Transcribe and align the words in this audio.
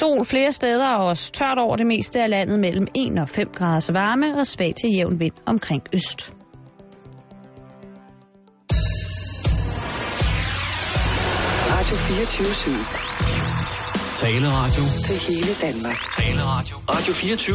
Sol 0.00 0.24
flere 0.24 0.52
steder 0.52 0.88
og 0.88 1.06
også 1.06 1.32
tørt 1.32 1.58
over 1.58 1.76
det 1.76 1.86
meste 1.86 2.22
af 2.22 2.30
landet 2.30 2.60
mellem 2.60 2.86
1 2.94 3.18
og 3.18 3.28
5 3.28 3.48
graders 3.54 3.94
varme 3.94 4.38
og 4.38 4.46
svag 4.46 4.74
til 4.80 4.90
jævn 4.94 5.20
vind 5.20 5.34
omkring 5.46 5.82
øst. 5.92 6.34
Radio 11.72 11.96
24 11.96 12.74
Taleradio. 14.16 14.82
til 15.06 15.16
hele 15.28 15.52
Danmark. 15.62 15.98
Taleradio. 16.18 16.76
Radio 16.90 17.12
24 17.12 17.54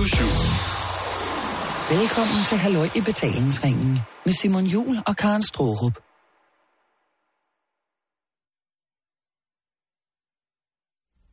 Velkommen 1.99 2.39
til 2.49 2.57
Halløj 2.57 2.87
i 2.95 3.01
betalingsringen 3.01 3.99
med 4.25 4.33
Simon 4.33 4.65
Jul 4.65 4.97
og 5.07 5.15
Karen 5.15 5.43
Strohrup. 5.43 6.04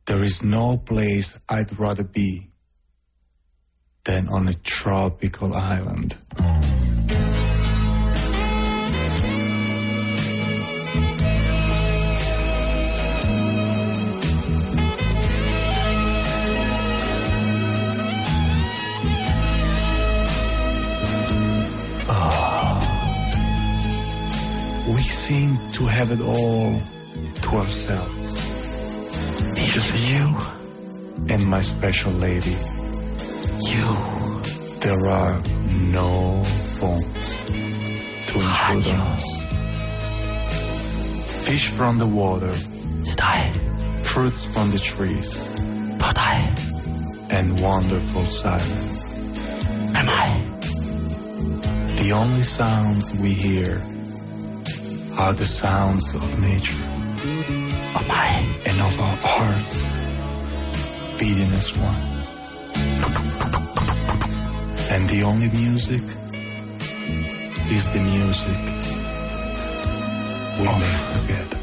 There 0.05 0.21
is 0.21 0.43
no 0.43 0.77
place 0.77 1.39
I'd 1.47 1.79
rather 1.79 2.03
be 2.03 2.49
than 4.03 4.27
on 4.27 4.49
a 4.49 4.53
tropical 4.53 5.53
island. 5.53 6.17
Ah. 22.09 22.79
We 24.93 25.03
seem 25.03 25.57
to 25.73 25.85
have 25.85 26.11
it 26.11 26.19
all 26.19 26.81
to 27.43 27.49
ourselves. 27.55 28.22
Just 29.71 30.11
you 30.11 30.35
and 31.29 31.45
my 31.45 31.61
special 31.61 32.11
lady. 32.11 32.57
You. 33.71 34.41
There 34.79 35.07
are 35.07 35.41
no 35.91 36.43
phones 36.77 37.45
to 38.27 38.33
intrude 38.33 38.87
on 38.87 38.99
us. 39.15 39.25
Fish 41.45 41.69
from 41.69 41.99
the 41.99 42.07
water. 42.07 42.53
Fruits 44.01 44.43
from 44.45 44.71
the 44.71 44.79
trees. 44.79 45.29
And 47.29 47.59
wonderful 47.61 48.25
silence. 48.27 49.15
Am 49.95 50.07
I? 50.07 50.29
The 52.01 52.11
only 52.11 52.43
sounds 52.43 53.11
we 53.13 53.33
hear 53.33 53.81
are 55.17 55.33
the 55.33 55.45
sounds 55.45 56.13
of 56.13 56.39
nature 56.39 57.62
and 57.95 58.79
of 58.81 58.99
our 58.99 59.17
hearts 59.21 59.83
beating 61.19 61.51
as 61.53 61.71
one. 61.77 62.03
And 64.93 65.09
the 65.09 65.23
only 65.23 65.49
music 65.49 66.01
is 67.71 67.93
the 67.93 67.99
music 67.99 68.59
we 70.59 70.65
make 70.81 71.03
together. 71.13 71.59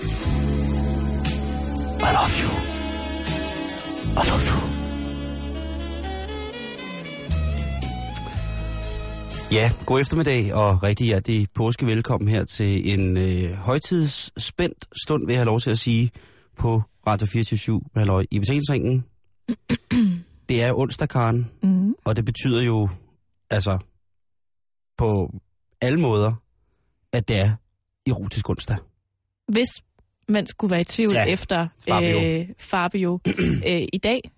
I 2.03 2.13
love 2.13 2.35
you. 2.41 2.51
I 4.17 4.23
love 4.31 4.47
you. 4.55 4.60
Ja, 9.53 9.73
god 9.87 10.01
eftermiddag 10.01 10.55
og 10.55 10.83
rigtig 10.83 11.07
hjertelig 11.07 11.47
påske 11.55 11.87
velkommen 11.87 12.29
her 12.29 12.45
til 12.45 12.93
en 12.99 13.17
øh, 13.17 13.53
højtidsspændt 13.53 14.89
stund, 15.05 15.27
vil 15.27 15.33
jeg 15.33 15.41
have 15.41 15.47
lov 15.47 15.61
til 15.61 15.71
at 15.71 15.79
sige, 15.79 16.11
på 16.59 16.83
Radio 17.07 17.27
24 17.27 17.81
halløj 17.97 18.25
i 18.31 18.39
betalingsringen. 18.39 19.05
det 20.49 20.63
er 20.63 20.73
onsdag, 20.75 21.09
Karen, 21.09 21.51
Mm. 21.63 21.95
og 22.05 22.17
det 22.17 22.25
betyder 22.25 22.63
jo, 22.63 22.89
altså, 23.51 23.79
på 24.97 25.35
alle 25.81 26.01
måder, 26.01 26.33
at 27.13 27.29
det 27.29 27.37
er 27.37 27.55
erotisk 28.07 28.49
onsdag. 28.51 28.77
Hvis 29.49 29.69
man 30.29 30.47
skulle 30.47 30.71
være 30.71 30.81
i 30.81 30.85
tvivl 30.85 31.15
Ja, 31.15 31.25
efter 31.25 31.69
Fabio. 31.89 32.25
Øh, 32.25 32.49
Fabio 32.59 33.21
øh, 33.69 33.83
i 33.93 33.99
dag, 34.03 34.31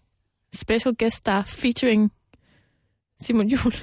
special 0.55 0.95
guest 0.99 1.17
star 1.17 1.43
featuring 1.43 2.13
Simon 3.27 3.49
Juhl. 3.49 3.75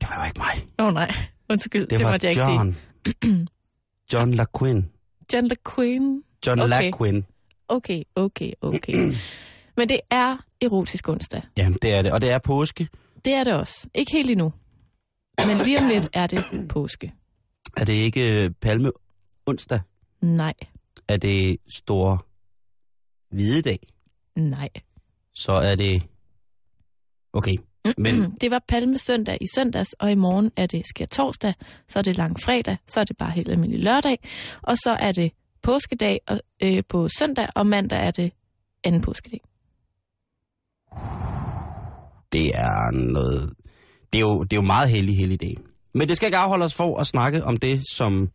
Det 0.00 0.08
var 0.10 0.16
jo 0.18 0.24
ikke 0.26 0.38
mig. 0.38 0.66
Åh 0.78 0.86
oh, 0.86 0.94
nej, 0.94 1.10
undskyld, 1.50 1.86
Det, 1.86 1.90
det, 1.98 2.04
var 2.04 2.10
måtte 2.10 2.26
jeg 2.26 2.30
ikke 2.32 2.42
John. 2.42 2.76
sige. 3.22 3.48
John 4.12 4.34
LaQuinn. 4.34 4.90
John 5.32 5.46
LaQuinn. 5.48 6.22
John 6.46 6.60
Okay. 6.60 6.68
LaQuinn. 6.68 7.26
Okay, 7.68 8.02
okay, 8.16 8.52
okay. 8.60 8.94
Men 9.76 9.88
det 9.88 10.00
er 10.10 10.36
erotisk 10.60 11.08
onsdag. 11.08 11.42
Ja, 11.58 11.70
det 11.82 11.92
er 11.92 12.02
det. 12.02 12.12
Og 12.12 12.20
det 12.20 12.30
er 12.30 12.38
påske. 12.38 12.88
Det 13.24 13.32
er 13.32 13.44
det 13.44 13.52
også. 13.54 13.86
Ikke 13.94 14.12
helt 14.12 14.30
endnu. 14.30 14.52
Men 15.46 15.58
lige 15.58 15.78
om 15.80 15.88
lidt 15.88 16.08
er 16.12 16.26
det 16.26 16.44
påske. 16.68 17.12
Er 17.76 17.84
det 17.84 17.92
ikke 17.92 18.20
øh, 18.44 18.50
palme 18.60 18.90
onsdag? 19.46 19.80
Nej, 20.20 20.54
Er 21.08 21.16
det 21.16 21.56
store 21.68 22.18
hvidedag? 23.30 23.78
nej. 24.36 24.68
Så 25.34 25.52
er 25.52 25.74
det... 25.74 26.02
Okay, 27.32 27.56
men 27.98 28.30
Det 28.40 28.50
var 28.50 28.62
palmesøndag 28.68 29.38
i 29.40 29.46
søndags, 29.54 29.92
og 29.92 30.12
i 30.12 30.14
morgen 30.14 30.50
er 30.56 30.66
det 30.66 30.86
sker 30.86 31.06
torsdag, 31.06 31.54
så 31.88 31.98
er 31.98 32.02
det 32.02 32.16
lang 32.16 32.40
fredag, 32.40 32.76
så 32.86 33.00
er 33.00 33.04
det 33.04 33.16
bare 33.16 33.30
helt 33.30 33.48
almindelig 33.48 33.84
lørdag, 33.84 34.18
og 34.62 34.76
så 34.76 34.96
er 35.00 35.12
det 35.12 35.32
påskedag 35.62 36.20
og, 36.26 36.40
øh, 36.62 36.82
på 36.88 37.08
søndag, 37.18 37.46
og 37.54 37.66
mandag 37.66 38.06
er 38.06 38.10
det 38.10 38.32
anden 38.84 39.00
påskedag. 39.00 39.40
det 42.32 42.46
er 42.48 42.90
noget... 43.12 43.52
Det 44.12 44.18
er 44.18 44.22
jo, 44.22 44.42
det 44.42 44.52
er 44.52 44.56
jo 44.56 44.66
meget 44.66 44.88
heldig, 44.90 45.16
heldig 45.16 45.40
dag. 45.40 45.56
Men 45.94 46.08
det 46.08 46.16
skal 46.16 46.26
ikke 46.26 46.38
afholde 46.38 46.64
os 46.64 46.74
for 46.74 46.98
at 46.98 47.06
snakke 47.06 47.44
om 47.44 47.56
det, 47.56 47.82
som, 47.92 48.30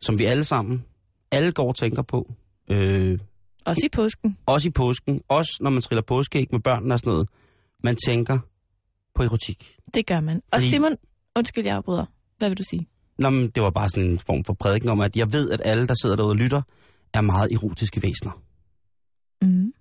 som 0.00 0.18
vi 0.18 0.24
alle 0.24 0.44
sammen, 0.44 0.84
alle 1.30 1.52
går 1.52 1.68
og 1.68 1.76
tænker 1.76 2.02
på. 2.02 2.32
Øh, 2.70 3.18
Også 3.64 3.82
i 3.86 3.88
påsken. 3.88 4.36
også 4.46 4.68
i 4.68 4.70
påsken, 4.70 5.20
også 5.28 5.58
når 5.60 5.70
man 5.70 5.82
triller 5.82 6.02
påskeæg 6.02 6.46
med 6.52 6.60
børnene 6.60 6.94
og 6.94 6.98
sådan 6.98 7.10
noget. 7.12 7.28
Man 7.84 7.96
tænker 8.06 8.38
på 9.20 9.24
erotik. 9.24 9.76
Det 9.94 10.06
gør 10.06 10.20
man. 10.20 10.36
Og 10.36 10.42
Fordi- 10.56 10.68
Simon, 10.68 10.96
undskyld, 11.36 11.66
jeg 11.66 11.76
afbryder. 11.76 12.04
Hvad 12.38 12.48
vil 12.48 12.58
du 12.58 12.62
sige? 12.70 12.88
Nå, 13.18 13.30
men 13.30 13.48
det 13.50 13.62
var 13.62 13.70
bare 13.70 13.88
sådan 13.88 14.10
en 14.10 14.18
form 14.18 14.44
for 14.44 14.52
prædiken 14.52 14.88
om, 14.88 15.00
at 15.00 15.16
jeg 15.16 15.32
ved, 15.32 15.50
at 15.50 15.60
alle, 15.64 15.86
der 15.86 15.94
sidder 16.02 16.16
derude 16.16 16.32
og 16.32 16.36
lytter, 16.36 16.62
er 17.14 17.20
meget 17.20 17.52
erotiske 17.52 18.02
væsener. 18.02 18.42
Mm. 19.42 19.72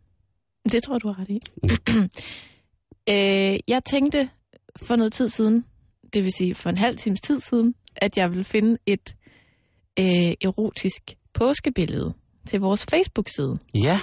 Det 0.71 0.83
tror 0.83 0.97
du 0.97 1.07
har 1.07 1.19
ret 1.19 1.29
i. 1.29 1.39
øh, 3.13 3.59
jeg 3.67 3.81
tænkte 3.89 4.29
for 4.75 4.95
noget 4.95 5.13
tid 5.13 5.29
siden, 5.29 5.65
det 6.13 6.23
vil 6.23 6.31
sige 6.37 6.55
for 6.55 6.69
en 6.69 6.77
halv 6.77 6.97
times 6.97 7.21
tid 7.21 7.39
siden, 7.39 7.75
at 7.95 8.17
jeg 8.17 8.29
ville 8.29 8.43
finde 8.43 8.77
et 8.85 9.15
øh, 9.99 10.33
erotisk 10.41 11.01
påskebillede 11.33 12.13
til 12.47 12.59
vores 12.59 12.85
Facebook-side, 12.89 13.57
Ja, 13.73 13.99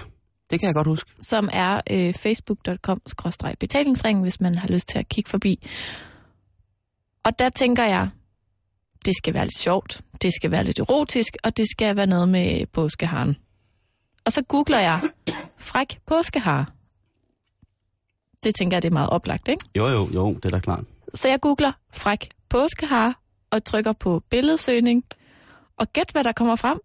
det 0.50 0.60
kan 0.60 0.66
jeg 0.66 0.74
godt 0.74 0.86
huske. 0.86 1.10
som 1.20 1.48
er 1.52 1.80
øh, 1.90 2.14
facebook.com-betalingsringen, 2.14 4.22
hvis 4.22 4.40
man 4.40 4.54
har 4.54 4.68
lyst 4.68 4.88
til 4.88 4.98
at 4.98 5.08
kigge 5.08 5.30
forbi. 5.30 5.68
Og 7.24 7.38
der 7.38 7.50
tænker 7.50 7.84
jeg, 7.84 8.08
det 9.06 9.16
skal 9.16 9.34
være 9.34 9.44
lidt 9.44 9.58
sjovt, 9.58 10.00
det 10.22 10.32
skal 10.34 10.50
være 10.50 10.64
lidt 10.64 10.78
erotisk, 10.78 11.36
og 11.44 11.56
det 11.56 11.70
skal 11.70 11.96
være 11.96 12.06
noget 12.06 12.28
med 12.28 12.66
påskeharen. 12.66 13.36
Og 14.24 14.32
så 14.32 14.42
googler 14.42 14.78
jeg 14.80 15.00
fræk 15.58 15.98
påskehar. 16.06 16.72
Det 18.42 18.54
tænker 18.54 18.76
jeg, 18.76 18.82
det 18.82 18.88
er 18.88 18.92
meget 18.92 19.10
oplagt, 19.10 19.48
ikke? 19.48 19.64
Jo, 19.76 19.88
jo, 19.88 20.08
jo, 20.14 20.34
det 20.34 20.44
er 20.44 20.48
da 20.48 20.58
klart. 20.58 20.84
Så 21.14 21.28
jeg 21.28 21.40
googler 21.40 21.72
fræk 21.94 22.28
påskehar 22.48 23.20
og 23.50 23.64
trykker 23.64 23.92
på 23.92 24.22
billedsøgning. 24.30 25.04
Og 25.76 25.92
gæt, 25.92 26.10
hvad 26.12 26.24
der 26.24 26.32
kommer 26.32 26.56
frem. 26.56 26.80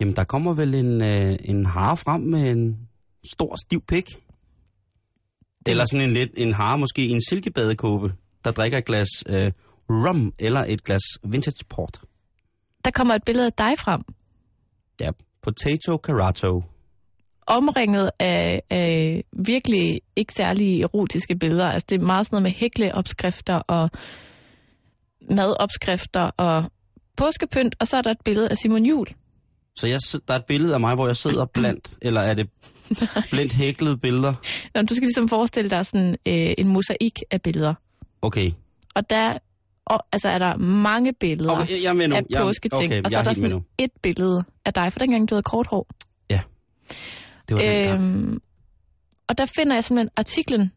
Jamen, 0.00 0.16
der 0.16 0.24
kommer 0.24 0.54
vel 0.54 0.74
en, 0.74 1.02
øh, 1.02 1.36
en 1.44 1.66
hare 1.66 1.96
frem 1.96 2.20
med 2.20 2.50
en 2.50 2.88
stor, 3.32 3.56
stiv 3.66 3.82
pik. 3.88 4.18
Eller 5.68 5.84
sådan 5.84 6.08
en 6.08 6.12
lidt 6.14 6.30
en 6.36 6.52
hare, 6.52 6.78
måske 6.78 7.06
i 7.06 7.10
en 7.10 7.20
silkebadekåbe, 7.28 8.14
der 8.44 8.50
drikker 8.50 8.78
et 8.78 8.84
glas 8.84 9.08
øh, 9.28 9.52
rum 9.90 10.32
eller 10.38 10.64
et 10.68 10.84
glas 10.84 11.02
vintage 11.24 11.64
port. 11.68 12.00
Der 12.84 12.90
kommer 12.90 13.14
et 13.14 13.22
billede 13.26 13.46
af 13.46 13.52
dig 13.52 13.78
frem, 13.78 14.02
Ja, 15.00 15.10
potato 15.42 15.96
carato. 15.96 16.62
omringet 17.46 18.10
af, 18.18 18.62
af 18.70 19.24
virkelig 19.32 20.00
ikke 20.16 20.32
særlig 20.32 20.82
erotiske 20.82 21.36
billeder. 21.36 21.66
Altså 21.66 21.86
det 21.90 22.00
er 22.02 22.06
meget 22.06 22.26
sådan 22.26 22.34
noget 22.34 22.42
med 22.42 22.50
hækleopskrifter 22.50 23.54
og 23.56 23.90
madopskrifter 25.30 26.30
og 26.36 26.64
påskepynt, 27.16 27.76
og 27.80 27.86
så 27.88 27.96
er 27.96 28.02
der 28.02 28.10
et 28.10 28.20
billede 28.24 28.48
af 28.48 28.56
Simon 28.56 28.86
Jul. 28.86 29.06
Så 29.78 29.86
jeg, 29.86 30.00
der 30.28 30.34
er 30.34 30.38
et 30.38 30.44
billede 30.44 30.74
af 30.74 30.80
mig, 30.80 30.94
hvor 30.94 31.06
jeg 31.06 31.16
sidder 31.16 31.44
blandt, 31.44 31.96
eller 32.06 32.20
er 32.20 32.34
det 32.34 32.48
blandt 33.30 33.54
hæklede 33.54 33.96
billeder? 33.96 34.34
Nå, 34.74 34.82
du 34.82 34.94
skal 34.94 35.06
ligesom 35.06 35.28
forestille 35.28 35.70
dig 35.70 35.86
sådan 35.86 36.10
øh, 36.28 36.54
en 36.58 36.68
mosaik 36.68 37.20
af 37.30 37.42
billeder. 37.42 37.74
Okay. 38.22 38.50
Og 38.94 39.10
der 39.10 39.38
og, 39.86 40.06
altså, 40.12 40.28
er 40.28 40.38
der 40.38 40.56
mange 40.56 41.12
billeder 41.12 41.50
okay 41.62 41.82
jeg 41.82 41.88
er 41.88 41.92
med 41.92 42.08
nu. 42.08 42.14
af 42.16 42.22
Jeg, 42.30 42.40
påsketing, 42.42 42.84
okay, 42.84 43.02
og 43.04 43.10
så 43.10 43.16
jeg 43.16 43.20
er 43.20 43.24
der 43.24 43.32
sådan 43.32 43.64
et 43.78 43.90
billede 44.02 44.44
af 44.64 44.74
dig, 44.74 44.92
for 44.92 44.98
dengang 44.98 45.30
du 45.30 45.34
havde 45.34 45.42
kort 45.42 45.66
hår. 45.66 45.88
Det 47.48 47.56
var 47.56 47.92
øhm, 47.92 48.02
Øhm, 48.28 48.40
Og 49.28 49.38
der 49.38 49.46
finder 49.56 49.74
jeg 49.74 49.84
simpelthen 49.84 50.10
artiklen 50.16 50.72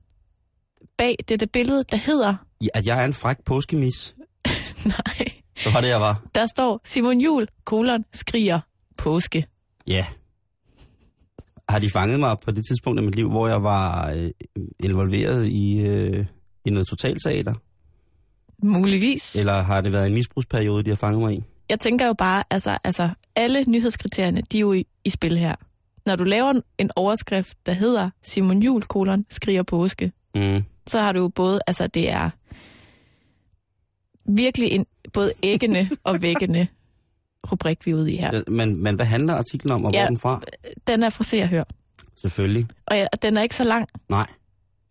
bag 0.97 1.15
dette 1.29 1.47
billede, 1.47 1.83
der 1.91 1.97
hedder... 1.97 2.35
Ja, 2.61 2.67
at 2.73 2.85
jeg 2.87 2.99
er 3.01 3.05
en 3.05 3.13
fræk 3.13 3.37
påskemis. 3.45 4.15
Nej, 4.85 5.27
Det 5.63 5.73
var 5.73 5.81
det, 5.81 5.87
jeg 5.87 5.99
var. 6.01 6.21
der 6.35 6.45
står 6.45 6.81
Simon 6.83 7.21
Jul, 7.21 7.47
kolon, 7.65 8.05
skriger 8.13 8.59
påske. 8.99 9.45
Ja. 9.87 10.05
Har 11.69 11.79
de 11.79 11.89
fanget 11.89 12.19
mig 12.19 12.37
på 12.45 12.51
det 12.51 12.65
tidspunkt 12.65 13.01
i 13.01 13.05
mit 13.05 13.15
liv, 13.15 13.29
hvor 13.29 13.47
jeg 13.47 13.63
var 13.63 14.09
øh, 14.11 14.29
involveret 14.83 15.47
i, 15.47 15.79
øh, 15.87 16.25
i 16.65 16.69
noget 16.69 16.87
totalteater? 16.87 17.53
Muligvis. 18.63 19.35
Eller 19.35 19.61
har 19.61 19.81
det 19.81 19.93
været 19.93 20.07
en 20.07 20.13
misbrugsperiode, 20.13 20.83
de 20.83 20.89
har 20.89 20.95
fanget 20.95 21.21
mig 21.21 21.33
i? 21.33 21.43
Jeg 21.69 21.79
tænker 21.79 22.07
jo 22.07 22.13
bare, 22.13 22.43
altså, 22.49 22.77
altså 22.83 23.09
alle 23.35 23.63
nyhedskriterierne, 23.67 24.41
de 24.51 24.57
er 24.57 24.61
jo 24.61 24.73
i, 24.73 24.85
i 25.05 25.09
spil 25.09 25.37
her. 25.37 25.55
Når 26.05 26.15
du 26.15 26.23
laver 26.23 26.61
en- 26.77 26.91
overskrift, 26.95 27.57
der 27.65 27.73
hedder 27.73 28.09
Simon 28.23 28.63
Jul, 28.63 28.81
kolon, 28.83 29.25
skriger 29.29 29.63
påske, 29.63 30.11
Mm. 30.35 30.63
så 30.87 30.99
har 30.99 31.11
du 31.11 31.19
jo 31.19 31.27
både, 31.27 31.61
altså 31.67 31.87
det 31.87 32.09
er 32.11 32.29
virkelig 34.25 34.71
en 34.71 34.85
både 35.13 35.33
æggende 35.43 35.89
og 36.03 36.21
væggende 36.21 36.67
rubrik, 37.51 37.86
vi 37.86 37.91
er 37.91 37.95
ude 37.95 38.12
i 38.13 38.15
her. 38.18 38.36
Ja, 38.36 38.41
men, 38.47 38.83
men 38.83 38.95
hvad 38.95 39.06
handler 39.06 39.33
artiklen 39.33 39.71
om, 39.71 39.86
og 39.86 39.91
hvor 39.91 40.00
Ja. 40.00 40.03
er 40.03 40.07
den 40.09 40.18
fra? 40.18 40.41
Den 40.88 41.03
er 41.03 41.09
fra 41.09 41.24
Se 41.24 41.41
og 41.41 41.47
Hør, 41.50 41.63
Selvfølgelig. 42.18 42.68
og 42.86 42.97
ja, 42.97 43.06
den 43.21 43.38
er 43.38 43.41
ikke 43.41 43.56
så 43.56 43.63
lang. 43.63 43.88
Nej. 44.09 44.27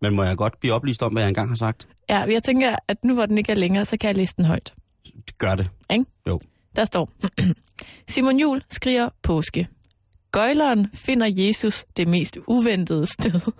Men 0.00 0.16
må 0.16 0.24
jeg 0.24 0.36
godt 0.36 0.60
blive 0.60 0.74
oplyst 0.74 1.02
om, 1.02 1.12
hvad 1.12 1.22
jeg 1.22 1.28
engang 1.28 1.48
har 1.48 1.56
sagt? 1.56 1.88
Ja, 2.10 2.18
jeg 2.22 2.42
tænker, 2.42 2.76
at 2.88 3.04
nu 3.04 3.14
hvor 3.14 3.26
den 3.26 3.38
ikke 3.38 3.52
er 3.52 3.56
længere, 3.56 3.84
så 3.84 3.96
kan 3.96 4.08
jeg 4.08 4.16
læse 4.16 4.34
den 4.36 4.44
højt. 4.44 4.74
Gør 5.38 5.54
det. 5.54 5.70
Ikke? 5.92 6.04
Jo. 6.28 6.40
Der 6.76 6.84
står, 6.84 7.10
Simon 8.08 8.40
Jul 8.40 8.62
skriger 8.70 9.08
påske. 9.22 9.68
Gøjleren 10.32 10.90
finder 10.94 11.26
Jesus 11.36 11.84
det 11.96 12.08
mest 12.08 12.38
uventede 12.46 13.06
sted. 13.06 13.40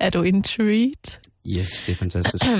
er 0.00 0.10
du 0.10 0.22
intrigued? 0.22 1.18
Yes, 1.48 1.68
det 1.86 1.92
er 1.92 1.96
fantastisk. 1.96 2.44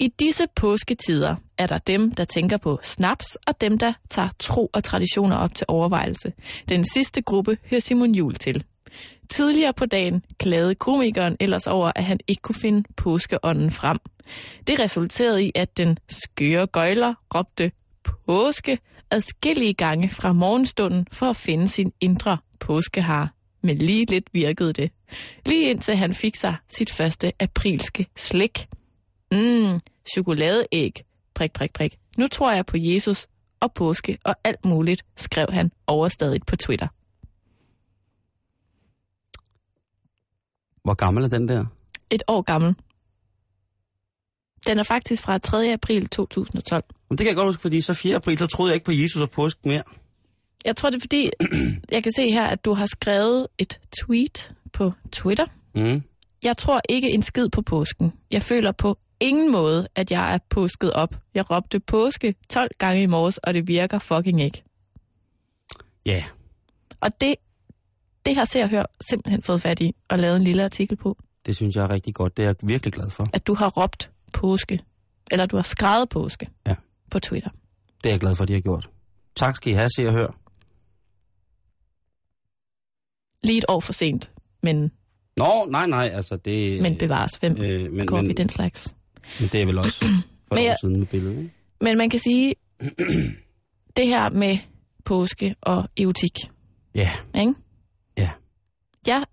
I 0.00 0.08
disse 0.08 0.46
påsketider 0.56 1.36
er 1.58 1.66
der 1.66 1.78
dem, 1.78 2.12
der 2.12 2.24
tænker 2.24 2.56
på 2.56 2.78
snaps, 2.82 3.36
og 3.46 3.60
dem, 3.60 3.78
der 3.78 3.92
tager 4.10 4.28
tro 4.38 4.70
og 4.72 4.84
traditioner 4.84 5.36
op 5.36 5.54
til 5.54 5.64
overvejelse. 5.68 6.32
Den 6.68 6.84
sidste 6.84 7.22
gruppe 7.22 7.58
hører 7.70 7.80
Simon 7.80 8.14
Jul 8.14 8.34
til. 8.34 8.64
Tidligere 9.30 9.72
på 9.72 9.86
dagen 9.86 10.24
klagede 10.38 10.74
komikeren 10.74 11.36
ellers 11.40 11.66
over, 11.66 11.92
at 11.96 12.04
han 12.04 12.20
ikke 12.28 12.42
kunne 12.42 12.54
finde 12.54 12.88
påskeånden 12.96 13.70
frem. 13.70 13.98
Det 14.66 14.80
resulterede 14.80 15.44
i, 15.44 15.52
at 15.54 15.76
den 15.76 15.98
skøre 16.08 16.66
gøjler 16.66 17.14
råbte 17.34 17.72
påske 18.04 18.78
adskillige 19.10 19.74
gange 19.74 20.08
fra 20.08 20.32
morgenstunden 20.32 21.06
for 21.12 21.26
at 21.26 21.36
finde 21.36 21.68
sin 21.68 21.92
indre 22.00 22.38
påskehar. 22.60 23.32
Men 23.62 23.78
lige 23.78 24.04
lidt 24.04 24.28
virkede 24.32 24.72
det. 24.72 24.90
Lige 25.46 25.70
indtil 25.70 25.96
han 25.96 26.14
fik 26.14 26.36
sig 26.36 26.56
sit 26.68 26.90
første 26.90 27.32
aprilske 27.40 28.06
slik. 28.16 28.68
Mmm, 29.32 29.80
chokoladeæg. 30.14 31.04
Prik, 31.34 31.52
prik, 31.52 31.72
prik. 31.72 31.98
Nu 32.16 32.26
tror 32.26 32.52
jeg 32.52 32.66
på 32.66 32.76
Jesus 32.76 33.28
og 33.60 33.72
påske 33.72 34.18
og 34.24 34.34
alt 34.44 34.64
muligt, 34.64 35.04
skrev 35.16 35.46
han 35.50 35.72
overstadigt 35.86 36.46
på 36.46 36.56
Twitter. 36.56 36.88
Hvor 40.82 40.94
gammel 40.94 41.24
er 41.24 41.28
den 41.28 41.48
der? 41.48 41.64
Et 42.10 42.22
år 42.28 42.42
gammel. 42.42 42.74
Den 44.66 44.78
er 44.78 44.82
faktisk 44.82 45.22
fra 45.22 45.38
3. 45.38 45.72
april 45.72 46.08
2012. 46.08 46.84
Men 47.08 47.18
det 47.18 47.24
kan 47.24 47.28
jeg 47.28 47.36
godt 47.36 47.48
huske, 47.48 47.62
fordi 47.62 47.80
så 47.80 47.94
4. 47.94 48.16
april, 48.16 48.38
så 48.38 48.46
troede 48.46 48.70
jeg 48.70 48.74
ikke 48.74 48.84
på 48.84 48.92
Jesus 48.92 49.22
og 49.22 49.30
påske 49.30 49.60
mere. 49.64 49.82
Jeg 50.64 50.76
tror, 50.76 50.90
det 50.90 50.96
er 50.96 51.00
fordi, 51.00 51.30
jeg 51.94 52.02
kan 52.02 52.12
se 52.16 52.30
her, 52.30 52.46
at 52.46 52.64
du 52.64 52.72
har 52.72 52.86
skrevet 52.86 53.46
et 53.58 53.80
tweet 54.00 54.54
på 54.72 54.92
Twitter. 55.12 55.46
Mm. 55.74 56.02
Jeg 56.42 56.56
tror 56.56 56.80
ikke 56.88 57.10
en 57.10 57.22
skid 57.22 57.48
på 57.48 57.62
påsken. 57.62 58.12
Jeg 58.30 58.42
føler 58.42 58.72
på 58.72 58.98
ingen 59.20 59.52
måde, 59.52 59.88
at 59.94 60.10
jeg 60.10 60.34
er 60.34 60.38
påsket 60.50 60.92
op. 60.92 61.16
Jeg 61.34 61.50
råbte 61.50 61.80
påske 61.80 62.34
12 62.50 62.70
gange 62.78 63.02
i 63.02 63.06
morges, 63.06 63.38
og 63.38 63.54
det 63.54 63.68
virker 63.68 63.98
fucking 63.98 64.40
ikke. 64.42 64.62
Ja, 66.06 66.24
Og 67.00 67.20
det, 67.20 67.34
det 68.26 68.34
har 68.36 68.44
Se 68.44 68.62
og 68.62 68.68
Hør 68.70 68.84
simpelthen 69.10 69.42
fået 69.42 69.60
fat 69.62 69.80
i 69.80 69.94
og 70.08 70.18
lavet 70.18 70.36
en 70.36 70.42
lille 70.44 70.64
artikel 70.64 70.96
på, 70.96 71.18
det 71.46 71.56
synes 71.56 71.76
jeg 71.76 71.84
er 71.84 71.90
rigtig 71.90 72.14
godt. 72.14 72.36
Det 72.36 72.42
er 72.42 72.46
jeg 72.48 72.56
virkelig 72.62 72.92
glad 72.92 73.10
for. 73.10 73.28
at 73.32 73.46
du 73.46 73.54
har 73.54 73.70
råbt 73.70 74.10
påske, 74.32 74.80
eller 75.30 75.46
du 75.46 75.56
har 75.56 75.62
skrevet 75.62 76.08
påske 76.08 76.48
Ja. 76.66 76.74
på 77.10 77.18
Twitter. 77.18 77.50
Det 78.02 78.08
er 78.08 78.12
jeg 78.12 78.20
glad 78.20 78.34
for, 78.34 78.42
at 78.42 78.48
de 78.48 78.52
har 78.52 78.60
gjort. 78.60 78.90
Tak 79.36 79.56
skal 79.56 79.72
I 79.72 79.74
have, 79.74 79.88
se 79.96 80.06
og 80.06 80.12
hør. 80.12 80.26
Lige 83.46 83.58
et 83.58 83.64
år 83.68 83.80
for 83.80 83.92
sent, 83.92 84.30
men, 84.62 84.90
Nå, 85.36 85.66
nej, 85.70 85.86
nej, 85.86 86.10
altså 86.14 86.36
det... 86.36 86.82
men 86.82 86.98
bevares. 86.98 87.32
Hvem 87.32 87.62
øh, 87.62 87.92
men, 87.92 88.06
går 88.06 88.20
men, 88.20 88.30
i 88.30 88.34
den 88.34 88.48
slags? 88.48 88.94
Men 89.40 89.48
det 89.52 89.62
er 89.62 89.66
vel 89.66 89.78
også 89.78 90.04
for 90.48 90.54
Men 90.54 90.64
jeg- 90.64 90.76
siden 90.80 90.98
med 90.98 91.06
billedet, 91.06 91.36
ikke? 91.38 91.50
Men 91.80 91.98
man 91.98 92.10
kan 92.10 92.20
sige, 92.20 92.54
det 93.96 94.06
her 94.06 94.30
med 94.30 94.56
påske 95.04 95.54
og 95.60 95.88
erotik, 95.96 96.32
Ja, 96.94 97.10
ikke? 97.34 97.54
ja. 98.18 98.30
Jeg 99.06 99.24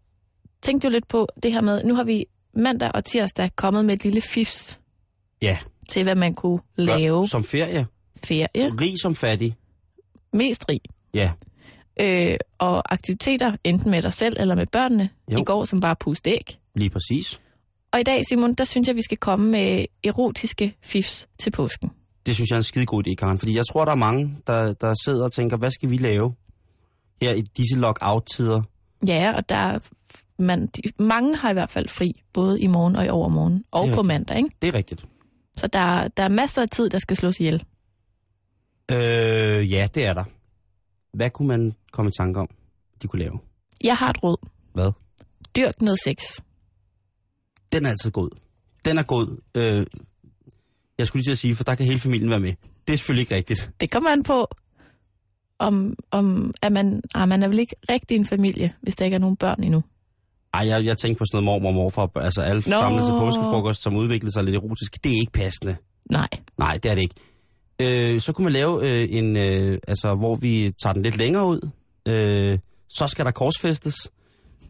tænkte 0.61 0.85
jo 0.85 0.91
lidt 0.91 1.07
på 1.07 1.27
det 1.43 1.53
her 1.53 1.61
med, 1.61 1.83
nu 1.83 1.95
har 1.95 2.03
vi 2.03 2.25
mandag 2.55 2.91
og 2.93 3.05
tirsdag 3.05 3.49
kommet 3.55 3.85
med 3.85 3.93
et 3.93 4.03
lille 4.03 4.21
fifs 4.21 4.79
Ja. 5.41 5.57
til, 5.89 6.03
hvad 6.03 6.15
man 6.15 6.33
kunne 6.33 6.59
Gør- 6.77 6.83
lave 6.97 7.27
Som 7.27 7.43
ferie. 7.43 7.85
ferie, 8.23 8.47
Rig 8.81 8.93
som 9.01 9.15
fattig. 9.15 9.55
mest 10.33 10.65
rig. 10.69 10.81
Ja. 11.13 11.31
Øh, 12.01 12.37
og 12.57 12.93
aktiviteter, 12.93 13.55
enten 13.63 13.91
med 13.91 14.01
dig 14.01 14.13
selv 14.13 14.35
eller 14.39 14.55
med 14.55 14.67
børnene, 14.71 15.09
Jo. 15.31 15.37
i 15.37 15.43
går 15.43 15.65
som 15.65 15.79
bare 15.79 15.95
puste 15.95 16.29
æg. 16.31 16.57
Lige 16.75 16.89
præcis. 16.89 17.39
Og 17.95 18.01
i 18.01 18.03
dag, 18.03 18.25
Simon, 18.25 18.53
der 18.53 18.63
synes 18.63 18.87
jeg, 18.87 18.95
vi 18.95 19.01
skal 19.01 19.17
komme 19.17 19.51
med 19.51 19.85
erotiske 20.03 20.77
fifs 20.81 21.27
til 21.37 21.51
påsken. 21.51 21.91
Det 22.25 22.35
synes 22.35 22.49
jeg 22.49 22.55
er 22.55 22.59
en 22.59 22.63
skide 22.63 22.85
god 22.85 23.07
idé, 23.07 23.13
Karen. 23.13 23.37
Fordi 23.37 23.55
jeg 23.55 23.63
tror, 23.71 23.85
der 23.85 23.91
er 23.91 23.95
mange, 23.95 24.37
der, 24.47 24.73
der 24.73 24.93
sidder 25.05 25.23
og 25.23 25.31
tænker, 25.31 25.57
hvad 25.57 25.71
skal 25.71 25.89
vi 25.89 25.97
lave 25.97 26.33
her 27.21 27.31
i 27.31 27.41
disse 27.41 27.79
lock-out-tider? 27.79 28.61
Ja, 29.07 29.33
og 29.35 29.49
der 29.49 29.55
er, 29.55 29.79
man, 30.39 30.67
de, 30.67 30.81
mange 30.99 31.35
har 31.35 31.49
i 31.49 31.53
hvert 31.53 31.69
fald 31.69 31.87
fri, 31.89 32.23
både 32.33 32.61
i 32.61 32.67
morgen 32.67 32.95
og 32.95 33.05
i 33.05 33.09
overmorgen, 33.09 33.63
og 33.71 33.81
på 33.81 33.91
rigtigt. 33.91 34.07
mandag, 34.07 34.37
ikke? 34.37 34.49
Det 34.61 34.67
er 34.67 34.73
rigtigt. 34.73 35.05
Så 35.57 35.67
der, 35.67 36.07
der 36.07 36.23
er 36.23 36.29
masser 36.29 36.61
af 36.61 36.69
tid, 36.69 36.89
der 36.89 36.99
skal 36.99 37.17
slås 37.17 37.39
ihjel. 37.39 37.63
Øh, 38.91 39.71
ja, 39.71 39.87
det 39.93 40.05
er 40.05 40.13
der. 40.13 40.23
Hvad 41.13 41.29
kunne 41.29 41.47
man 41.47 41.75
komme 41.91 42.09
i 42.09 42.11
tanke 42.19 42.39
om, 42.39 42.47
de 43.01 43.07
kunne 43.07 43.19
lave? 43.19 43.39
Jeg 43.83 43.95
har 43.95 44.09
et 44.09 44.23
råd. 44.23 44.37
Hvad? 44.73 44.91
Dyrk 45.55 45.81
noget 45.81 45.99
sex. 46.03 46.41
Den 47.75 47.85
er 47.85 47.89
altid 47.89 48.11
god. 48.11 48.29
Den 48.85 48.97
er 48.97 49.03
god. 49.03 49.41
Øh, 49.57 49.85
jeg 50.97 51.07
skulle 51.07 51.19
lige 51.19 51.27
til 51.27 51.31
at 51.31 51.37
sige, 51.37 51.55
for 51.55 51.63
der 51.63 51.75
kan 51.75 51.85
hele 51.85 51.99
familien 51.99 52.29
være 52.29 52.39
med. 52.39 52.53
Det 52.87 52.93
er 52.93 52.97
selvfølgelig 52.97 53.21
ikke 53.21 53.35
rigtigt. 53.35 53.71
Det 53.79 53.91
kommer 53.91 54.09
an 54.09 54.23
på, 54.23 54.47
om, 55.59 55.95
om 56.11 56.53
at 56.61 56.71
man, 56.71 57.01
ah, 57.15 57.29
man 57.29 57.43
er 57.43 57.47
vel 57.47 57.59
ikke 57.59 57.75
rigtig 57.89 58.15
en 58.15 58.25
familie, 58.25 58.73
hvis 58.81 58.95
der 58.95 59.05
ikke 59.05 59.15
er 59.15 59.19
nogen 59.19 59.35
børn 59.35 59.63
endnu. 59.63 59.83
Ej, 60.53 60.67
jeg, 60.67 60.85
jeg 60.85 60.97
tænkte 60.97 61.19
på 61.19 61.25
sådan 61.25 61.43
noget 61.43 61.63
mormor 61.63 61.69
og 61.69 61.75
morfar, 61.75 62.11
altså 62.15 62.41
alle 62.41 62.63
Nå. 62.67 62.77
samlet 62.79 63.05
til 63.05 63.11
påskefrokost, 63.11 63.83
som 63.83 63.95
udviklede 63.95 64.33
sig 64.33 64.43
lidt 64.43 64.55
erotisk. 64.55 65.03
Det 65.03 65.11
er 65.11 65.19
ikke 65.19 65.31
passende. 65.31 65.75
Nej. 66.11 66.27
Nej, 66.57 66.77
det 66.83 66.91
er 66.91 66.95
det 66.95 67.01
ikke. 67.01 67.15
Øh, 68.13 68.21
så 68.21 68.33
kunne 68.33 68.43
man 68.43 68.53
lave 68.53 68.91
øh, 68.91 69.07
en, 69.11 69.37
øh, 69.37 69.77
altså 69.87 70.15
hvor 70.15 70.35
vi 70.35 70.71
tager 70.83 70.93
den 70.93 71.01
lidt 71.01 71.17
længere 71.17 71.47
ud. 71.47 71.69
Øh, 72.07 72.59
så 72.89 73.07
skal 73.07 73.25
der 73.25 73.31
korsfæstes. 73.31 73.95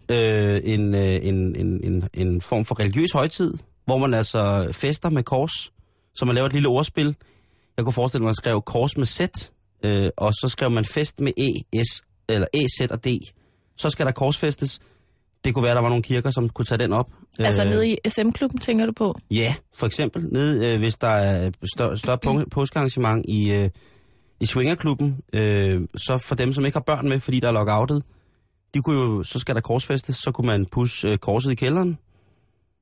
Øh, 0.10 0.62
en, 0.64 0.96
øh, 0.96 1.02
en, 1.02 1.56
en, 1.56 1.84
en, 1.84 2.10
en 2.14 2.42
form 2.42 2.66
for 2.66 2.80
religiøs 2.80 3.12
højtid, 3.14 3.54
hvor 3.86 3.98
man 3.98 4.14
altså 4.14 4.70
fester 4.72 5.10
med 5.10 5.24
kors. 5.24 5.72
Så 6.16 6.26
man 6.26 6.36
laver 6.36 6.48
et 6.48 6.54
lille 6.54 6.68
ordspil. 6.68 7.16
Jeg 7.78 7.86
kunne 7.86 7.94
forestille 7.94 8.22
mig, 8.22 8.28
at 8.28 8.30
man 8.30 8.36
skrev 8.36 8.62
kors 8.62 8.98
med 8.98 9.06
Z, 9.06 9.22
øh, 9.84 10.10
og 10.18 10.34
så 10.34 10.50
skrev 10.50 10.72
man 10.72 10.86
fest 10.86 11.20
med 11.20 11.32
E, 11.38 11.84
S, 11.84 12.02
eller 12.30 12.48
E, 12.54 12.66
Z 12.80 12.92
og 12.92 13.06
D. 13.06 13.08
Så 13.78 13.90
skal 13.90 14.06
der 14.06 14.12
korsfæstes. 14.12 14.80
Det 15.46 15.54
kunne 15.54 15.64
være, 15.64 15.76
der 15.76 15.82
var 15.82 15.90
nogle 15.90 16.04
kirker, 16.04 16.30
som 16.30 16.50
kunne 16.50 16.66
tage 16.66 16.78
den 16.78 16.94
op. 16.94 17.12
Altså 17.40 17.64
Øh, 17.64 17.70
nede 17.70 17.90
i 17.90 17.98
SM-klubben, 18.08 18.60
tænker 18.60 18.86
du 18.86 18.92
på? 18.92 19.20
Ja, 19.32 19.56
for 19.74 19.88
eksempel 19.88 20.26
nede, 20.32 20.74
øh, 20.74 20.80
hvis 20.80 20.96
der 20.96 21.08
er 21.10 21.52
større, 21.76 21.98
større 21.98 22.46
påskearrangement 22.52 23.26
i, 23.28 23.52
øh, 23.52 23.70
i 24.40 24.46
Swingerklubben, 24.46 25.18
øh, 25.34 25.82
så 25.98 26.18
for 26.18 26.36
dem, 26.36 26.54
som 26.54 26.66
ikke 26.66 26.76
har 26.76 26.84
børn 26.84 27.10
med, 27.10 27.20
fordi 27.20 27.40
der 27.40 27.48
er 27.48 27.52
lockoutet, 27.52 28.04
de 28.76 28.82
kunne 28.82 29.00
jo, 29.00 29.24
så 29.24 29.40
skal 29.40 29.56
der 29.56 29.62
korsfæstes, 29.62 30.16
så 30.16 30.32
kunne 30.32 30.48
man 30.48 30.66
pusse 30.66 31.08
øh, 31.08 31.18
korset 31.18 31.52
i 31.52 31.56
kælderen, 31.56 31.98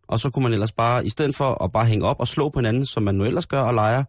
og 0.08 0.20
så 0.20 0.30
kunne 0.30 0.44
man 0.44 0.54
ellers 0.54 0.72
bare, 0.72 1.06
i 1.06 1.10
stedet 1.10 1.36
for 1.36 1.64
at 1.64 1.72
bare 1.72 1.86
hænge 1.86 2.06
op 2.06 2.20
og 2.20 2.28
slå 2.28 2.50
på 2.50 2.60
hinanden, 2.60 2.86
som 2.86 3.04
man 3.04 3.16
nu 3.16 3.24
ellers 3.26 3.48
gør 3.48 3.62
og 3.62 3.74
leger, 3.74 4.04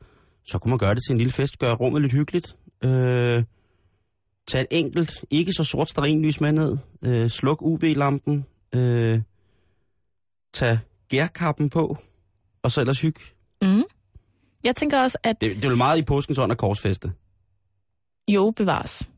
så 0.44 0.58
kunne 0.58 0.70
man 0.70 0.78
gøre 0.78 0.94
det 0.94 1.02
til 1.06 1.12
en 1.12 1.18
lille 1.18 1.32
fest, 1.32 1.58
gøre 1.58 1.74
rummet 1.74 2.02
lidt 2.02 2.12
hyggeligt, 2.12 2.56
øh, 2.84 3.44
tage 4.48 4.62
et 4.62 4.66
enkelt, 4.70 5.24
ikke 5.30 5.52
så 5.52 5.64
sort 5.64 5.90
stearinlys 5.90 6.40
med 6.40 6.52
ned, 6.52 6.76
øh, 7.02 7.30
sluk 7.30 7.62
UV-lampen, 7.62 8.46
øh, 8.74 9.20
tage 10.54 10.80
gærkappen 11.08 11.70
på, 11.70 11.98
og 12.62 12.70
så 12.70 12.80
ellers 12.80 13.00
hygge. 13.00 13.20
Mm. 13.62 13.82
Jeg 14.64 14.76
tænker 14.76 15.00
også, 15.00 15.18
at 15.22 15.40
Det, 15.40 15.56
det 15.56 15.64
er 15.64 15.68
jo 15.70 15.76
meget 15.76 15.98
i 15.98 16.02
påskens 16.02 16.38
ånd 16.38 16.52
at 16.52 16.58
korsfeste. 16.58 17.12
jo 18.28 18.50
bevares. 18.56 19.10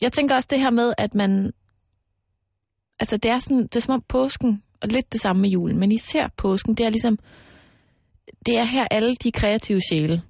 Jeg 0.00 0.12
tænker 0.12 0.34
også 0.34 0.48
det 0.50 0.60
her 0.60 0.70
med, 0.70 0.94
at 0.98 1.14
man 1.14 1.52
altså 3.02 3.16
det 3.16 3.30
er 3.30 3.38
sådan, 3.38 3.62
det 3.62 3.76
er 3.76 3.80
som 3.80 3.94
om 3.94 4.02
påsken, 4.08 4.62
og 4.82 4.88
lidt 4.88 5.12
det 5.12 5.20
samme 5.20 5.42
med 5.42 5.50
julen, 5.50 5.78
men 5.78 5.92
især 5.92 6.28
påsken, 6.36 6.74
det 6.74 6.86
er 6.86 6.90
ligesom, 6.90 7.18
det 8.46 8.58
er 8.58 8.64
her 8.64 8.86
alle 8.90 9.16
de 9.16 9.32
kreative 9.32 9.80
sjæle, 9.90 10.22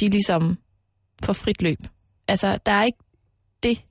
de 0.00 0.08
ligesom 0.08 0.58
får 1.24 1.32
frit 1.32 1.62
løb. 1.62 1.78
Altså, 2.28 2.58
der 2.66 2.72
er 2.72 2.84
ikke 2.84 2.98
det 3.62 3.84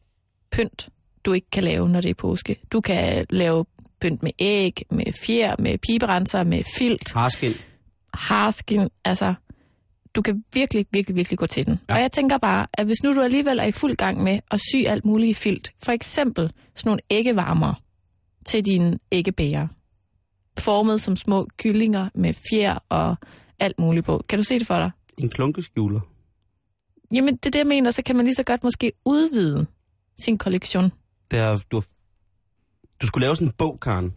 pynt, 0.52 0.90
du 1.26 1.34
ikke 1.34 1.50
kan 1.52 1.64
lave, 1.64 1.90
når 1.90 2.02
det 2.02 2.10
er 2.10 2.14
påske. 2.14 2.56
Du 2.72 2.82
kan 2.82 3.26
lave 3.30 3.66
pynt 4.02 4.24
med 4.24 4.32
æg, 4.40 4.82
med 4.92 5.14
fjer, 5.26 5.56
med 5.60 5.78
piberenser, 5.78 6.44
med 6.44 6.64
filt, 6.78 7.14
Harskin. 7.14 7.54
harskin, 8.14 8.90
altså 9.06 9.34
du 10.16 10.22
kan 10.22 10.44
virkelig, 10.54 10.86
virkelig, 10.92 11.16
virkelig 11.16 11.40
gå 11.40 11.46
til 11.46 11.66
den. 11.66 11.80
Ja. 11.90 11.96
Og 11.96 12.02
jeg 12.02 12.12
tænker 12.12 12.38
bare, 12.38 12.68
at 12.74 12.86
hvis 12.86 13.04
nu 13.04 13.12
du 13.12 13.22
alligevel 13.22 13.60
er 13.60 13.64
i 13.64 13.72
fuld 13.72 13.96
gang 13.96 14.24
med 14.24 14.40
at 14.52 14.60
sy 14.60 14.88
alt 14.88 15.06
muligt 15.06 15.30
i 15.30 15.34
filt, 15.34 15.74
for 15.84 15.92
eksempel 15.92 16.52
sådan 16.76 16.90
nogle 16.90 17.02
æggevarmer 17.10 17.74
til 18.46 18.66
dine 18.66 19.00
æggebæger, 19.12 19.68
formet 20.60 21.02
som 21.02 21.16
små 21.16 21.48
kyllinger 21.58 22.10
med 22.16 22.34
fjer 22.50 22.78
og 22.90 23.16
alt 23.60 23.80
muligt 23.80 24.06
på. 24.06 24.22
Kan 24.30 24.40
du 24.40 24.44
se 24.44 24.60
det 24.60 24.68
for 24.68 24.76
dig? 24.80 24.92
En 25.18 25.30
klunkeskjuler. 25.30 26.00
Jamen, 27.14 27.36
det 27.36 27.46
er 27.46 27.50
det, 27.52 27.60
jeg 27.60 27.68
mener, 27.68 27.92
så 27.92 28.02
kan 28.04 28.16
man 28.16 28.26
lige 28.26 28.36
så 28.36 28.44
godt 28.44 28.64
måske 28.64 28.92
udvide 29.06 29.66
sin 30.24 30.38
kollektion. 30.38 30.92
Det 31.32 31.40
er, 31.40 31.64
du, 31.72 31.76
har, 31.78 31.86
du 33.02 33.08
skulle 33.08 33.26
lave 33.26 33.36
sådan 33.36 33.48
en 33.48 33.54
bog, 33.58 33.80
Karen. 33.82 34.14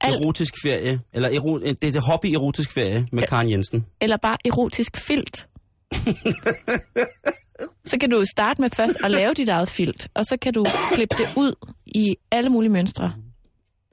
Alt- 0.00 0.14
Erotisk 0.22 0.54
ferie. 0.62 1.00
Eller 1.12 1.28
ero, 1.28 1.58
det 1.58 1.84
er 1.84 1.92
det 1.92 2.02
hobby 2.02 2.26
erotisk 2.26 2.72
ferie 2.72 3.06
med 3.12 3.22
Karen 3.22 3.50
Jensen. 3.50 3.86
Eller 4.00 4.16
bare 4.16 4.36
erotisk 4.44 4.96
filt. 4.96 5.48
så 7.90 7.98
kan 8.00 8.10
du 8.10 8.24
starte 8.30 8.62
med 8.62 8.70
først 8.70 8.96
at 9.04 9.10
lave 9.10 9.34
dit 9.34 9.48
eget 9.48 9.68
filt, 9.68 10.08
og 10.14 10.24
så 10.24 10.36
kan 10.42 10.52
du 10.52 10.64
klippe 10.92 11.16
det 11.18 11.28
ud 11.36 11.54
i 11.96 12.16
alle 12.30 12.50
mulige 12.50 12.70
mønstre. 12.70 13.12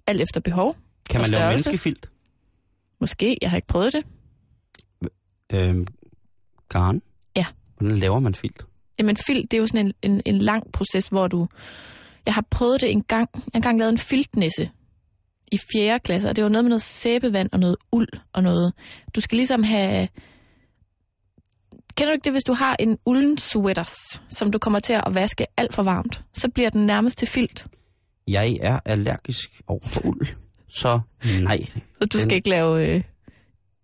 Alt 0.08 0.22
efter 0.22 0.40
behov. 0.40 0.76
Kan 1.10 1.22
man 1.22 1.30
lave 1.30 1.50
menneskefilt? 1.50 2.10
Måske, 3.00 3.38
jeg 3.42 3.50
har 3.50 3.58
ikke 3.58 3.68
prøvet 3.68 3.94
det. 3.94 4.06
Øhm, 5.54 5.88
Karen? 6.70 7.02
Ja. 7.36 7.46
Hvordan 7.78 7.98
laver 7.98 8.20
man 8.20 8.36
filt? 8.36 8.66
Jamen 9.00 9.18
filt, 9.18 9.52
det 9.52 9.58
er 9.58 9.62
jo 9.62 9.68
sådan 9.68 9.86
en, 9.86 9.94
en, 10.12 10.22
en 10.26 10.38
lang 10.38 10.72
proces, 10.72 11.08
hvor 11.08 11.28
du... 11.28 11.48
Jeg 12.26 12.34
har 12.34 12.46
prøvet 12.50 12.82
det 12.82 12.92
en 12.92 13.04
gang. 13.04 13.30
Jeg 13.34 13.42
har 13.54 13.58
engang 13.58 13.80
lavet 13.80 13.92
en 13.92 13.98
filtnisse 13.98 14.70
i 15.52 15.60
4. 15.74 16.00
klasse, 16.00 16.30
og 16.30 16.36
det 16.36 16.44
var 16.44 16.50
noget 16.50 16.66
med 16.66 16.70
noget 16.70 16.82
sæbevand 16.82 17.50
og 17.52 17.60
noget 17.60 17.76
uld 17.92 18.10
og 18.34 18.44
noget... 18.44 18.74
Du 19.16 19.22
skal 19.22 19.36
ligesom 19.36 19.64
have... 19.64 20.08
Kender 21.96 22.12
du 22.12 22.14
ikke 22.14 22.26
det, 22.26 22.34
hvis 22.34 22.44
du 22.44 22.54
har 22.54 22.76
en 22.80 22.98
ulden 23.06 23.38
sweaters, 23.38 23.96
som 24.30 24.52
du 24.52 24.60
kommer 24.60 24.80
til 24.80 24.94
at 24.94 25.04
vaske 25.16 25.46
alt 25.58 25.74
for 25.74 25.84
varmt, 25.84 26.22
så 26.34 26.50
bliver 26.50 26.70
den 26.70 26.86
nærmest 26.86 27.18
til 27.18 27.28
filt. 27.28 27.68
Jeg 28.27 28.58
er 28.62 28.80
allergisk 28.86 29.62
over 29.68 29.88
for 29.88 30.01
uld. 30.06 30.27
Så 30.70 31.00
nej. 31.44 31.58
Så 32.01 32.06
du 32.13 32.18
skal 32.20 32.30
Den- 32.30 32.36
ikke 32.36 32.50
lave 32.50 32.88
øh, 32.88 33.03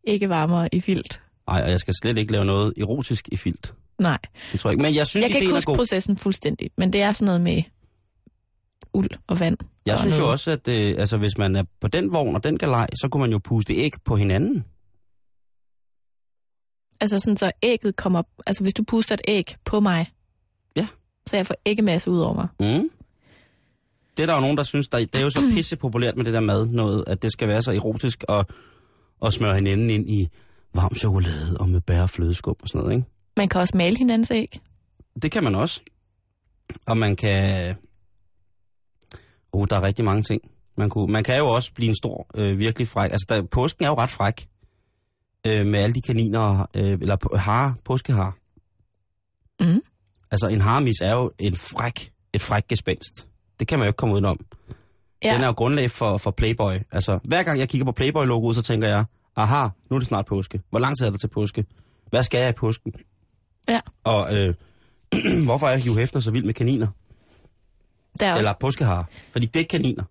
ikke 0.03 0.29
varmere 0.29 0.75
i 0.75 0.79
filt. 0.79 1.21
Nej, 1.47 1.61
og 1.63 1.69
jeg 1.71 1.79
skal 1.79 1.93
slet 2.01 2.17
ikke 2.17 2.31
lave 2.31 2.45
noget 2.45 2.73
erotisk 2.77 3.29
i 3.31 3.37
filt. 3.37 3.73
Nej. 3.99 4.17
Det 4.51 4.59
tror 4.59 4.69
jeg 4.69 4.73
ikke. 4.73 4.81
Men 4.83 4.95
jeg 4.95 5.07
synes, 5.07 5.23
Jeg 5.23 5.31
kan 5.31 5.41
ikke 5.41 5.53
huske 5.53 5.71
processen 5.75 6.17
fuldstændig, 6.17 6.69
men 6.77 6.93
det 6.93 7.01
er 7.01 7.11
sådan 7.11 7.25
noget 7.25 7.41
med 7.41 7.63
uld 8.93 9.09
og 9.27 9.39
vand. 9.39 9.57
Jeg 9.85 9.93
og 9.93 9.99
synes 9.99 10.15
jo 10.15 10.19
noget. 10.19 10.31
også, 10.31 10.51
at 10.51 10.67
øh, 10.67 10.95
altså, 10.99 11.17
hvis 11.17 11.37
man 11.37 11.55
er 11.55 11.63
på 11.81 11.87
den 11.87 12.11
vogn 12.13 12.35
og 12.35 12.43
den 12.43 12.57
galej, 12.57 12.87
så 13.01 13.07
kunne 13.11 13.21
man 13.21 13.31
jo 13.31 13.39
puste 13.43 13.73
æg 13.73 13.93
på 14.05 14.15
hinanden. 14.15 14.63
Altså 17.01 17.19
sådan, 17.19 17.37
så 17.37 17.51
ægget 17.63 17.95
kommer... 17.95 18.23
Altså 18.47 18.63
hvis 18.63 18.73
du 18.73 18.83
puster 18.83 19.15
et 19.15 19.21
æg 19.27 19.55
på 19.65 19.79
mig, 19.79 20.11
Ja. 20.75 20.87
så 21.27 21.35
jeg 21.35 21.45
får 21.47 21.55
æggemasse 21.65 22.11
ud 22.11 22.19
over 22.19 22.33
mig. 22.33 22.47
Mm. 22.59 22.89
Det 24.19 24.23
er 24.23 24.27
der 24.27 24.35
jo 24.35 24.41
nogen, 24.41 24.57
der 24.57 24.63
synes, 24.63 24.87
der, 24.87 24.97
det 24.97 25.15
er 25.15 25.21
jo 25.21 25.29
så 25.29 25.39
pisse 25.53 25.77
populært 25.77 26.17
med 26.17 26.25
det 26.25 26.33
der 26.33 26.39
mad, 26.39 26.67
noget, 26.67 27.03
at 27.07 27.21
det 27.21 27.31
skal 27.31 27.47
være 27.47 27.61
så 27.61 27.71
erotisk 27.71 28.23
og, 28.27 28.45
og 29.19 29.33
smøre 29.33 29.55
hinanden 29.55 29.89
ind 29.89 30.09
i 30.09 30.29
varm 30.75 30.95
chokolade 30.95 31.57
og 31.59 31.69
med 31.69 31.81
bær 31.81 32.01
og 32.01 32.09
flødeskum 32.09 32.55
og 32.61 32.67
sådan 32.67 32.81
noget, 32.81 32.95
ikke? 32.95 33.07
Man 33.37 33.49
kan 33.49 33.61
også 33.61 33.77
male 33.77 33.97
hinandens 33.97 34.31
æg. 34.31 34.59
Det 35.21 35.31
kan 35.31 35.43
man 35.43 35.55
også. 35.55 35.81
Og 36.87 36.97
man 36.97 37.15
kan... 37.15 37.75
Oh, 39.51 39.67
der 39.69 39.77
er 39.77 39.83
rigtig 39.83 40.05
mange 40.05 40.23
ting. 40.23 40.41
Man, 40.77 40.89
kunne, 40.89 41.11
man 41.11 41.23
kan 41.23 41.37
jo 41.37 41.47
også 41.47 41.73
blive 41.73 41.89
en 41.89 41.95
stor, 41.95 42.27
øh, 42.35 42.59
virkelig 42.59 42.87
fræk... 42.87 43.11
Altså, 43.11 43.25
der, 43.29 43.43
påsken 43.51 43.85
er 43.85 43.89
jo 43.89 43.95
ret 43.95 44.09
fræk. 44.09 44.47
Øh, 45.47 45.65
med 45.65 45.79
alle 45.79 45.93
de 45.93 46.01
kaniner, 46.01 46.65
øh, 46.75 46.91
eller 47.01 47.37
hare, 47.37 47.75
påskehar. 47.85 48.37
Mm. 49.59 49.81
Altså, 50.31 50.47
en 50.47 50.61
harmis 50.61 51.01
er 51.01 51.11
jo 51.11 51.31
en 51.39 51.55
fræk, 51.55 52.11
et 52.33 52.41
fræk 52.41 52.67
gespenst. 52.67 53.28
Det 53.59 53.67
kan 53.67 53.79
man 53.79 53.85
jo 53.85 53.89
ikke 53.89 53.97
komme 53.97 54.13
udenom. 54.13 54.45
Ja. 55.23 55.33
Den 55.33 55.41
er 55.41 55.45
jo 55.47 55.53
grundlag 55.53 55.91
for, 55.91 56.17
for 56.17 56.31
Playboy. 56.31 56.73
Altså, 56.91 57.19
hver 57.23 57.43
gang 57.43 57.59
jeg 57.59 57.69
kigger 57.69 57.85
på 57.85 57.91
Playboy-logoet, 57.91 58.55
så 58.55 58.61
tænker 58.61 58.87
jeg, 58.87 59.05
aha, 59.35 59.67
nu 59.89 59.95
er 59.95 59.99
det 59.99 60.07
snart 60.07 60.25
påske. 60.25 60.61
Hvor 60.69 60.79
lang 60.79 60.97
tid 60.97 61.05
er 61.05 61.09
der 61.11 61.17
til 61.17 61.27
påske? 61.27 61.65
Hvad 62.09 62.23
skal 62.23 62.39
jeg 62.39 62.49
i 62.49 62.53
påsken? 62.53 62.93
Ja. 63.69 63.79
Og 64.03 64.35
øh, 64.35 64.55
hvorfor 65.45 65.67
er 65.67 65.79
Hugh 65.87 65.99
Hefner 65.99 66.21
så 66.21 66.31
vild 66.31 66.45
med 66.45 66.53
kaniner? 66.53 66.87
Der 68.19 68.27
er 68.27 68.31
også, 68.31 68.39
Eller 68.39 68.53
påskehare? 68.59 69.05
Fordi 69.31 69.45
det 69.45 69.55
er 69.55 69.59
ikke 69.59 69.69
kaniner. 69.69 70.03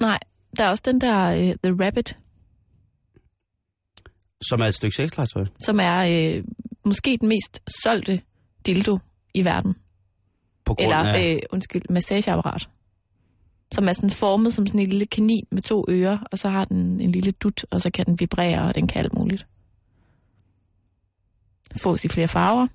Nej, 0.00 0.18
der 0.56 0.64
er 0.64 0.70
også 0.70 0.82
den 0.86 1.00
der 1.00 1.28
uh, 1.28 1.54
The 1.64 1.84
Rabbit, 1.86 2.16
Som 4.42 4.60
er 4.60 4.66
et 4.66 4.74
stykke 4.74 4.96
sexlegetøj. 4.96 5.44
som 5.60 5.80
er 5.80 6.36
øh, 6.36 6.44
måske 6.84 7.18
den 7.20 7.28
mest 7.28 7.62
solgte 7.82 8.20
dildo 8.66 8.98
i 9.34 9.44
verden. 9.44 9.76
På 10.72 10.76
grund 10.76 10.92
Eller, 10.92 11.12
af... 11.14 11.34
øh, 11.34 11.40
undskyld, 11.52 11.82
massageapparat. 11.90 12.68
Som 13.72 13.88
er 13.88 13.92
sådan 13.92 14.10
formet 14.10 14.54
som 14.54 14.66
sådan 14.66 14.80
en 14.80 14.86
lille 14.88 15.06
kanin 15.06 15.46
med 15.50 15.62
to 15.62 15.84
ører, 15.88 16.18
og 16.32 16.38
så 16.38 16.48
har 16.48 16.64
den 16.64 17.00
en 17.00 17.12
lille 17.12 17.32
dut, 17.32 17.64
og 17.70 17.80
så 17.80 17.90
kan 17.90 18.06
den 18.06 18.20
vibrere, 18.20 18.62
og 18.62 18.74
den 18.74 18.86
kan 18.86 18.98
alt 18.98 19.14
muligt. 19.14 19.46
Fås 21.82 22.04
i 22.04 22.08
flere 22.08 22.28
farver. 22.28 22.66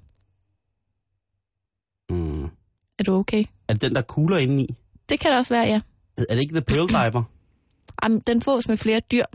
Mm. 2.09 2.43
Er 2.99 3.03
du 3.03 3.13
okay? 3.13 3.43
Er 3.67 3.73
det 3.73 3.81
den, 3.81 3.95
der 3.95 4.01
kugler 4.01 4.37
indeni? 4.37 4.75
Det 5.09 5.19
kan 5.19 5.31
det 5.31 5.39
også 5.39 5.53
være, 5.53 5.65
ja. 5.65 5.81
Er 6.17 6.23
det 6.35 6.39
ikke 6.39 6.53
The 6.53 6.61
Pearl 6.61 6.87
Diver? 7.11 7.23
Jamen, 8.03 8.19
den 8.19 8.41
fås 8.41 8.67
med 8.67 8.77
flere 8.77 9.01
dyr. 9.11 9.25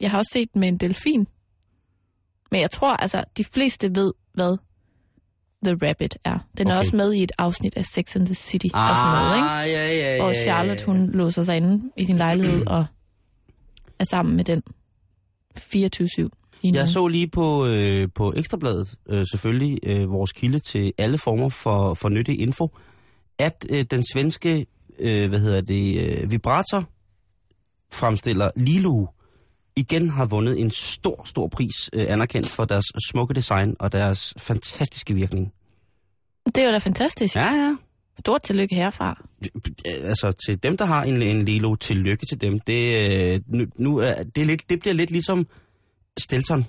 Jeg 0.00 0.10
har 0.10 0.18
også 0.18 0.30
set 0.32 0.52
den 0.52 0.60
med 0.60 0.68
en 0.68 0.76
delfin. 0.76 1.26
Men 2.50 2.60
jeg 2.60 2.70
tror, 2.70 2.96
altså, 2.96 3.24
de 3.36 3.44
fleste 3.44 3.94
ved, 3.94 4.12
hvad 4.34 4.56
The 5.64 5.76
Rabbit 5.88 6.18
er. 6.24 6.38
Den 6.58 6.66
er 6.66 6.70
Okay. 6.72 6.78
også 6.78 6.96
med 6.96 7.12
i 7.12 7.22
et 7.22 7.32
afsnit 7.38 7.76
af 7.76 7.84
Sex 7.84 8.16
and 8.16 8.26
the 8.26 8.34
City 8.34 8.66
og 8.74 8.96
sådan 8.96 9.12
noget, 9.22 9.36
ikke? 9.36 9.48
Ah, 9.48 9.68
ja, 9.70 9.86
ja, 9.86 10.16
ja, 10.16 10.26
ja, 10.26 10.44
Charlotte, 10.44 10.80
ja. 10.86 10.92
hun 10.92 11.10
låser 11.10 11.42
sig 11.42 11.56
inde 11.56 11.90
i 11.96 12.04
sin 12.04 12.16
lejlighed 12.16 12.66
og 12.76 12.84
er 13.98 14.04
sammen 14.04 14.36
med 14.36 14.44
den 14.44 14.62
24-7 15.58 16.28
i 16.62 16.68
en 16.68 16.74
Jeg 16.74 16.88
så 16.88 17.06
lige 17.06 17.28
på, 17.28 17.66
øh, 17.66 18.08
på 18.14 18.32
Ekstrabladet, 18.36 18.94
øh, 19.08 19.24
selvfølgelig 19.30 19.78
øh, 19.82 20.10
vores 20.10 20.32
kilde 20.32 20.58
til 20.58 20.92
alle 20.98 21.18
former 21.18 21.48
for, 21.48 21.94
for 21.94 22.08
nyttig 22.08 22.40
info, 22.40 22.68
at 23.38 23.66
øh, 23.70 23.84
den 23.90 24.04
svenske, 24.12 24.66
øh, 24.98 25.28
hvad 25.28 25.38
hedder 25.40 25.60
det, 25.60 26.02
øh, 26.22 26.30
vibrator 26.30 26.84
fremstiller 27.92 28.50
Lilu 28.56 29.06
igen 29.76 30.10
har 30.10 30.26
vundet 30.26 30.60
en 30.60 30.70
stor, 30.70 31.22
stor 31.24 31.48
pris, 31.48 31.90
øh, 31.92 32.06
anerkendt 32.08 32.48
for 32.48 32.64
deres 32.64 32.84
smukke 33.10 33.34
design 33.34 33.76
og 33.78 33.92
deres 33.92 34.34
fantastiske 34.38 35.14
virkning. 35.14 35.52
Det 36.46 36.58
er 36.58 36.64
jo 36.64 36.72
da 36.72 36.78
fantastisk. 36.78 37.36
Ja, 37.36 37.54
ja. 37.54 37.76
Stort 38.18 38.42
tillykke 38.42 38.74
herfra. 38.74 39.22
Øh, 39.44 40.08
Altså 40.08 40.32
til 40.46 40.62
dem, 40.62 40.76
der 40.76 40.86
har 40.86 41.04
en, 41.04 41.22
en 41.22 41.44
Lilo, 41.44 41.74
tillykke 41.74 42.26
til 42.26 42.40
dem. 42.40 42.58
Det, 42.60 43.10
øh, 43.34 43.40
nu, 43.46 43.66
nu 43.76 43.96
er, 43.96 44.22
det, 44.22 44.40
er 44.42 44.44
lidt, 44.46 44.70
det 44.70 44.80
bliver 44.80 44.94
lidt 44.94 45.10
ligesom 45.10 45.46
Stelton, 46.18 46.66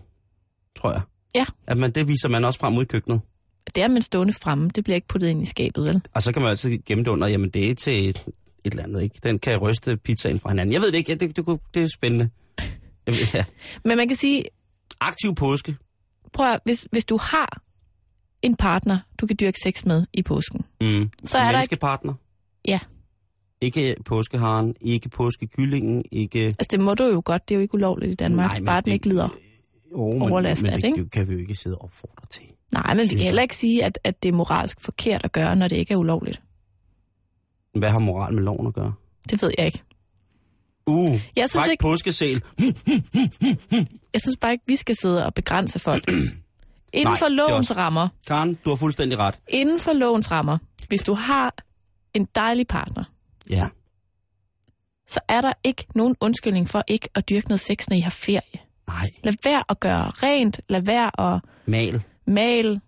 tror 0.76 0.92
jeg. 0.92 1.02
Ja. 1.36 1.46
At 1.68 1.78
man, 1.78 1.92
det 1.92 2.08
viser 2.08 2.30
man 2.30 2.46
også 2.46 2.60
frem 2.60 2.78
ud 2.78 2.82
i 2.84 2.86
køkkenet. 2.86 3.22
Det 3.76 3.84
er 3.84 3.88
man 3.88 4.02
stående 4.02 4.34
fremme. 4.44 4.70
Det 4.76 4.84
bliver 4.84 4.96
ikke 4.96 5.08
puttet 5.08 5.28
ind 5.28 5.42
i 5.42 5.46
skabet, 5.46 5.84
vel? 5.84 6.02
Og 6.14 6.24
så 6.24 6.32
kan 6.32 6.42
man 6.42 6.52
altid 6.52 6.78
gemme 6.86 7.04
det 7.04 7.10
under, 7.12 7.28
jamen 7.28 7.50
det 7.50 7.70
er 7.70 7.76
til 7.76 8.10
et, 8.10 8.24
et 8.64 8.72
eller 8.72 8.84
andet, 8.84 9.02
ikke? 9.02 9.20
Den 9.24 9.40
kan 9.40 9.58
ryste 9.58 9.98
pizzaen 9.98 10.40
fra 10.40 10.50
hinanden. 10.50 10.74
Jeg 10.74 10.82
ved 10.82 10.92
det 10.92 10.98
ikke, 10.98 11.16
det, 11.16 11.36
det, 11.36 11.46
det, 11.46 11.60
det 11.74 11.84
er 11.84 11.88
spændende. 11.96 12.30
Ja. 13.34 13.46
Men 13.86 13.98
man 13.98 14.08
kan 14.08 14.18
sige, 14.18 14.44
Aktiv 15.02 15.36
påske. 15.36 15.78
prøv 16.34 16.52
at, 16.54 16.60
hvis, 16.66 16.88
hvis 16.92 17.06
du 17.06 17.18
har 17.18 17.62
en 18.42 18.56
partner, 18.56 19.00
du 19.22 19.28
kan 19.28 19.38
dyrke 19.40 19.60
sex 19.64 19.86
med 19.86 20.06
i 20.14 20.22
påsken, 20.24 20.66
Mm. 20.82 21.10
Så 21.26 21.38
er 21.38 21.42
der 21.42 21.50
ikke- 21.50 21.56
Menneskepartner. 21.58 22.14
Ja. 22.68 22.80
Ikke 23.62 23.96
påskeharen, 24.06 24.76
ikke 24.82 25.10
påskekyllingen, 25.10 26.04
ikke... 26.12 26.40
altså 26.46 26.68
det 26.72 26.82
må 26.82 26.94
du 26.94 27.04
jo 27.04 27.22
godt, 27.26 27.50
det 27.50 27.56
er 27.56 27.58
jo 27.58 27.62
ikke 27.62 27.76
ulovligt 27.76 28.12
i 28.12 28.16
Danmark, 28.16 28.48
Nej, 28.50 28.60
men 28.60 28.66
bare 28.66 28.82
den 28.82 28.86
det- 28.86 28.92
ikke 28.92 29.08
lider. 29.08 29.30
Men, 29.92 30.22
Overlast 30.22 30.64
af 30.64 30.72
det, 30.82 30.84
ikke? 30.88 31.04
det 31.04 31.12
kan 31.12 31.28
vi 31.30 31.34
jo 31.34 31.40
ikke 31.40 31.56
sidde 31.56 31.76
og 31.78 31.84
opfordre 31.84 32.26
til. 32.30 32.44
Nej, 32.72 32.94
men 32.94 33.04
vi 33.10 33.16
kan 33.16 33.20
heller 33.20 33.42
ikke 33.42 33.56
sige, 33.56 33.84
at, 33.84 34.00
at 34.04 34.24
det 34.24 34.30
er 34.30 34.34
moralsk 34.34 34.82
forkert 34.82 35.24
at 35.24 35.32
gøre, 35.32 35.56
når 35.56 35.68
det 35.68 35.76
ikke 35.76 35.94
er 35.94 35.98
ulovligt. 35.98 36.42
Hvad 37.78 37.90
har 37.90 38.00
moral 38.00 38.34
med 38.34 38.44
loven 38.44 38.68
at 38.68 38.74
gøre? 38.74 38.94
Det 39.30 39.42
ved 39.42 39.52
jeg 39.58 39.66
ikke. 39.66 39.82
Uh, 40.88 41.22
Jeg 41.36 41.50
synes 41.50 41.68
ikke- 41.72 41.82
påskesæl. 41.82 42.42
Jeg 44.14 44.22
synes 44.22 44.38
bare 44.42 44.52
ikke, 44.52 44.64
vi 44.68 44.76
skal 44.76 44.96
sidde 45.02 45.26
og 45.26 45.34
begrænse 45.34 45.80
folk. 45.80 46.04
Inden 46.94 47.08
Nej, 47.08 47.16
for 47.20 47.30
lovens 47.30 47.72
også- 47.72 47.74
rammer, 47.74 48.08
Karen, 48.28 48.58
du 48.66 48.70
har 48.70 48.76
fuldstændig 48.78 49.18
ret. 49.20 49.40
inden 49.48 49.80
for 49.80 49.94
lovens 49.94 50.32
rammer, 50.32 50.58
hvis 50.88 51.02
du 51.02 51.14
har 51.14 51.56
en 52.14 52.28
dejlig 52.36 52.68
partner, 52.68 53.04
Ja. 53.50 53.68
så 55.08 55.20
er 55.28 55.42
der 55.42 55.54
ikke 55.64 55.86
nogen 55.96 56.16
undskyldning 56.22 56.70
for 56.70 56.84
ikke 56.88 57.10
at 57.16 57.30
dyrke 57.30 57.48
noget 57.48 57.60
sex, 57.60 57.90
når 57.90 57.98
I 57.98 58.00
har 58.00 58.12
ferie. 58.12 58.60
Nej, 58.88 59.12
Lad 59.24 59.34
være 59.44 59.64
at 59.70 59.80
gøre 59.80 60.10
rent, 60.10 60.60
lad 60.70 60.82
være 60.82 61.34
at 61.36 61.42
mal. 61.66 62.04
male, 62.28 62.82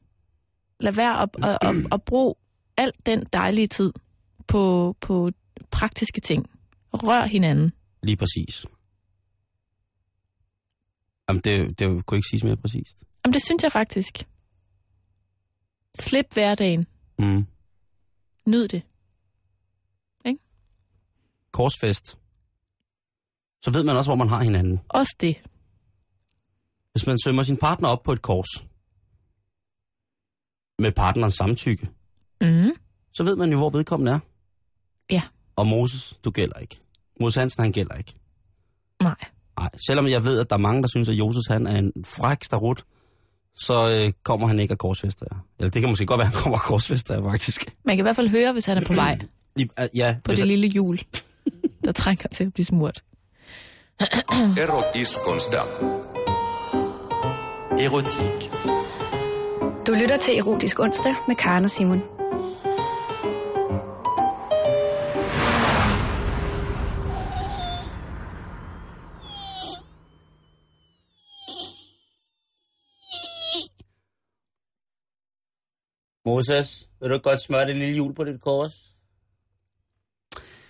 lad 0.80 0.92
være 0.94 1.22
at, 1.22 1.30
at, 1.44 1.58
at, 1.62 1.76
at 1.92 2.04
bruge 2.04 2.36
al 2.78 2.92
den 3.06 3.26
dejlige 3.34 3.68
tid 3.68 3.94
på, 4.48 4.96
på 5.02 5.32
praktiske 5.72 6.22
ting. 6.22 6.50
Rør 6.94 7.26
hinanden. 7.26 7.72
Lige 8.06 8.18
præcis. 8.18 8.66
Jamen, 11.30 11.42
det, 11.42 11.80
det 11.80 12.06
kunne 12.06 12.18
ikke 12.18 12.28
siges 12.30 12.44
mere 12.44 12.58
præcist. 12.58 13.04
Jamen, 13.26 13.34
det 13.34 13.44
synes 13.44 13.64
jeg 13.64 13.72
faktisk. 13.72 14.28
Slip 16.00 16.26
hverdagen. 16.34 16.88
Mm. 17.20 17.46
Nyd 18.48 18.68
det. 18.68 18.82
Korsfest. 21.52 22.18
Så 23.62 23.72
ved 23.72 23.84
man 23.84 23.96
også, 23.98 24.10
hvor 24.10 24.16
man 24.16 24.30
har 24.30 24.44
hinanden. 24.44 24.80
Også 24.90 25.16
det. 25.22 25.44
Hvis 26.92 27.08
man 27.08 27.18
sømmer 27.24 27.44
sin 27.44 27.58
partner 27.58 27.90
op 27.90 28.04
på 28.04 28.12
et 28.12 28.22
kors, 28.22 28.68
med 30.80 30.92
partnerens 30.92 31.36
samtykke, 31.36 31.90
Mm. 32.42 32.72
så 33.14 33.24
ved 33.24 33.36
man 33.36 33.52
jo, 33.52 33.58
hvor 33.58 33.70
vedkommende 33.70 34.12
er. 34.12 34.20
Ja. 35.12 35.22
Og 35.56 35.68
Moses, 35.68 36.20
du 36.24 36.32
gælder 36.32 36.60
ikke. 36.60 36.80
Moses 37.22 37.36
Hansen, 37.36 37.62
han 37.64 37.72
gælder 37.72 37.96
ikke. 37.96 38.14
Nej. 39.04 39.16
Nej, 39.60 39.70
selvom 39.88 40.08
jeg 40.08 40.24
ved, 40.24 40.40
at 40.40 40.50
der 40.50 40.56
er 40.56 40.60
mange, 40.60 40.82
der 40.82 40.88
synes, 40.88 41.10
at 41.10 41.16
Joses 41.16 41.48
han 41.50 41.68
er 41.68 41.78
en 41.78 41.92
fræk 42.06 42.44
starut, 42.44 42.84
så 43.56 43.90
øh, 43.90 44.12
kommer 44.24 44.48
han 44.48 44.60
ikke 44.60 44.72
af 44.72 44.78
korsfester. 44.78 45.26
Eller 45.60 45.70
det 45.72 45.82
kan 45.82 45.90
måske 45.90 46.06
godt 46.06 46.20
være, 46.20 46.28
at 46.28 46.34
han 46.34 46.42
kommer 46.42 46.58
af 46.58 46.62
korsfester, 46.62 47.30
faktisk. 47.30 47.66
Man 47.86 47.96
kan 47.96 48.02
i 48.02 48.06
hvert 48.06 48.16
fald 48.16 48.30
høre, 48.30 48.54
hvis 48.54 48.66
han 48.66 48.78
er 48.78 48.86
på 48.86 48.94
vej 48.94 49.20
Ja, 49.96 50.16
på 50.24 50.32
det 50.32 50.48
lille 50.48 50.68
hjul, 50.68 51.00
der 51.86 51.92
trænger 51.92 52.28
til 52.28 52.44
at 52.44 52.54
blive 52.54 52.66
smurt. 52.66 53.04
Erotiskonster. 54.64 55.62
Erotik. 57.80 58.52
Du 59.88 59.94
lytter 59.94 60.18
til 60.18 60.38
Erotisk 60.38 60.80
Onsdag 60.80 61.16
med 61.28 61.36
Karen 61.36 61.64
og 61.64 61.70
Simon. 61.70 62.02
Moses, 76.26 76.90
vil 77.02 77.10
du 77.10 77.18
godt 77.18 77.42
smøre 77.42 77.66
det 77.68 77.76
lille 77.76 77.94
hjul 77.94 78.14
på 78.14 78.24
dit 78.24 78.42
kors? 78.42 78.96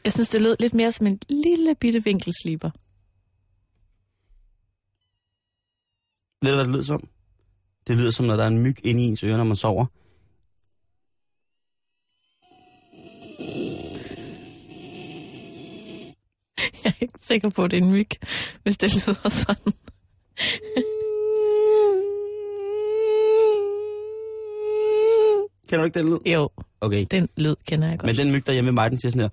Jeg 0.03 0.13
synes, 0.13 0.29
det 0.29 0.41
lød 0.41 0.55
lidt 0.59 0.73
mere 0.73 0.91
som 0.91 1.07
en 1.07 1.19
lille 1.29 1.75
bitte 1.75 2.03
vinkelsliber. 2.03 2.71
Ved 6.41 6.51
du, 6.51 6.55
hvad 6.55 6.65
det 6.65 6.73
lyder 6.73 6.83
som? 6.83 7.09
Det 7.87 7.97
lyder 7.97 8.11
som, 8.11 8.25
når 8.25 8.35
der 8.35 8.43
er 8.43 8.47
en 8.47 8.63
myg 8.63 8.85
inde 8.85 9.03
i 9.03 9.05
ens 9.05 9.23
øre, 9.23 9.37
når 9.37 9.43
man 9.43 9.55
sover. 9.55 9.85
Jeg 16.83 16.93
er 16.99 17.01
ikke 17.01 17.19
sikker 17.21 17.49
på, 17.49 17.63
at 17.63 17.71
det 17.71 17.77
er 17.77 17.81
en 17.81 17.91
myg, 17.91 18.09
hvis 18.63 18.77
det 18.77 18.93
lyder 18.95 19.29
sådan. 19.29 19.73
Kender 25.69 25.77
du 25.77 25.85
ikke 25.85 25.99
den 25.99 26.09
lyd? 26.09 26.17
Jo, 26.33 26.49
Okay. 26.81 27.05
den 27.11 27.29
lyd 27.37 27.55
kender 27.67 27.87
jeg 27.89 27.99
godt. 27.99 28.05
Men 28.07 28.15
den 28.15 28.31
myg 28.31 28.45
derhjemme 28.47 28.67
ved 28.67 28.73
mig, 28.73 28.91
den 28.91 28.99
siger 28.99 29.11
sådan 29.11 29.21
her. 29.21 29.29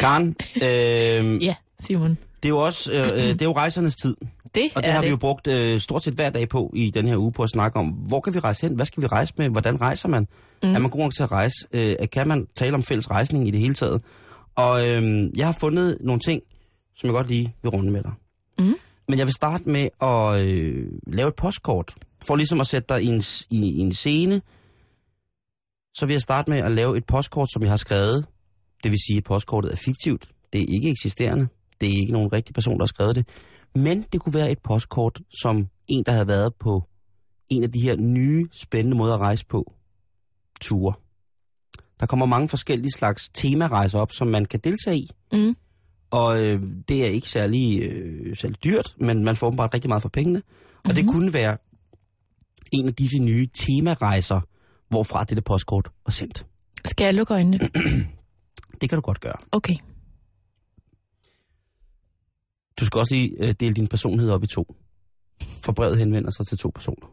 Karen, 0.00 0.36
øh, 0.56 1.44
Ja, 1.44 1.54
Simon. 1.80 2.10
det 2.42 2.44
er 2.44 2.48
jo 2.48 2.58
også 2.58 2.92
øh, 2.92 2.98
øh, 2.98 3.14
det 3.22 3.42
er 3.42 3.46
jo 3.46 3.52
rejsernes 3.52 3.96
tid. 3.96 4.16
Det 4.54 4.70
Og 4.74 4.82
det 4.82 4.92
har 4.92 5.00
det. 5.00 5.06
vi 5.06 5.10
jo 5.10 5.16
brugt 5.16 5.46
øh, 5.46 5.80
stort 5.80 6.04
set 6.04 6.14
hver 6.14 6.30
dag 6.30 6.48
på 6.48 6.72
i 6.74 6.90
den 6.90 7.06
her 7.08 7.16
uge 7.16 7.32
på 7.32 7.42
at 7.42 7.50
snakke 7.50 7.78
om, 7.78 7.86
hvor 7.88 8.20
kan 8.20 8.34
vi 8.34 8.38
rejse 8.38 8.62
hen? 8.66 8.74
Hvad 8.74 8.86
skal 8.86 9.02
vi 9.02 9.06
rejse 9.06 9.34
med? 9.38 9.48
Hvordan 9.48 9.80
rejser 9.80 10.08
man? 10.08 10.26
Mm. 10.62 10.74
Er 10.74 10.78
man 10.78 10.90
god 10.90 11.00
nok 11.00 11.14
til 11.14 11.22
at 11.22 11.32
rejse? 11.32 11.56
Øh, 11.72 11.96
kan 12.12 12.28
man 12.28 12.46
tale 12.54 12.74
om 12.74 12.82
fælles 12.82 13.10
rejsning 13.10 13.48
i 13.48 13.50
det 13.50 13.60
hele 13.60 13.74
taget? 13.74 14.02
Og 14.56 14.88
øh, 14.88 15.28
jeg 15.38 15.46
har 15.46 15.56
fundet 15.60 15.98
nogle 16.00 16.20
ting, 16.20 16.42
som 16.96 17.06
jeg 17.06 17.14
godt 17.14 17.28
lige 17.28 17.54
vil 17.62 17.70
runde 17.70 17.90
med 17.92 18.02
dig. 18.02 18.12
Mm. 18.58 18.74
Men 19.08 19.18
jeg 19.18 19.26
vil 19.26 19.34
starte 19.34 19.68
med 19.68 19.88
at 20.00 20.40
øh, 20.46 20.92
lave 21.06 21.28
et 21.28 21.34
postkort. 21.34 21.94
For 22.22 22.36
ligesom 22.36 22.60
at 22.60 22.66
sætte 22.66 22.86
dig 22.88 23.02
i 23.02 23.06
en, 23.06 23.22
i, 23.50 23.70
i 23.70 23.78
en 23.78 23.92
scene, 23.92 24.42
så 25.94 26.06
vil 26.06 26.14
jeg 26.14 26.22
starte 26.22 26.50
med 26.50 26.58
at 26.58 26.72
lave 26.72 26.96
et 26.96 27.06
postkort, 27.06 27.48
som 27.52 27.62
jeg 27.62 27.70
har 27.70 27.76
skrevet. 27.76 28.26
Det 28.82 28.90
vil 28.90 28.98
sige, 29.06 29.16
at 29.16 29.24
postkortet 29.24 29.72
er 29.72 29.76
fiktivt. 29.76 30.30
Det 30.52 30.60
er 30.60 30.66
ikke 30.68 30.90
eksisterende. 30.90 31.48
Det 31.80 31.88
er 31.88 32.00
ikke 32.00 32.12
nogen 32.12 32.32
rigtig 32.32 32.54
person, 32.54 32.74
der 32.74 32.82
har 32.82 32.86
skrevet 32.86 33.16
det. 33.16 33.28
Men 33.74 34.02
det 34.12 34.20
kunne 34.20 34.34
være 34.34 34.50
et 34.50 34.58
postkort, 34.58 35.20
som 35.40 35.68
en, 35.88 36.04
der 36.04 36.12
havde 36.12 36.28
været 36.28 36.54
på 36.54 36.82
en 37.48 37.62
af 37.62 37.72
de 37.72 37.80
her 37.80 37.96
nye, 37.96 38.48
spændende 38.52 38.96
måder 38.96 39.14
at 39.14 39.20
rejse 39.20 39.46
på. 39.46 39.72
Ture. 40.60 40.92
Der 42.00 42.06
kommer 42.06 42.26
mange 42.26 42.48
forskellige 42.48 42.92
slags 42.92 43.28
temarejser 43.34 43.98
op, 43.98 44.12
som 44.12 44.28
man 44.28 44.44
kan 44.44 44.60
deltage 44.60 44.96
i. 44.96 45.10
Mm. 45.32 45.56
Og 46.10 46.44
øh, 46.44 46.62
det 46.88 47.04
er 47.04 47.08
ikke 47.08 47.28
særlig, 47.28 47.82
øh, 47.82 48.36
særlig 48.36 48.64
dyrt, 48.64 48.94
men 48.96 49.24
man 49.24 49.36
får 49.36 49.46
åbenbart 49.46 49.74
rigtig 49.74 49.88
meget 49.88 50.02
for 50.02 50.08
pengene. 50.08 50.42
Og 50.84 50.96
det 50.96 51.08
kunne 51.08 51.32
være 51.32 51.56
en 52.72 52.88
af 52.88 52.94
disse 52.94 53.18
nye 53.18 53.46
temarejser, 53.46 54.40
hvorfra 54.88 55.24
dette 55.24 55.42
postkort 55.42 55.90
var 56.06 56.10
sendt. 56.10 56.46
Skal 56.84 57.04
jeg 57.04 57.14
lukke 57.14 57.34
øjnene? 57.34 57.58
Det 58.80 58.88
kan 58.88 58.96
du 58.96 59.00
godt 59.00 59.20
gøre. 59.20 59.36
Okay. 59.52 59.76
Du 62.80 62.84
skal 62.84 62.98
også 62.98 63.14
lige 63.14 63.30
øh, 63.38 63.54
dele 63.60 63.74
din 63.74 63.86
personlighed 63.86 64.32
op 64.32 64.44
i 64.44 64.46
to. 64.46 64.74
For 65.62 65.72
brevet 65.72 65.98
henvender 65.98 66.30
sig 66.30 66.46
til 66.46 66.58
to 66.58 66.70
personer. 66.74 67.06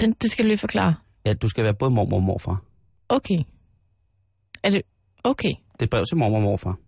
Den, 0.00 0.12
det 0.12 0.30
skal 0.30 0.44
du 0.44 0.46
lige 0.46 0.58
forklare. 0.58 0.94
Ja, 1.24 1.32
du 1.34 1.48
skal 1.48 1.64
være 1.64 1.74
både 1.74 1.90
mormor 1.90 2.16
og 2.16 2.22
morfar. 2.22 2.62
Okay. 3.08 3.38
Er 4.62 4.70
det... 4.70 4.82
Okay. 5.24 5.54
Det 5.72 5.82
er 5.82 5.90
brev 5.90 6.04
til 6.06 6.16
mormor 6.16 6.36
og 6.36 6.42
morfar. 6.42 6.78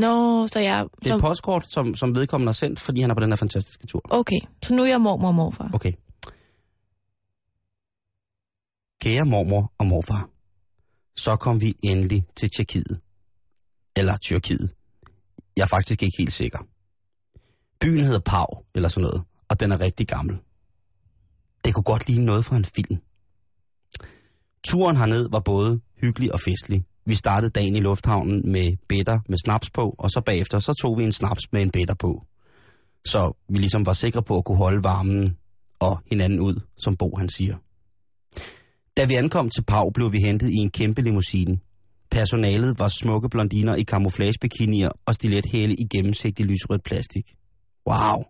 Nå, 0.00 0.46
så 0.46 0.58
jeg... 0.60 0.86
Det 1.02 1.10
er 1.10 1.14
et 1.14 1.20
postkort, 1.20 1.66
som, 1.66 1.94
som 1.94 2.14
vedkommende 2.14 2.48
har 2.48 2.52
sendt, 2.52 2.80
fordi 2.80 3.00
han 3.00 3.10
er 3.10 3.14
på 3.14 3.20
den 3.20 3.30
her 3.30 3.36
fantastiske 3.36 3.86
tur. 3.86 4.02
okay, 4.10 4.40
så 4.62 4.74
nu 4.74 4.82
er 4.82 4.86
jeg 4.86 5.00
mormor 5.00 5.28
og 5.28 5.34
morfar. 5.34 5.70
Okay. 5.74 5.92
Kære 9.00 9.24
mormor 9.24 9.72
og 9.78 9.86
morfar, 9.86 10.28
så 11.16 11.36
kom 11.36 11.60
vi 11.60 11.74
endelig 11.82 12.24
til 12.36 12.50
Tjekkiet. 12.50 13.00
Eller 13.96 14.16
Tyrkiet. 14.16 14.70
Jeg 15.56 15.62
er 15.62 15.66
faktisk 15.66 16.02
ikke 16.02 16.16
helt 16.18 16.32
sikker. 16.32 16.58
Byen 17.80 18.04
hedder 18.04 18.20
Pau, 18.20 18.46
eller 18.74 18.88
sådan 18.88 19.02
noget, 19.02 19.22
og 19.48 19.60
den 19.60 19.72
er 19.72 19.80
rigtig 19.80 20.08
gammel. 20.08 20.38
Det 21.64 21.74
kunne 21.74 21.84
godt 21.84 22.08
ligne 22.08 22.24
noget 22.24 22.44
fra 22.44 22.56
en 22.56 22.64
film. 22.64 23.00
Turen 24.64 24.96
herned 24.96 25.28
var 25.30 25.40
både 25.40 25.80
hyggelig 26.00 26.32
og 26.32 26.40
festlig. 26.40 26.84
Vi 27.06 27.14
startede 27.14 27.50
dagen 27.50 27.76
i 27.76 27.80
lufthavnen 27.80 28.52
med 28.52 28.76
bitter 28.88 29.18
med 29.28 29.38
snaps 29.44 29.70
på, 29.70 29.94
og 29.98 30.10
så 30.10 30.22
bagefter 30.26 30.58
så 30.58 30.72
tog 30.82 30.98
vi 30.98 31.04
en 31.04 31.12
snaps 31.12 31.42
med 31.52 31.62
en 31.62 31.70
bitter 31.70 31.94
på. 31.94 32.24
Så 33.04 33.32
vi 33.48 33.58
ligesom 33.58 33.86
var 33.86 33.92
sikre 33.92 34.22
på 34.22 34.38
at 34.38 34.44
kunne 34.44 34.58
holde 34.58 34.84
varmen 34.84 35.36
og 35.78 36.00
hinanden 36.10 36.40
ud, 36.40 36.60
som 36.78 36.96
Bo 36.96 37.16
han 37.16 37.28
siger. 37.28 37.56
Da 38.96 39.04
vi 39.04 39.14
ankom 39.14 39.50
til 39.50 39.62
Pau, 39.62 39.90
blev 39.90 40.12
vi 40.12 40.18
hentet 40.18 40.50
i 40.50 40.56
en 40.56 40.70
kæmpe 40.70 41.02
limousine. 41.02 41.58
Personalet 42.10 42.78
var 42.78 42.88
smukke 42.88 43.28
blondiner 43.28 43.76
i 43.76 43.84
camouflagebikinier 43.84 44.90
og 45.06 45.14
stilethæle 45.14 45.74
i 45.74 45.86
gennemsigtig 45.90 46.46
lysrødt 46.46 46.82
plastik. 46.82 47.34
Wow! 47.88 48.24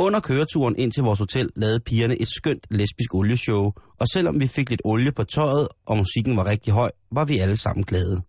Under 0.00 0.20
køreturen 0.20 0.74
ind 0.78 0.92
til 0.92 1.02
vores 1.02 1.18
hotel 1.18 1.50
lavede 1.56 1.80
pigerne 1.80 2.20
et 2.20 2.28
skønt 2.28 2.66
lesbisk 2.70 3.14
olieshow, 3.14 3.72
og 3.98 4.08
selvom 4.12 4.40
vi 4.40 4.46
fik 4.46 4.70
lidt 4.70 4.82
olie 4.84 5.12
på 5.12 5.24
tøjet, 5.24 5.68
og 5.86 5.96
musikken 5.96 6.36
var 6.36 6.46
rigtig 6.46 6.72
høj, 6.72 6.90
var 7.12 7.24
vi 7.24 7.38
alle 7.38 7.56
sammen 7.56 7.84
glade. 7.84 8.22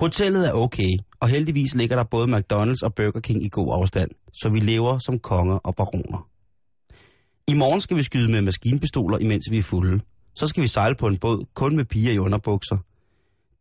Hotellet 0.00 0.48
er 0.48 0.52
okay, 0.52 0.90
og 1.20 1.28
heldigvis 1.28 1.74
ligger 1.74 1.96
der 1.96 2.04
både 2.04 2.26
McDonald's 2.36 2.82
og 2.82 2.94
Burger 2.94 3.20
King 3.20 3.44
i 3.44 3.48
god 3.48 3.80
afstand, 3.80 4.10
så 4.32 4.48
vi 4.48 4.60
lever 4.60 4.98
som 4.98 5.18
konger 5.18 5.56
og 5.56 5.74
baroner. 5.74 6.28
I 7.48 7.54
morgen 7.54 7.80
skal 7.80 7.96
vi 7.96 8.02
skyde 8.02 8.30
med 8.30 8.42
maskinpistoler, 8.42 9.18
imens 9.18 9.50
vi 9.50 9.58
er 9.58 9.62
fulde. 9.62 10.00
Så 10.34 10.46
skal 10.46 10.62
vi 10.62 10.68
sejle 10.68 10.94
på 10.94 11.06
en 11.06 11.18
båd, 11.18 11.44
kun 11.54 11.76
med 11.76 11.84
piger 11.84 12.12
i 12.12 12.18
underbukser. 12.18 12.76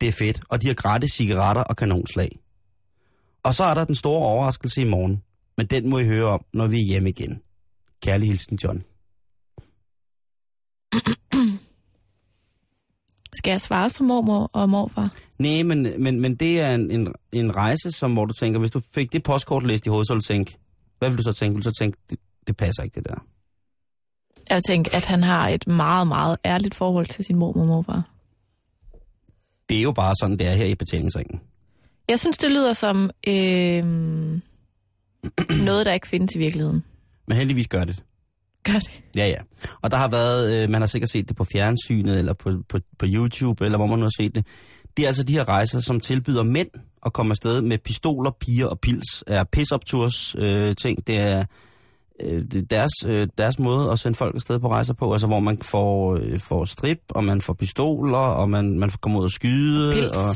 Det 0.01 0.07
er 0.07 0.13
fedt, 0.19 0.41
og 0.49 0.61
de 0.61 0.67
har 0.67 0.73
gratis 0.73 1.11
cigaretter 1.11 1.63
og 1.63 1.75
kanonslag. 1.75 2.39
Og 3.43 3.53
så 3.55 3.63
er 3.63 3.73
der 3.73 3.85
den 3.85 3.95
store 3.95 4.25
overraskelse 4.25 4.81
i 4.81 4.83
morgen, 4.83 5.23
men 5.59 5.67
den 5.67 5.89
må 5.89 5.99
I 5.99 6.05
høre 6.05 6.25
om, 6.25 6.45
når 6.53 6.67
vi 6.67 6.75
er 6.75 6.85
hjemme 6.85 7.09
igen. 7.09 7.41
Kærlig 8.01 8.27
hilsen, 8.27 8.59
John. 8.63 8.83
Skal 13.37 13.51
jeg 13.51 13.61
svare 13.61 13.89
som 13.89 14.05
mormor 14.05 14.49
og 14.53 14.69
morfar? 14.69 15.13
Nej, 15.39 15.63
men, 15.63 16.03
men, 16.03 16.19
men 16.19 16.35
det 16.35 16.61
er 16.61 16.75
en, 16.75 16.91
en, 16.91 17.13
en 17.31 17.55
rejse, 17.55 17.91
som, 17.91 18.13
hvor 18.13 18.25
du 18.25 18.33
tænker, 18.33 18.59
hvis 18.59 18.71
du 18.71 18.81
fik 18.93 19.13
det 19.13 19.23
postkort 19.23 19.67
læst 19.67 19.85
i 19.85 19.89
hovedet, 19.89 20.07
så 20.07 20.13
ville 20.13 20.21
du 20.21 20.27
tænke, 20.27 20.57
hvad 20.99 21.09
vil 21.09 21.17
du 21.17 21.23
så 21.23 21.31
tænke? 21.31 21.55
Vil 21.55 21.63
du 21.65 21.69
så 21.69 21.75
tænke, 21.79 21.97
det, 22.09 22.19
det 22.47 22.57
passer 22.57 22.83
ikke, 22.83 22.95
det 22.95 23.07
der. 23.09 23.25
Jeg 24.49 24.55
vil 24.55 24.63
tænke, 24.67 24.95
at 24.95 25.05
han 25.05 25.23
har 25.23 25.49
et 25.49 25.67
meget, 25.67 26.07
meget 26.07 26.37
ærligt 26.45 26.75
forhold 26.75 27.05
til 27.05 27.25
sin 27.25 27.35
mormor 27.35 27.61
og 27.61 27.67
morfar. 27.67 28.03
det 29.69 29.77
er 29.77 29.81
jo 29.81 29.91
bare 29.91 30.13
sådan, 30.21 30.37
det 30.39 30.47
er 30.47 30.53
her 30.53 30.65
i 30.65 30.75
betalingsringen. 30.75 31.41
Jeg 32.09 32.19
synes, 32.19 32.37
det 32.37 32.51
lyder 32.51 32.73
som 32.73 33.09
øh, 33.27 33.83
noget, 35.65 35.85
der 35.85 35.93
ikke 35.93 36.07
findes 36.07 36.35
i 36.35 36.37
virkeligheden. 36.37 36.83
Men 37.27 37.37
heldigvis 37.37 37.67
gør 37.67 37.83
det. 37.83 38.03
Gør 38.63 38.79
det? 38.79 39.03
Ja, 39.15 39.27
ja. 39.27 39.37
Og 39.81 39.91
der 39.91 39.97
har 39.97 40.09
været, 40.09 40.63
øh, 40.63 40.69
man 40.69 40.81
har 40.81 40.87
sikkert 40.87 41.09
set 41.09 41.29
det 41.29 41.37
på 41.37 41.43
fjernsynet, 41.43 42.19
eller 42.19 42.33
på, 42.33 42.51
på, 42.69 42.79
på 42.99 43.05
YouTube, 43.09 43.65
eller 43.65 43.77
hvor 43.77 43.87
man 43.87 43.99
nu 43.99 44.05
har 44.05 44.23
set 44.23 44.35
det. 44.35 44.45
Det 44.97 45.03
er 45.03 45.07
altså 45.07 45.23
de 45.23 45.33
her 45.33 45.49
rejser, 45.49 45.79
som 45.79 45.99
tilbyder 45.99 46.43
mænd 46.43 46.69
at 47.05 47.13
komme 47.13 47.31
afsted 47.31 47.61
med 47.61 47.77
pistoler, 47.77 48.31
piger 48.39 48.67
og 48.67 48.79
pils. 48.79 49.23
Er 49.27 49.43
piss 49.43 50.35
øh, 50.37 50.75
ting. 50.75 51.07
Det 51.07 51.17
er, 51.17 51.43
øh, 52.23 52.41
det 52.41 52.55
er 52.55 52.61
deres, 52.61 52.91
øh, 53.07 53.27
deres 53.37 53.59
måde 53.59 53.91
at 53.91 53.99
sende 53.99 54.17
folk 54.17 54.35
afsted 54.35 54.59
på 54.59 54.69
rejser 54.69 54.93
på. 54.93 55.11
Altså 55.11 55.27
hvor 55.27 55.39
man 55.39 55.57
får, 55.61 56.15
øh, 56.15 56.39
får 56.39 56.65
strip, 56.65 56.99
og 57.09 57.23
man 57.23 57.41
får 57.41 57.53
pistoler, 57.53 58.17
og 58.17 58.49
man, 58.49 58.79
man 58.79 58.91
får 58.91 58.97
komme 58.97 59.19
ud 59.19 59.23
og 59.23 59.31
skyde. 59.31 59.93
Pils. 59.93 60.17
Og, 60.17 60.35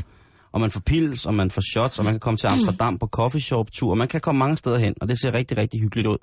og 0.54 0.60
man 0.60 0.70
får 0.70 0.80
pils, 0.80 1.26
og 1.26 1.34
man 1.34 1.50
får 1.50 1.62
shots, 1.72 1.98
og 1.98 2.04
man 2.04 2.14
kan 2.14 2.20
komme 2.20 2.38
til 2.38 2.46
Amsterdam 2.46 2.98
på 2.98 3.06
coffeeshop-tur, 3.06 3.90
og 3.90 3.98
man 3.98 4.08
kan 4.08 4.20
komme 4.20 4.38
mange 4.38 4.56
steder 4.56 4.78
hen, 4.78 4.94
og 5.00 5.08
det 5.08 5.20
ser 5.20 5.34
rigtig, 5.34 5.56
rigtig 5.56 5.80
hyggeligt 5.80 6.06
ud. 6.06 6.18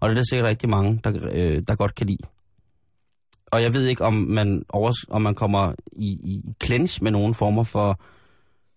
Og 0.00 0.08
det 0.08 0.14
er 0.14 0.14
der 0.14 0.24
sikkert 0.30 0.48
rigtig 0.48 0.68
mange, 0.68 1.00
der, 1.04 1.28
øh, 1.32 1.62
der 1.68 1.74
godt 1.74 1.94
kan 1.94 2.06
lide. 2.06 2.24
Og 3.46 3.62
jeg 3.62 3.74
ved 3.74 3.86
ikke, 3.86 4.04
om 4.04 4.14
man, 4.14 4.64
overs, 4.68 4.96
om 5.08 5.22
man 5.22 5.34
kommer 5.34 5.72
i, 5.92 6.06
i 6.06 6.54
clinch 6.64 7.02
med 7.02 7.10
nogle 7.10 7.34
former 7.34 7.62
for, 7.62 8.00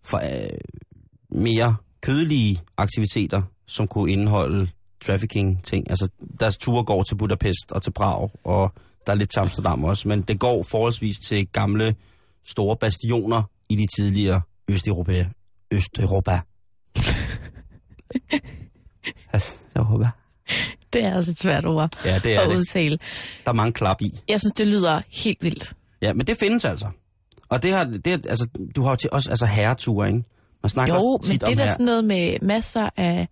for 0.04 0.18
øh, 0.18 0.50
mere 1.30 1.76
kødelige 2.02 2.62
aktiviteter, 2.78 3.42
som 3.68 3.88
kunne 3.88 4.12
indeholde 4.12 4.70
trafficking-ting. 5.02 5.90
Altså, 5.90 6.10
deres 6.40 6.58
ture 6.58 6.84
går 6.84 7.04
til 7.04 7.16
Budapest 7.16 7.72
og 7.72 7.82
til 7.82 7.92
Prag, 7.92 8.30
og 8.44 8.74
der 9.06 9.12
er 9.12 9.18
lidt 9.18 9.32
til 9.32 9.40
Amsterdam 9.40 9.84
også, 9.84 10.08
men 10.08 10.22
det 10.22 10.40
går 10.40 10.64
forholdsvis 10.64 11.16
til 11.28 11.48
gamle, 11.48 11.96
store 12.44 12.78
bastioner 12.78 13.44
i 13.70 13.76
de 13.76 13.88
tidligere 13.98 14.42
Østeuropa. 14.70 15.26
Østeuropa. 15.72 16.40
Østeuropa. 19.36 20.10
Det 20.94 21.04
er 21.04 21.16
altså 21.16 21.32
et 21.32 21.40
svært 21.40 21.66
ord 21.66 21.90
Ja, 22.06 22.20
det 22.24 22.36
er 22.36 22.42
at 22.42 22.50
det. 22.50 22.56
udtale. 22.58 22.98
Der 23.46 23.52
er 23.52 23.54
mange 23.54 23.74
klap 23.74 24.02
i. 24.02 24.10
Jeg 24.30 24.40
synes, 24.40 24.54
det 24.58 24.68
lyder 24.68 25.02
helt 25.24 25.44
vildt. 25.44 25.74
Ja, 26.02 26.14
men 26.14 26.28
det 26.28 26.38
findes 26.38 26.66
altså. 26.66 26.88
Og 27.50 27.64
det 27.64 27.74
har, 27.74 27.84
det, 27.84 28.26
altså, 28.30 28.48
du 28.76 28.84
har 28.84 28.90
jo 28.90 28.96
til 28.96 29.10
også 29.12 29.30
altså 29.30 29.46
herreture, 29.46 30.08
ikke? 30.08 30.24
Man 30.64 30.70
snakker 30.70 30.96
Jo, 30.96 31.20
tit 31.24 31.42
men 31.42 31.44
om 31.44 31.50
det 31.50 31.60
er 31.60 31.64
da 31.64 31.68
her. 31.68 31.74
sådan 31.74 31.86
noget 31.86 32.06
med 32.06 32.38
masser 32.42 32.90
af, 32.98 33.28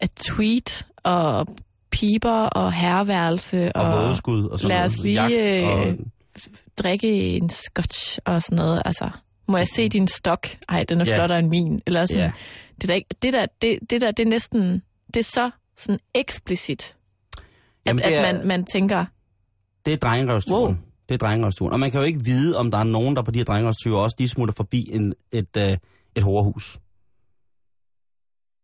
af 0.00 0.08
tweet 0.10 0.86
og 1.04 1.46
piber 1.90 2.42
og 2.42 2.72
herreværelse 2.72 3.72
og, 3.76 3.82
og, 3.84 4.02
vådeskud 4.04 4.48
og 4.48 4.60
sådan 4.60 4.68
lad 4.68 4.78
noget. 4.78 4.92
os 4.98 5.02
lige, 5.04 5.22
Jagt 5.24 5.64
og, 5.66 5.88
øh, 5.88 5.98
drikke 6.78 7.36
en 7.36 7.50
scotch 7.50 8.18
og 8.24 8.42
sådan 8.42 8.56
noget. 8.56 8.82
Altså, 8.84 9.10
må 9.48 9.56
jeg 9.56 9.68
se 9.68 9.88
din 9.88 10.08
stok? 10.08 10.48
Ej, 10.68 10.84
den 10.84 11.00
er 11.00 11.04
Ja. 11.06 11.16
flottere 11.18 11.38
end 11.38 11.48
min. 11.48 11.80
Eller 11.86 12.06
sådan. 12.06 12.22
Ja. 12.22 12.32
Det, 12.80 12.88
der, 12.88 12.98
det, 13.22 13.32
der, 13.32 13.46
det, 13.62 13.78
det 13.90 14.00
der, 14.00 14.10
det 14.10 14.26
er 14.26 14.30
næsten, 14.30 14.82
det 15.14 15.16
er 15.16 15.24
så 15.24 15.50
sådan 15.76 15.98
eksplicit, 16.14 16.96
at, 17.36 17.42
Jamen, 17.86 18.02
at 18.02 18.12
er- 18.14 18.22
man, 18.32 18.46
man 18.46 18.64
tænker, 18.72 19.04
Det 19.86 19.92
er 19.92 19.96
drengerøvsturen. 19.96 20.74
Wow. 20.74 20.84
Det 21.08 21.14
er 21.14 21.18
drengerøvsturen. 21.18 21.72
Og 21.72 21.80
man 21.80 21.90
kan 21.90 22.00
jo 22.00 22.06
ikke 22.06 22.20
vide, 22.24 22.56
om 22.56 22.70
der 22.70 22.78
er 22.78 22.84
nogen, 22.84 23.16
der 23.16 23.22
på 23.22 23.30
de 23.30 23.38
her 23.38 23.44
drengerøvsture 23.44 24.02
også 24.02 24.16
lige 24.18 24.28
smutter 24.28 24.54
forbi 24.56 24.88
en, 24.92 25.14
et, 25.32 25.56
øh, 25.56 25.76
et 26.16 26.22
hårhus. 26.22 26.78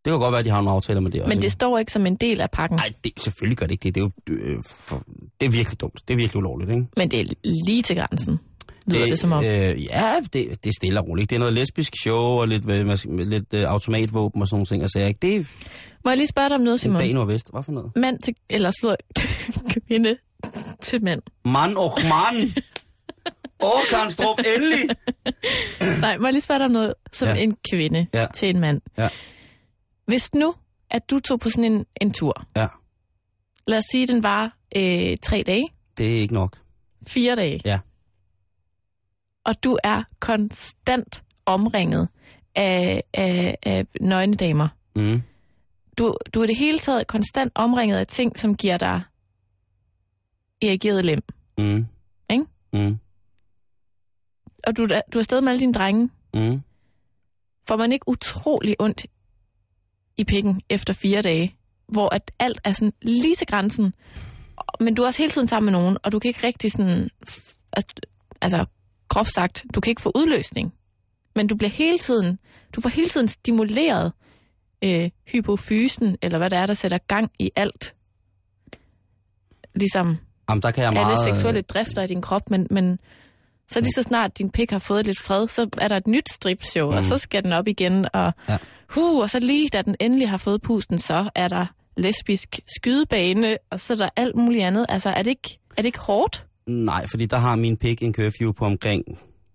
Det 0.05 0.11
kan 0.11 0.21
godt 0.21 0.33
være, 0.33 0.39
at 0.39 0.45
de 0.45 0.51
har 0.51 0.57
nogle 0.61 0.71
aftaler 0.71 1.01
med 1.01 1.11
det 1.11 1.21
også. 1.23 1.29
men 1.29 1.37
det 1.39 1.45
ikke? 1.45 1.53
står 1.53 1.79
ikke 1.79 1.93
som 1.93 2.07
en 2.07 2.17
del 2.17 2.41
af 2.41 2.51
pakken. 2.51 2.77
Nej, 2.77 2.93
det, 3.05 3.13
selvfølgelig 3.21 3.59
gør 3.59 3.67
det 3.67 3.73
ikke 3.73 3.83
det. 3.83 3.95
Det 3.95 4.01
er 4.01 4.05
jo 4.05 4.35
øh, 4.57 4.63
for, 4.89 5.03
det 5.41 5.47
er 5.47 5.51
virkelig 5.51 5.81
dumt. 5.81 6.03
Det 6.09 6.15
er 6.15 6.19
virkelig 6.19 6.37
ulovligt, 6.37 6.71
ikke? 6.71 6.87
Men 6.97 7.11
det 7.11 7.21
er 7.21 7.25
lige 7.67 7.83
til 7.83 7.97
grænsen, 7.97 8.39
lyder 8.87 9.03
det, 9.03 9.11
det 9.11 9.19
som 9.19 9.33
om. 9.33 9.45
Øh, 9.45 9.85
ja, 9.85 10.15
det, 10.21 10.33
det 10.65 10.67
er 10.67 10.73
stille 10.77 11.01
og 11.01 11.09
roligt. 11.09 11.31
Det 11.31 11.37
er 11.37 11.41
noget 11.41 11.55
lesbisk 11.55 11.93
show 12.03 12.21
og 12.23 12.49
lidt, 12.49 12.71
øh, 12.71 12.87
med 12.87 13.25
lidt 13.25 13.55
øh, 13.55 13.65
automatvåben 13.71 14.43
og 14.43 14.49
sådan 14.49 14.57
nogle 14.57 14.67
ting. 14.67 14.83
Altså, 14.83 14.99
ikke? 14.99 15.19
Det 15.23 15.37
er 15.37 15.45
Må 16.05 16.11
jeg 16.11 16.17
lige 16.19 16.27
spørge 16.27 16.49
dig 16.49 16.55
om 16.57 16.61
noget, 16.63 16.81
Simon. 16.81 16.99
Bag 16.99 17.13
nordvest. 17.13 17.51
Hvad 17.53 17.63
for 17.63 17.73
noget? 17.73 17.93
Mand 17.97 18.19
til, 18.19 18.35
eller 18.51 18.71
slår 18.81 18.97
kvinde 19.89 20.17
til 20.83 21.05
mand. 21.05 21.23
Mann 21.45 21.77
og 21.77 21.93
mand! 22.03 22.51
Åh, 23.65 23.71
Karnstrup, 23.91 24.39
endelig! 24.57 24.97
Nej, 26.01 26.19
må 26.19 26.27
jeg 26.27 26.33
lige 26.33 26.41
spørge 26.43 26.59
dig 26.59 26.65
om 26.67 26.71
noget 26.73 26.95
som 27.13 27.29
Ja. 27.29 27.35
en 27.35 27.57
kvinde 27.71 28.07
Ja. 28.15 28.27
til 28.35 28.49
en 28.51 28.61
mand. 28.61 28.81
Ja. 28.99 29.09
Hvis 30.07 30.35
nu, 30.35 30.55
at 30.91 31.11
du 31.11 31.19
tog 31.21 31.41
på 31.41 31.51
sådan 31.51 31.65
en, 31.73 31.85
en 32.01 32.13
tur, 32.13 32.47
Ja, 32.57 32.67
lad 33.67 33.79
os 33.79 33.85
sige, 33.93 34.07
den 34.07 34.23
var 34.23 34.57
øh, 34.77 35.17
tre 35.23 35.43
dage, 35.47 35.69
det 35.99 36.17
er 36.17 36.21
ikke 36.21 36.35
nok. 36.35 36.59
fire 37.09 37.37
dage, 37.37 37.61
Ja. 37.65 37.79
Og 39.45 39.65
du 39.65 39.79
er 39.85 40.03
konstant 40.21 41.25
omringet 41.47 42.09
af, 42.55 43.03
af, 43.15 43.59
af 43.63 43.87
nøgne 44.01 44.35
damer. 44.35 44.69
Mm. 44.97 45.23
Du, 45.99 46.17
du 46.35 46.43
er 46.43 46.47
det 46.47 46.59
hele 46.59 46.79
taget 46.79 47.07
konstant 47.07 47.53
omringet 47.55 47.97
af 47.97 48.07
ting, 48.07 48.39
som 48.39 48.57
giver 48.57 48.77
dig 48.77 49.03
erigeret 50.63 51.05
lem. 51.05 51.23
Mm. 51.59 51.87
Ikke? 52.31 52.45
Mm. 52.73 52.99
Og 54.67 54.77
du, 54.77 54.85
du 54.85 54.95
er 54.95 55.19
afsted 55.19 55.41
med 55.41 55.49
alle 55.49 55.61
dine 55.61 55.73
drenge. 55.73 56.11
Mm. 56.35 56.63
Får 57.69 57.77
man 57.77 57.93
ikke 57.93 58.09
utrolig 58.09 58.77
ondt 58.79 59.07
i 60.17 60.25
pikken 60.25 60.63
efter 60.71 60.95
fire 60.95 61.23
dage, 61.23 61.57
hvor 61.87 62.15
at 62.15 62.31
alt 62.39 62.61
er 62.65 62.73
sådan 62.73 62.93
lige 63.03 63.35
til 63.35 63.47
grænsen, 63.47 63.95
men 64.81 64.95
du 64.95 65.03
er 65.03 65.07
også 65.07 65.23
hele 65.23 65.31
tiden 65.31 65.49
sammen 65.49 65.73
med 65.73 65.81
nogen, 65.81 65.99
og 66.03 66.13
du 66.13 66.19
kan 66.19 66.29
ikke 66.29 66.47
rigtig 66.47 66.73
sådan, 66.73 67.11
altså 68.43 68.67
groft 69.15 69.35
sagt, 69.35 69.65
du 69.75 69.81
kan 69.81 69.91
ikke 69.91 70.03
få 70.03 70.13
udløsning, 70.15 70.75
men 71.35 71.47
du 71.47 71.57
bliver 71.57 71.71
hele 71.71 71.99
tiden, 71.99 72.39
du 72.77 72.81
får 72.81 72.89
hele 72.89 73.09
tiden 73.09 73.29
stimuleret 73.29 74.13
øh, 74.85 75.11
hypofysen, 75.33 76.17
eller 76.23 76.39
hvad 76.39 76.51
det 76.51 76.59
er, 76.59 76.67
der 76.67 76.75
sætter 76.75 76.99
gang 76.99 77.31
i 77.39 77.51
alt. 77.57 77.95
Ligesom 79.75 80.19
Jamen, 80.49 80.63
der 80.63 80.71
kan 80.71 80.83
jeg 80.85 80.93
alle 80.93 81.01
meget... 81.01 81.29
øh, 81.29 81.35
seksuelle 81.35 81.61
drifter 81.61 82.03
i 82.03 82.07
din 82.07 82.23
krop, 82.23 82.51
men, 82.51 82.67
men 82.71 82.99
så 83.69 83.81
lige 83.81 83.93
så 83.93 84.03
snart 84.03 84.39
din 84.39 84.51
pik 84.51 84.71
har 84.71 84.79
fået 84.79 85.07
lidt 85.07 85.19
fred, 85.19 85.49
så 85.49 85.69
er 85.79 85.89
der 85.89 85.97
et 85.97 86.07
nyt 86.07 86.29
stripshow, 86.33 86.91
mm. 86.91 86.97
og 86.97 87.05
så 87.05 87.19
skal 87.19 87.45
den 87.45 87.53
op 87.53 87.69
igen, 87.69 88.07
og, 88.13 88.33
ja. 88.49 88.59
huh, 88.89 89.21
og 89.21 89.31
så 89.31 89.39
lige 89.39 89.69
da 89.69 89.83
den 89.83 89.97
endelig 90.01 90.31
har 90.31 90.37
fået 90.37 90.63
pusten, 90.63 90.99
så 90.99 91.31
er 91.35 91.49
der 91.49 91.67
lesbisk 91.97 92.61
skydebane, 92.77 93.59
og 93.71 93.81
så 93.81 93.93
er 93.93 93.97
der 93.97 94.09
alt 94.17 94.37
muligt 94.37 94.65
andet. 94.65 94.87
Altså, 94.89 95.09
er 95.09 95.23
det 95.23 95.31
ikke, 95.31 95.59
er 95.71 95.83
det 95.83 95.87
ikke 95.87 95.99
hårdt? 95.99 96.47
Nej, 96.67 97.07
fordi 97.11 97.27
der 97.27 97.39
har 97.39 97.57
min 97.57 97.77
pik 97.77 98.03
en 98.03 98.15
curfew 98.15 98.53
på 98.53 98.65
omkring 98.65 99.05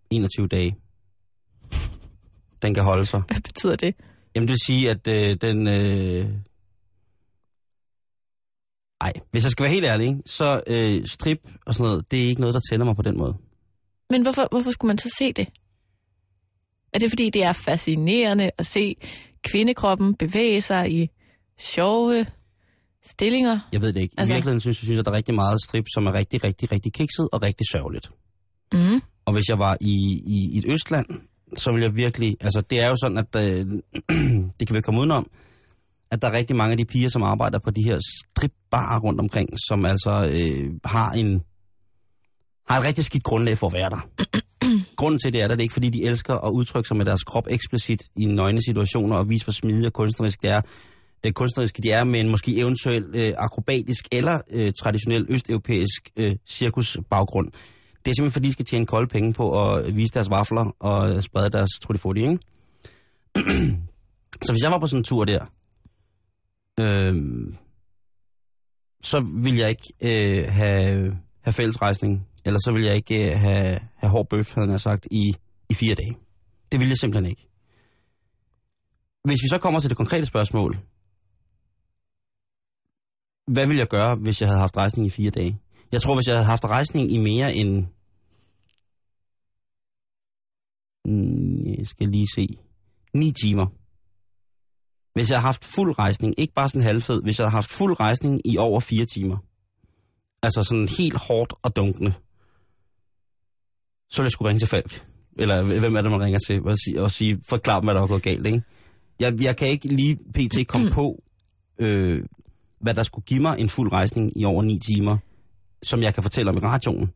21 0.09 0.47
dage. 0.47 0.75
Den 2.61 2.73
kan 2.73 2.83
holde 2.83 3.05
sig. 3.05 3.21
Hvad 3.27 3.41
betyder 3.41 3.75
det? 3.75 3.95
Jamen, 4.35 4.47
det 4.47 4.51
vil 4.51 4.65
sige, 4.65 4.89
at 4.89 5.07
øh, 5.07 5.37
den... 5.41 5.67
Øh... 5.67 6.29
Ej, 9.01 9.13
hvis 9.31 9.43
jeg 9.43 9.51
skal 9.51 9.63
være 9.63 9.73
helt 9.73 9.85
ærlig, 9.85 10.07
ikke, 10.07 10.21
så 10.25 10.61
øh, 10.67 11.05
strip 11.05 11.39
og 11.65 11.75
sådan 11.75 11.89
noget, 11.89 12.11
det 12.11 12.23
er 12.23 12.27
ikke 12.27 12.41
noget, 12.41 12.53
der 12.53 12.59
tænder 12.71 12.85
mig 12.85 12.95
på 12.95 13.01
den 13.01 13.17
måde. 13.17 13.37
Men 14.09 14.21
hvorfor, 14.21 14.47
hvorfor 14.51 14.71
skulle 14.71 14.89
man 14.89 14.97
så 14.97 15.15
se 15.17 15.33
det? 15.33 15.47
Er 16.93 16.99
det 16.99 17.11
fordi, 17.11 17.29
det 17.29 17.43
er 17.43 17.53
fascinerende 17.53 18.51
at 18.57 18.65
se 18.65 18.95
kvindekroppen 19.43 20.15
bevæge 20.15 20.61
sig 20.61 20.91
i 20.91 21.09
sjove 21.59 22.25
stillinger? 23.09 23.59
Jeg 23.71 23.81
ved 23.81 23.93
det 23.93 24.01
ikke. 24.01 24.13
I 24.13 24.15
Altså- 24.17 24.33
virkeligheden 24.33 24.59
synes 24.59 24.81
jeg, 24.81 24.85
synes, 24.85 24.99
at 24.99 25.05
der 25.05 25.11
er 25.11 25.15
rigtig 25.15 25.35
meget 25.35 25.63
strip, 25.63 25.85
som 25.93 26.05
er 26.07 26.13
rigtig, 26.13 26.43
rigtig, 26.43 26.71
rigtig 26.71 26.93
kikset 26.93 27.29
og 27.31 27.41
rigtig 27.43 27.65
sørgeligt. 27.71 28.11
Mm. 28.73 29.01
Og 29.25 29.33
hvis 29.33 29.49
jeg 29.49 29.59
var 29.59 29.77
i, 29.81 30.21
i, 30.27 30.49
i 30.53 30.57
et 30.57 30.65
østland, 30.67 31.05
så 31.57 31.71
ville 31.71 31.85
jeg 31.87 31.95
virkelig... 31.95 32.37
Altså, 32.41 32.61
det 32.61 32.81
er 32.81 32.87
jo 32.87 32.95
sådan, 33.03 33.17
at 33.17 33.35
øh, 33.37 33.65
det 34.59 34.67
kan 34.67 34.75
vi 34.75 34.81
komme 34.81 34.99
udenom, 34.99 35.27
at 36.11 36.21
der 36.21 36.27
er 36.27 36.31
rigtig 36.33 36.55
mange 36.55 36.71
af 36.71 36.77
de 36.77 36.85
piger, 36.85 37.09
som 37.09 37.23
arbejder 37.23 37.59
på 37.59 37.71
de 37.71 37.83
her 37.83 37.99
stripbarer 38.27 38.99
rundt 38.99 39.19
omkring, 39.19 39.49
som 39.67 39.85
altså 39.85 40.29
øh, 40.31 40.71
har 40.85 41.11
en 41.11 41.41
har 42.69 42.79
et 42.79 42.85
rigtig 42.85 43.05
skidt 43.05 43.23
grundlag 43.23 43.57
for 43.57 43.67
at 43.67 43.73
være 43.73 43.89
der. 43.89 44.09
Grunden 44.99 45.19
til 45.19 45.33
det 45.33 45.41
er, 45.41 45.45
at 45.45 45.49
det 45.49 45.57
er 45.59 45.61
ikke 45.61 45.73
fordi, 45.73 45.89
de 45.89 46.03
elsker 46.03 46.35
at 46.35 46.51
udtrykke 46.51 46.87
sig 46.87 46.97
med 46.97 47.05
deres 47.05 47.23
krop 47.23 47.47
eksplicit 47.49 47.99
i 48.15 48.25
nøgne 48.25 48.61
situationer 48.63 49.15
og 49.15 49.29
vise, 49.29 49.45
hvor 49.45 49.51
smidige 49.51 49.87
og 49.87 49.93
kunstnerisk 49.93 50.41
det 50.41 50.49
er. 50.49 50.61
Øh, 51.25 51.31
kunstneriske 51.31 51.81
de 51.81 51.91
er, 51.91 52.03
men 52.03 52.29
måske 52.29 52.57
eventuelt 52.57 53.15
øh, 53.15 53.33
akrobatisk 53.37 54.07
eller 54.11 54.41
øh, 54.51 54.71
traditionel 54.79 55.25
østeuropæisk 55.29 56.09
øh, 56.17 56.35
cirkusbaggrund. 56.49 57.51
Det 58.05 58.11
er 58.11 58.15
simpelthen 58.15 58.31
fordi, 58.31 58.47
de 58.47 58.53
skal 58.53 58.65
tjene 58.65 58.85
kolde 58.85 59.07
penge 59.07 59.33
på 59.33 59.69
at 59.69 59.85
øh, 59.85 59.97
vise 59.97 60.13
deres 60.13 60.29
vafler 60.29 60.75
og 60.79 61.15
øh, 61.15 61.21
sprede 61.21 61.49
deres 61.49 61.69
truttifutti, 61.83 62.21
ikke? 62.21 62.37
så 64.45 64.51
hvis 64.51 64.63
jeg 64.63 64.71
var 64.71 64.79
på 64.79 64.87
sådan 64.87 64.99
en 64.99 65.03
tur 65.03 65.25
der, 65.25 65.45
øh, 66.79 67.15
så 69.03 69.19
vil 69.43 69.55
jeg 69.55 69.69
ikke 69.69 69.93
øh, 70.01 70.51
have, 70.51 71.17
have 71.41 71.53
fællesrejsning, 71.53 72.27
eller 72.45 72.59
så 72.59 72.71
vil 72.73 72.83
jeg 72.83 72.95
ikke 72.95 73.31
øh, 73.31 73.39
have, 73.39 73.79
have 73.95 74.11
hård 74.11 74.29
bøf, 74.29 74.53
havde 74.55 74.71
jeg 74.71 74.81
sagt, 74.81 75.07
i, 75.11 75.33
i 75.69 75.73
fire 75.73 75.95
dage. 75.95 76.17
Det 76.71 76.79
vil 76.79 76.87
jeg 76.87 76.97
simpelthen 76.97 77.29
ikke. 77.29 77.47
Hvis 79.23 79.39
vi 79.43 79.47
så 79.49 79.57
kommer 79.57 79.79
til 79.79 79.89
det 79.89 79.97
konkrete 79.97 80.25
spørgsmål, 80.25 80.79
hvad 83.53 83.67
ville 83.67 83.79
jeg 83.79 83.87
gøre, 83.87 84.15
hvis 84.15 84.41
jeg 84.41 84.49
havde 84.49 84.59
haft 84.59 84.77
rejsning 84.77 85.07
i 85.07 85.09
fire 85.09 85.31
dage? 85.31 85.59
Jeg 85.91 86.01
tror, 86.01 86.15
hvis 86.15 86.27
jeg 86.27 86.35
havde 86.35 86.45
haft 86.45 86.65
rejsning 86.65 87.11
i 87.11 87.17
mere 87.17 87.55
end 87.55 87.85
mm, 91.05 91.65
jeg 91.77 91.87
skal 91.87 92.07
lige 92.07 92.27
se, 92.35 92.47
9 93.13 93.31
timer. 93.31 93.65
Hvis 95.13 95.29
jeg 95.31 95.39
har 95.39 95.47
haft 95.47 95.65
fuld 95.65 95.99
rejsning, 95.99 96.33
ikke 96.37 96.53
bare 96.53 96.69
sådan 96.69 96.81
halvfed, 96.81 97.21
hvis 97.21 97.39
jeg 97.39 97.45
har 97.45 97.57
haft 97.57 97.69
fuld 97.69 97.99
rejsning 97.99 98.41
i 98.45 98.57
over 98.57 98.79
4 98.79 99.05
timer, 99.05 99.37
altså 100.43 100.63
sådan 100.63 100.87
helt 100.87 101.17
hårdt 101.27 101.53
og 101.61 101.75
dunkende, 101.75 102.13
så 104.09 104.21
ville 104.21 104.25
jeg 104.25 104.31
skulle 104.31 104.49
ringe 104.49 104.59
til 104.59 104.67
Falk. 104.67 105.05
Eller 105.39 105.79
hvem 105.79 105.95
er 105.95 106.01
det, 106.01 106.11
man 106.11 106.21
ringer 106.21 106.39
til? 106.47 106.61
Og 106.63 106.77
sige, 106.77 107.01
og 107.01 107.11
sige 107.11 107.39
forklar 107.49 107.79
dem, 107.79 107.85
hvad 107.85 107.95
der 107.95 108.01
er 108.01 108.07
gået 108.07 108.23
galt, 108.23 108.45
ikke? 108.45 108.61
Jeg, 109.19 109.43
jeg 109.43 109.57
kan 109.57 109.67
ikke 109.67 109.87
lige 109.87 110.17
pt. 110.33 110.67
komme 110.67 110.91
på, 110.91 111.23
øh, 111.79 112.23
hvad 112.81 112.93
der 112.93 113.03
skulle 113.03 113.25
give 113.25 113.39
mig 113.41 113.59
en 113.59 113.69
fuld 113.69 113.91
rejsning 113.91 114.31
i 114.35 114.45
over 114.45 114.63
9 114.63 114.79
timer, 114.79 115.17
som 115.83 116.01
jeg 116.03 116.13
kan 116.13 116.23
fortælle 116.23 116.51
om 116.51 116.57
i 116.57 116.59
radioen. 116.59 117.11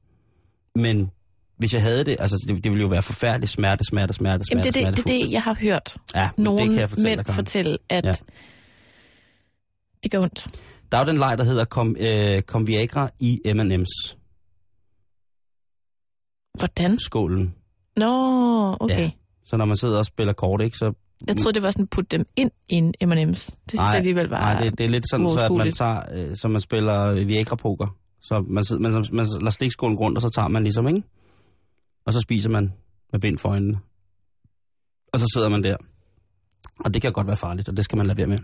Men 0.76 1.12
hvis 1.58 1.74
jeg 1.74 1.82
havde 1.82 2.04
det, 2.04 2.16
altså 2.20 2.46
det, 2.48 2.64
det 2.64 2.72
ville 2.72 2.82
jo 2.82 2.88
være 2.88 3.02
forfærdeligt 3.02 3.52
smerte, 3.52 3.84
smerte, 3.84 4.14
smerte, 4.14 4.46
smerte, 4.46 4.70
Jamen, 4.80 4.92
det, 4.94 4.98
er 5.00 5.04
det, 5.04 5.08
det 5.26 5.32
jeg 5.32 5.42
har 5.42 5.56
hørt 5.62 5.98
Ja, 6.16 6.30
nogle 6.38 6.62
det 6.62 6.70
kan 6.70 6.80
jeg 6.80 6.90
fortælle 6.90 7.10
mænd 7.16 7.26
dig, 7.26 7.36
fortælle, 7.36 7.78
at 7.90 8.06
Ja. 8.06 8.14
det 10.04 10.12
gør 10.12 10.20
ondt. 10.20 10.48
Der 10.92 10.98
er 10.98 11.02
jo 11.02 11.08
den 11.08 11.18
leg, 11.18 11.38
der 11.38 11.44
hedder 11.44 11.66
Kom, 11.66 11.96
øh, 12.00 12.42
Kom 12.42 12.68
Viagra 12.68 13.10
i 13.20 13.42
M&M's 13.46 14.16
Hvordan? 16.58 17.00
skålen. 17.00 17.56
Nå, 17.98 18.78
okay. 18.80 19.02
Ja. 19.02 19.10
Så 19.46 19.58
når 19.58 19.66
man 19.66 19.78
sidder 19.78 19.98
og 19.98 20.06
spiller 20.06 20.34
kort, 20.34 20.62
ikke, 20.62 20.78
så... 20.78 20.94
Jeg 21.28 21.36
troede, 21.38 21.54
det 21.54 21.64
var 21.64 21.72
sådan, 21.72 21.88
put 21.88 22.12
dem 22.12 22.26
ind 22.36 22.52
i 22.70 22.76
en 22.76 22.94
M&M's. 23.02 23.50
Det 23.66 23.70
synes 23.70 23.82
jeg 23.82 23.96
alligevel 23.96 24.30
var 24.30 24.40
nej 24.40 24.64
det, 24.64 24.78
det 24.78 24.84
er 24.84 24.90
lidt 24.90 25.10
sådan, 25.10 25.30
så 25.30 25.46
at 25.46 25.52
man 25.52 25.72
tager, 25.72 26.02
øh, 26.14 26.36
så 26.36 26.48
man 26.48 26.62
spiller 26.62 27.26
Viagra-poker. 27.26 27.98
Så 28.22 28.46
man, 28.48 28.66
sidder, 28.66 28.82
man, 28.82 29.06
man 29.12 29.28
lader 29.40 29.50
slikskålen 29.50 29.98
rundt, 29.98 30.18
og 30.18 30.22
så 30.22 30.30
tager 30.30 30.48
man 30.48 30.64
ligesom, 30.64 30.88
ikke? 30.88 31.04
Og 32.06 32.14
så 32.14 32.20
spiser 32.20 32.50
man 32.50 32.74
med 33.12 33.20
bind 33.20 33.38
for 33.38 33.50
øjnene. 33.50 33.80
Og 35.14 35.20
så 35.20 35.26
sidder 35.34 35.50
man 35.50 35.64
der. 35.64 35.78
Og 36.80 36.94
det 36.94 37.02
kan 37.02 37.14
godt 37.14 37.28
være 37.28 37.36
farligt, 37.36 37.70
og 37.70 37.78
det 37.78 37.86
skal 37.86 37.98
man 37.98 38.08
lade 38.08 38.18
være 38.18 38.28
med. 38.28 38.38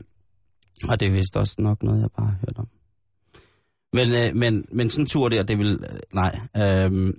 Og 0.89 0.99
det 0.99 1.07
er 1.07 1.11
vist 1.11 1.37
også 1.37 1.55
nok 1.59 1.83
noget, 1.83 2.01
jeg 2.01 2.09
bare 2.17 2.27
har 2.27 2.37
hørt 2.39 2.57
om. 2.57 2.67
Men, 3.93 4.13
øh, 4.13 4.35
men, 4.35 4.65
men 4.71 4.89
sådan 4.89 5.03
en 5.03 5.07
tur 5.07 5.29
der, 5.29 5.43
det 5.43 5.57
vil... 5.57 5.85
Øh, 5.91 5.99
nej. 6.13 6.39
Øh, 6.57 7.13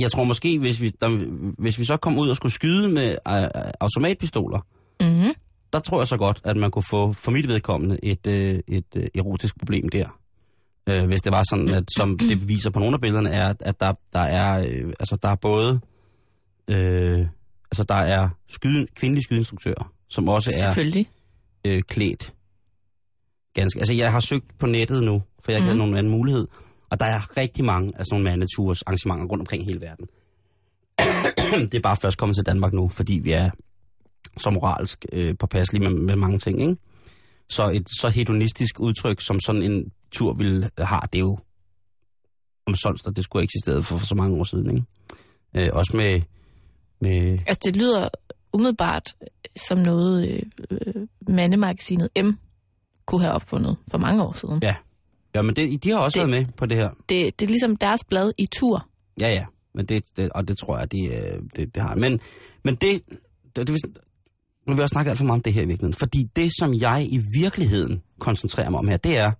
jeg 0.00 0.10
tror 0.10 0.24
måske, 0.24 0.58
hvis 0.58 0.80
vi, 0.80 0.88
der, 1.00 1.08
hvis 1.58 1.78
vi 1.78 1.84
så 1.84 1.96
kom 1.96 2.18
ud 2.18 2.28
og 2.28 2.36
skulle 2.36 2.52
skyde 2.52 2.88
med 2.88 3.10
øh, 3.10 3.72
automatpistoler, 3.80 4.60
Mm-hmm. 5.00 5.34
der 5.72 5.78
tror 5.78 6.00
jeg 6.00 6.06
så 6.06 6.16
godt, 6.16 6.40
at 6.44 6.56
man 6.56 6.70
kunne 6.70 6.82
få 6.82 7.12
for 7.12 7.30
mit 7.30 7.48
vedkommende 7.48 7.98
et, 8.02 8.26
øh, 8.26 8.58
et 8.68 8.96
øh, 8.96 9.06
erotisk 9.14 9.58
problem 9.58 9.88
der. 9.88 10.20
Øh, 10.88 11.04
hvis 11.04 11.22
det 11.22 11.32
var 11.32 11.42
sådan, 11.50 11.68
at 11.68 11.84
som 11.96 12.18
det 12.30 12.48
viser 12.48 12.70
på 12.70 12.78
nogle 12.78 12.94
af 12.94 13.00
billederne, 13.00 13.30
er, 13.30 13.54
at 13.60 13.80
der, 13.80 13.92
der 14.12 14.20
er, 14.20 14.66
øh, 14.68 14.92
altså 15.00 15.18
der 15.22 15.28
er 15.28 15.34
både, 15.34 15.80
øh, 16.68 17.26
altså 17.70 17.84
der 17.88 17.94
er 17.94 18.28
skyde, 18.48 18.86
kvindelige 18.94 19.22
skydeinstruktører, 19.22 19.92
som 20.08 20.28
også 20.28 20.52
er 20.56 20.68
øh, 21.64 21.82
klædt 21.82 22.34
ganske. 23.54 23.78
Altså 23.80 23.94
jeg 23.94 24.12
har 24.12 24.20
søgt 24.20 24.58
på 24.58 24.66
nettet 24.66 25.02
nu, 25.02 25.22
for 25.40 25.52
jeg 25.52 25.58
ikke 25.58 25.62
mm. 25.62 25.66
havde 25.66 25.78
nogen 25.78 25.96
anden 25.96 26.12
mulighed, 26.12 26.46
og 26.90 27.00
der 27.00 27.06
er 27.06 27.36
rigtig 27.36 27.64
mange 27.64 27.92
af 27.98 28.06
sådan 28.06 28.14
nogle 28.14 28.24
mandeturs 28.24 28.82
arrangementer 28.82 29.26
rundt 29.26 29.42
omkring 29.42 29.64
hele 29.64 29.80
verden. 29.80 30.06
det 31.70 31.74
er 31.74 31.80
bare 31.82 31.96
først 31.96 32.18
kommet 32.18 32.36
til 32.36 32.46
Danmark 32.46 32.72
nu, 32.72 32.88
fordi 32.88 33.18
vi 33.18 33.32
er 33.32 33.50
så 34.38 34.50
moralsk 34.50 35.04
øh, 35.12 35.34
påpasselige 35.38 35.90
med, 35.90 36.00
med 36.00 36.16
mange 36.16 36.38
ting, 36.38 36.60
ikke? 36.60 36.76
Så 37.48 37.70
et 37.70 37.88
så 38.00 38.08
hedonistisk 38.08 38.80
udtryk, 38.80 39.20
som 39.20 39.40
sådan 39.40 39.62
en 39.62 39.92
tur 40.12 40.34
vil 40.34 40.70
have, 40.78 41.00
det 41.12 41.18
er 41.18 41.22
jo 41.22 41.38
omsonst, 42.66 43.06
at 43.06 43.16
det 43.16 43.24
skulle 43.24 43.40
have 43.40 43.44
eksisteret 43.44 43.84
for, 43.84 43.96
for 43.96 44.06
så 44.06 44.14
mange 44.14 44.38
år 44.38 44.44
siden, 44.44 44.70
ikke? 44.76 45.66
Øh, 45.66 45.70
også 45.72 45.96
med, 45.96 46.22
med 47.00 47.38
Altså, 47.46 47.60
det 47.64 47.76
lyder 47.76 48.08
umiddelbart 48.52 49.16
som 49.68 49.78
noget, 49.78 50.28
øh, 50.28 50.42
øh, 50.70 51.06
mandemagasinet 51.28 52.08
M 52.22 52.30
kunne 53.06 53.20
have 53.20 53.34
opfundet 53.34 53.76
for 53.90 53.98
mange 53.98 54.22
år 54.24 54.32
siden. 54.32 54.60
ja. 54.62 54.74
Ja, 55.36 55.42
men 55.42 55.56
det, 55.56 55.84
de 55.84 55.90
har 55.90 55.98
også 55.98 56.20
Det- 56.20 56.30
været 56.30 56.44
med 56.46 56.52
på 56.56 56.66
det 56.66 56.76
her. 56.76 56.90
Det, 57.08 57.40
det 57.40 57.46
er 57.46 57.50
ligesom 57.50 57.76
deres 57.76 58.04
blad 58.04 58.32
i 58.38 58.46
tur. 58.46 58.88
Ja, 59.20 59.28
ja. 59.28 59.44
Men 59.74 59.86
det, 59.86 60.04
det, 60.16 60.30
og 60.30 60.48
det 60.48 60.58
tror 60.58 60.78
jeg, 60.78 60.92
de, 60.92 61.06
øh, 61.06 61.42
det, 61.56 61.74
det 61.74 61.82
har. 61.82 61.94
Men, 61.94 62.20
men 62.64 62.74
det, 62.74 63.02
det, 63.56 63.68
det, 63.68 63.76
nu 64.66 64.74
vil 64.74 64.82
jeg 64.82 64.88
snakke 64.88 65.10
alt 65.10 65.18
for 65.18 65.24
meget 65.24 65.38
om 65.38 65.42
det 65.42 65.52
her 65.52 65.62
i 65.62 65.66
virkeligheden. 65.66 65.92
Fordi 65.98 66.22
det, 66.36 66.52
som 66.58 66.74
jeg 66.74 67.06
i 67.10 67.20
virkeligheden 67.40 68.02
koncentrerer 68.20 68.70
mig 68.70 68.78
om 68.78 68.88
her, 68.88 68.96
det 68.96 69.18
er, 69.18 69.32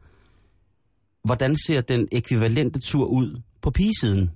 hvordan 1.26 1.56
ser 1.66 1.80
den 1.80 2.08
ekvivalente 2.12 2.80
tur 2.80 3.04
ud 3.06 3.40
på 3.62 3.70
pigesiden? 3.70 4.30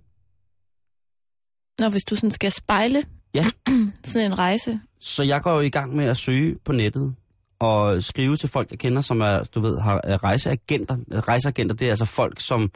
Når 1.79 1.90
hvis 1.90 2.03
du 2.05 2.16
sådan 2.16 2.31
skal 2.31 2.53
spejle 2.53 3.03
Ja. 3.35 3.46
sådan 4.05 4.27
en 4.33 4.38
rejse. 4.38 4.81
Så 5.01 5.23
jeg 5.23 5.42
går 5.42 5.53
jo 5.55 5.61
i 5.61 5.68
gang 5.70 5.96
med 5.96 6.05
at 6.05 6.16
søge 6.16 6.57
på 6.64 6.73
nettet 6.73 7.14
og 7.61 8.03
skrive 8.03 8.37
til 8.37 8.49
folk, 8.49 8.70
jeg 8.70 8.79
kender, 8.79 9.03
som 9.03 9.20
er, 9.20 9.42
du 9.42 9.61
ved, 9.61 9.81
har 9.81 10.01
er 10.05 10.25
rejseagenter. 10.25 10.96
Rejseagenter, 11.29 11.75
det 11.75 11.87
er 11.87 11.90
altså 11.90 12.05
folk, 12.05 12.40
som 12.40 12.70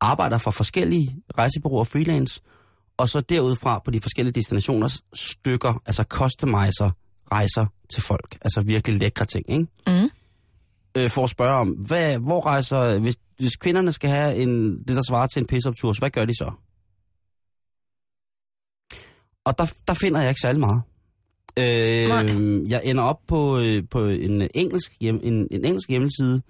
arbejder 0.00 0.38
for 0.38 0.50
forskellige 0.50 1.16
rejsebureauer 1.38 1.84
freelance, 1.84 2.40
og 2.96 3.08
så 3.08 3.20
derudfra 3.20 3.80
på 3.84 3.90
de 3.90 4.00
forskellige 4.00 4.32
destinationer 4.32 5.00
stykker, 5.14 5.82
altså 5.86 6.02
customizer 6.02 6.90
rejser 7.32 7.66
til 7.90 8.02
folk. 8.02 8.38
Altså 8.40 8.60
virkelig 8.60 9.00
lækre 9.00 9.24
ting, 9.24 9.50
ikke? 9.50 9.66
Mm. 9.86 10.10
Øh, 10.94 11.10
for 11.10 11.24
at 11.24 11.30
spørge 11.30 11.56
om, 11.56 11.68
hvad, 11.68 12.18
hvor 12.18 12.46
rejser, 12.46 12.98
hvis, 12.98 13.16
hvis 13.38 13.56
kvinderne 13.56 13.92
skal 13.92 14.10
have 14.10 14.36
en, 14.36 14.78
det, 14.78 14.96
der 14.96 15.02
svarer 15.08 15.26
til 15.26 15.40
en 15.40 15.46
pisseoptur, 15.46 15.92
så 15.92 16.00
hvad 16.00 16.10
gør 16.10 16.24
de 16.24 16.34
så? 16.34 16.52
Og 19.44 19.58
der, 19.58 19.72
der 19.86 19.94
finder 19.94 20.20
jeg 20.20 20.28
ikke 20.28 20.40
særlig 20.40 20.60
meget. 20.60 20.82
Øh, 21.58 22.70
jeg 22.70 22.80
ender 22.84 23.02
op 23.02 23.20
på, 23.26 23.58
øh, 23.58 23.82
på 23.90 24.04
en, 24.04 24.48
engelsk 24.54 24.92
hjem, 25.00 25.20
en, 25.22 25.48
en 25.50 25.64
engelsk 25.64 25.88
hjemmeside, 25.88 26.42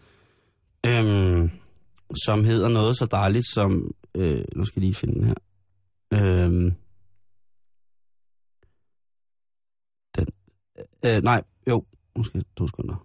øh, 0.87 1.51
som 2.25 2.45
hedder 2.45 2.69
noget 2.69 2.97
så 2.97 3.07
dejligt 3.07 3.47
som... 3.47 3.95
Øh, 4.15 4.45
nu 4.57 4.65
skal 4.65 4.81
jeg 4.81 4.85
lige 4.87 4.95
finde 4.95 5.15
den 5.15 5.25
her. 5.25 5.35
Øh, 6.13 6.73
den, 10.17 10.27
øh, 11.05 11.23
nej, 11.23 11.43
jo, 11.69 11.85
nu 12.17 12.23
skal 12.23 12.39
jeg 12.39 12.45
to 12.57 12.67
sekunder. 12.67 13.05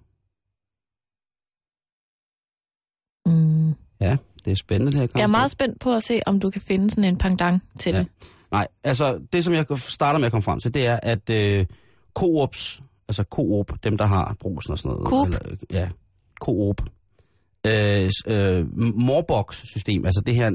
Mm. 3.26 3.76
Ja, 4.02 4.18
det 4.46 4.52
er 4.52 4.56
spændende 4.56 4.92
det 4.92 5.00
her. 5.00 5.08
Jeg 5.16 5.24
er 5.24 5.28
meget 5.28 5.52
spændt 5.52 5.80
på 5.80 5.96
at 5.96 6.04
se, 6.04 6.20
om 6.26 6.40
du 6.40 6.50
kan 6.50 6.62
finde 6.62 6.90
sådan 6.90 7.04
en 7.04 7.18
pangdang 7.18 7.64
til 7.80 7.92
Ja. 7.94 8.00
det. 8.00 8.08
Nej, 8.52 8.68
altså 8.84 9.20
det 9.34 9.44
som 9.44 9.54
jeg 9.54 9.66
starter 9.78 10.20
med 10.20 10.26
at 10.26 10.32
komme 10.32 10.44
frem 10.44 10.60
til, 10.60 10.74
det 10.74 10.86
er, 10.86 11.00
at 11.04 11.30
øh, 11.30 11.66
Coops, 12.14 12.82
altså 13.08 13.24
Coop, 13.24 13.84
dem 13.84 13.98
der 13.98 14.08
har 14.08 14.36
brusen 14.40 14.72
og 14.72 14.80
sådan 14.80 14.92
noget. 14.92 15.08
Coop? 15.08 15.28
Eller, 15.28 15.56
ja, 15.72 15.90
Coop. 16.40 16.82
Øh, 17.66 18.12
øh, 18.28 18.78
Morbox-system, 18.78 20.06
altså 20.06 20.22
det 20.26 20.36
her 20.36 20.52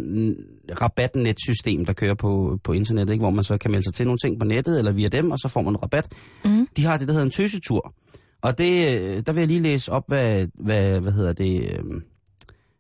rabatnet-system, 0.81 1.85
der 1.85 1.93
kører 1.93 2.15
på, 2.15 2.59
på 2.65 2.73
internettet, 2.73 3.13
ikke? 3.13 3.23
hvor 3.23 3.31
man 3.31 3.45
så 3.45 3.59
kan 3.59 3.71
melde 3.71 3.85
sig 3.85 3.95
til 3.95 4.07
nogle 4.07 4.19
ting 4.25 4.39
på 4.41 4.45
nettet 4.47 4.79
eller 4.79 4.93
via 4.93 5.09
dem, 5.09 5.31
og 5.31 5.39
så 5.39 5.49
får 5.49 5.63
man 5.63 5.73
en 5.73 5.83
rabat. 5.83 6.13
Mm. 6.45 6.69
De 6.77 6.85
har 6.85 6.97
det, 6.97 7.09
der 7.09 7.15
hedder 7.15 7.27
en 7.27 7.31
tøsetur. 7.31 7.95
Og 8.43 8.59
det, 8.59 9.01
øh, 9.01 9.23
der 9.27 9.33
vil 9.33 9.41
jeg 9.41 9.49
lige 9.49 9.63
læse 9.63 9.93
op, 9.93 10.05
hvad, 10.09 10.47
hvad, 10.55 11.01
hvad 11.01 11.13
hedder 11.13 11.33
det, 11.33 11.63
øh, 11.63 12.03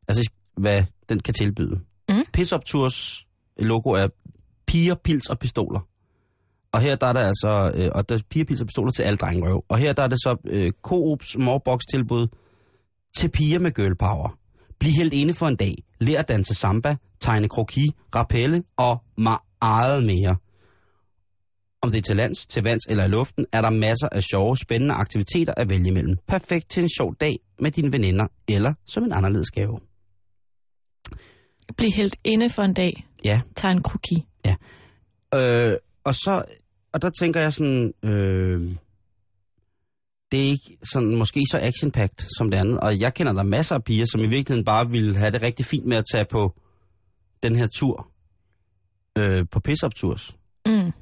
altså 0.09 0.31
hvad 0.57 0.85
den 1.09 1.19
kan 1.19 1.35
tilbyde. 1.35 1.81
Mm. 2.09 2.15
Piss-Up 2.37 2.61
Tours 2.67 3.27
logo 3.59 3.91
er 3.91 4.09
piger, 4.67 4.95
pils 4.95 5.31
og 5.31 5.39
pistoler. 5.39 5.81
Og 6.73 6.81
her 6.81 6.95
der 6.95 7.07
er 7.07 7.13
der 7.13 7.21
altså, 7.21 7.73
øh, 7.75 7.91
og 7.95 8.09
der 8.09 8.15
er 8.15 8.21
piger, 8.31 8.45
pils 8.45 8.61
og 8.61 8.67
pistoler 8.67 8.93
til 8.93 9.03
alle 9.03 9.17
drengerøv. 9.17 9.65
Og 9.69 9.79
her 9.79 9.93
der 9.93 10.03
er 10.03 10.09
det 10.09 10.19
så 10.19 10.37
øh, 10.45 10.73
Coops 10.83 11.37
Morbox 11.39 11.81
tilbud 11.91 12.29
til 13.17 13.31
piger 13.31 13.59
med 13.59 13.71
girl 13.71 13.97
power. 13.97 14.39
Bliv 14.81 14.93
helt 14.93 15.13
inde 15.13 15.35
for 15.35 15.49
en 15.49 15.57
dag. 15.57 15.75
Lær 16.01 16.19
at 16.19 16.29
danse 16.29 16.55
samba, 16.55 16.97
tegne 17.21 17.49
kroki, 17.49 17.87
rappelle 18.15 18.63
og 18.77 19.03
meget 19.19 20.05
mere. 20.05 20.37
Om 21.83 21.91
det 21.91 21.99
er 21.99 22.03
til 22.03 22.17
lands, 22.17 22.47
til 22.47 22.63
vands 22.63 22.87
eller 22.89 23.05
i 23.05 23.09
luften, 23.09 23.47
er 23.53 23.63
der 23.63 23.71
masser 23.71 24.09
af 24.13 24.23
sjove, 24.23 24.57
spændende 24.57 24.95
aktiviteter 24.95 25.55
at 25.57 25.71
vælge 25.71 25.89
imellem. 25.89 26.17
Perfekt 26.29 26.71
til 26.71 26.83
en 26.83 26.89
sjov 26.89 27.15
dag 27.21 27.39
med 27.61 27.71
dine 27.71 27.93
veninder, 27.93 28.27
eller 28.49 28.75
som 28.87 29.05
en 29.05 29.13
anderledes 29.13 29.51
gave. 29.51 29.81
Bliv 31.77 31.91
helt 31.97 32.17
inde 32.25 32.51
for 32.51 32.63
en 32.63 32.75
dag. 32.75 33.07
Ja, 33.25 33.41
Tag 33.57 33.73
en 33.73 33.83
kroki. 33.83 34.27
Øh, 35.35 35.73
og 36.09 36.15
så, 36.15 36.45
og 36.93 37.03
der 37.03 37.11
tænker 37.11 37.41
jeg 37.41 37.53
sådan, 37.53 37.93
øh, 38.03 38.75
det 40.33 40.41
er 40.41 40.45
ikke 40.51 40.79
sådan, 40.93 41.17
måske 41.17 41.45
så 41.51 41.59
action 41.63 41.93
som 42.39 42.51
det 42.51 42.59
andet. 42.59 42.81
Og 42.81 43.01
jeg 43.01 43.15
kender 43.15 43.33
der 43.33 43.43
masser 43.43 43.75
af 43.75 43.85
piger, 43.85 44.07
som 44.07 44.21
i 44.21 44.27
virkeligheden 44.27 44.65
bare 44.65 44.91
ville 44.91 45.17
have 45.17 45.31
det 45.31 45.43
rigtig 45.43 45.67
fint 45.67 45.87
med 45.87 45.97
at 45.97 46.05
tage 46.13 46.25
på 46.25 46.61
den 47.43 47.57
her 47.57 47.67
tur. 47.67 48.09
Øh, 49.19 49.47
på 49.51 49.61
piss 49.61 49.85
tours. 49.97 50.37
Mm. 50.67 50.93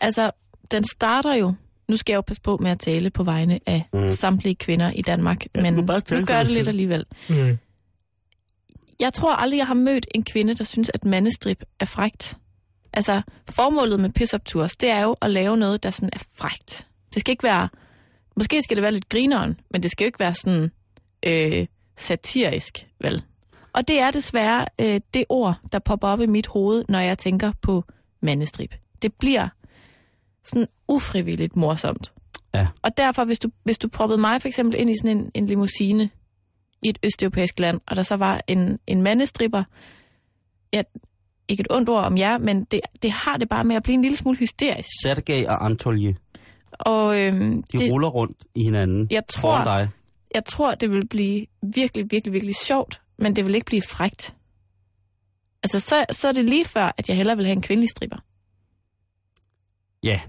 Altså, 0.00 0.30
den 0.70 0.84
starter 0.84 1.34
jo... 1.34 1.54
Nu 1.88 1.96
skal 1.96 2.12
jeg 2.12 2.16
jo 2.16 2.20
passe 2.22 2.42
på 2.42 2.56
med 2.56 2.70
at 2.70 2.80
tale 2.80 3.10
på 3.10 3.24
vegne 3.24 3.60
af 3.66 3.88
Mm. 3.92 4.00
mm. 4.00 4.12
samtlige 4.12 4.54
kvinder 4.54 4.90
i 4.90 5.02
Danmark, 5.02 5.44
Ja, 5.54 5.62
men 5.62 5.74
nu 5.74 5.86
bare 5.86 6.00
tale 6.00 6.20
for 6.20 6.26
gør 6.26 6.42
det 6.42 6.52
lidt 6.52 6.68
alligevel. 6.68 7.06
Jeg 9.00 9.12
tror 9.12 9.34
aldrig, 9.34 9.58
jeg 9.58 9.66
har 9.66 9.74
mødt 9.74 10.06
en 10.14 10.24
kvinde, 10.24 10.54
der 10.54 10.64
synes, 10.64 10.90
at 10.94 11.04
mandestrip 11.04 11.62
er 11.80 11.84
frægt. 11.84 12.36
Altså, 12.92 13.22
formålet 13.50 14.00
med 14.00 14.10
piss-up 14.10 14.44
tours, 14.44 14.76
det 14.76 14.90
er 14.90 15.02
jo 15.02 15.16
at 15.22 15.30
lave 15.30 15.56
noget, 15.56 15.82
der 15.82 15.90
sådan 15.90 16.10
er 16.12 16.22
frægt. 16.34 16.86
Det 17.14 17.20
skal 17.20 17.32
ikke 17.32 17.44
være... 17.44 17.68
Måske 18.36 18.62
skal 18.62 18.76
det 18.76 18.82
være 18.82 18.92
lidt 18.92 19.08
grineren, 19.08 19.60
men 19.70 19.82
det 19.82 19.90
skal 19.90 20.04
jo 20.04 20.06
ikke 20.06 20.20
være 20.20 20.34
sådan 20.34 20.70
øh, 21.26 21.66
satirisk, 21.96 22.86
vel? 23.00 23.22
Og 23.72 23.88
det 23.88 24.00
er 24.00 24.10
desværre 24.10 24.66
øh, 24.80 25.00
det 25.14 25.24
ord, 25.28 25.54
der 25.72 25.78
popper 25.78 26.08
op 26.08 26.20
i 26.20 26.26
mit 26.26 26.46
hoved, 26.46 26.84
når 26.88 26.98
jeg 26.98 27.18
tænker 27.18 27.52
på 27.62 27.84
mandestrip. 28.20 28.74
Det 29.02 29.14
bliver 29.14 29.48
sådan 30.44 30.66
ufrivilligt 30.88 31.56
morsomt. 31.56 32.12
Ja. 32.54 32.66
Og 32.82 32.96
derfor, 32.96 33.24
hvis 33.24 33.38
du, 33.38 33.48
hvis 33.64 33.78
du 33.78 33.88
proppede 33.88 34.20
mig 34.20 34.40
for 34.40 34.48
eksempel 34.48 34.80
ind 34.80 34.90
i 34.90 34.94
sådan 35.02 35.18
en, 35.18 35.30
en 35.34 35.46
limousine 35.46 36.10
i 36.82 36.88
et 36.88 36.98
østeuropæisk 37.02 37.58
land, 37.58 37.80
og 37.86 37.96
der 37.96 38.02
så 38.02 38.16
var 38.16 38.40
en, 38.46 38.78
en 38.86 39.02
mandestripper, 39.02 39.64
ja, 40.72 40.82
ikke 41.48 41.60
et 41.60 41.66
ondt 41.70 41.88
ord 41.88 42.04
om 42.04 42.18
jer, 42.18 42.38
men 42.38 42.64
det, 42.64 42.80
det 43.02 43.10
har 43.12 43.36
det 43.36 43.48
bare 43.48 43.64
med 43.64 43.76
at 43.76 43.82
blive 43.82 43.94
en 43.94 44.02
lille 44.02 44.16
smule 44.16 44.38
hysterisk. 44.38 44.88
Sergej 45.02 45.46
og 45.48 45.64
Anatolje, 45.64 46.16
Og 46.72 47.20
øhm, 47.20 47.62
de 47.62 47.78
det, 47.78 47.92
ruller 47.92 48.08
rundt 48.08 48.44
i 48.54 48.62
hinanden 48.62 49.08
Jeg 49.10 49.22
tror- 49.28 49.64
dig. 49.64 49.88
jeg 50.34 50.44
tror, 50.46 50.74
det 50.74 50.92
vil 50.92 51.08
blive 51.08 51.46
virkelig, 51.74 52.04
virkelig, 52.10 52.32
virkelig 52.32 52.54
sjovt, 52.54 53.00
men 53.18 53.36
det 53.36 53.44
vil 53.44 53.54
ikke 53.54 53.66
blive 53.66 53.82
frægt. 53.82 54.34
Altså, 55.62 55.80
så, 55.80 56.04
så 56.10 56.28
er 56.28 56.32
det 56.32 56.44
lige 56.44 56.64
før, 56.64 56.92
at 56.96 57.08
jeg 57.08 57.16
hellere 57.16 57.36
vil 57.36 57.46
have 57.46 57.56
en 57.56 57.62
kvindelig 57.62 57.90
stripper. 57.90 58.16
Ja, 60.04 60.20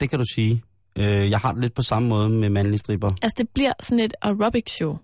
det 0.00 0.10
kan 0.10 0.18
du 0.18 0.24
sige. 0.34 0.62
Øh, 0.98 1.30
jeg 1.30 1.38
har 1.38 1.52
det 1.52 1.60
lidt 1.60 1.74
på 1.74 1.82
samme 1.82 2.08
måde 2.08 2.28
med 2.28 2.48
mandlige 2.50 2.78
stripper. 2.78 3.08
Altså, 3.22 3.34
det 3.38 3.48
bliver 3.48 3.72
sådan 3.80 4.00
et 4.04 4.14
aerobic 4.22 4.70
show. 4.70 4.96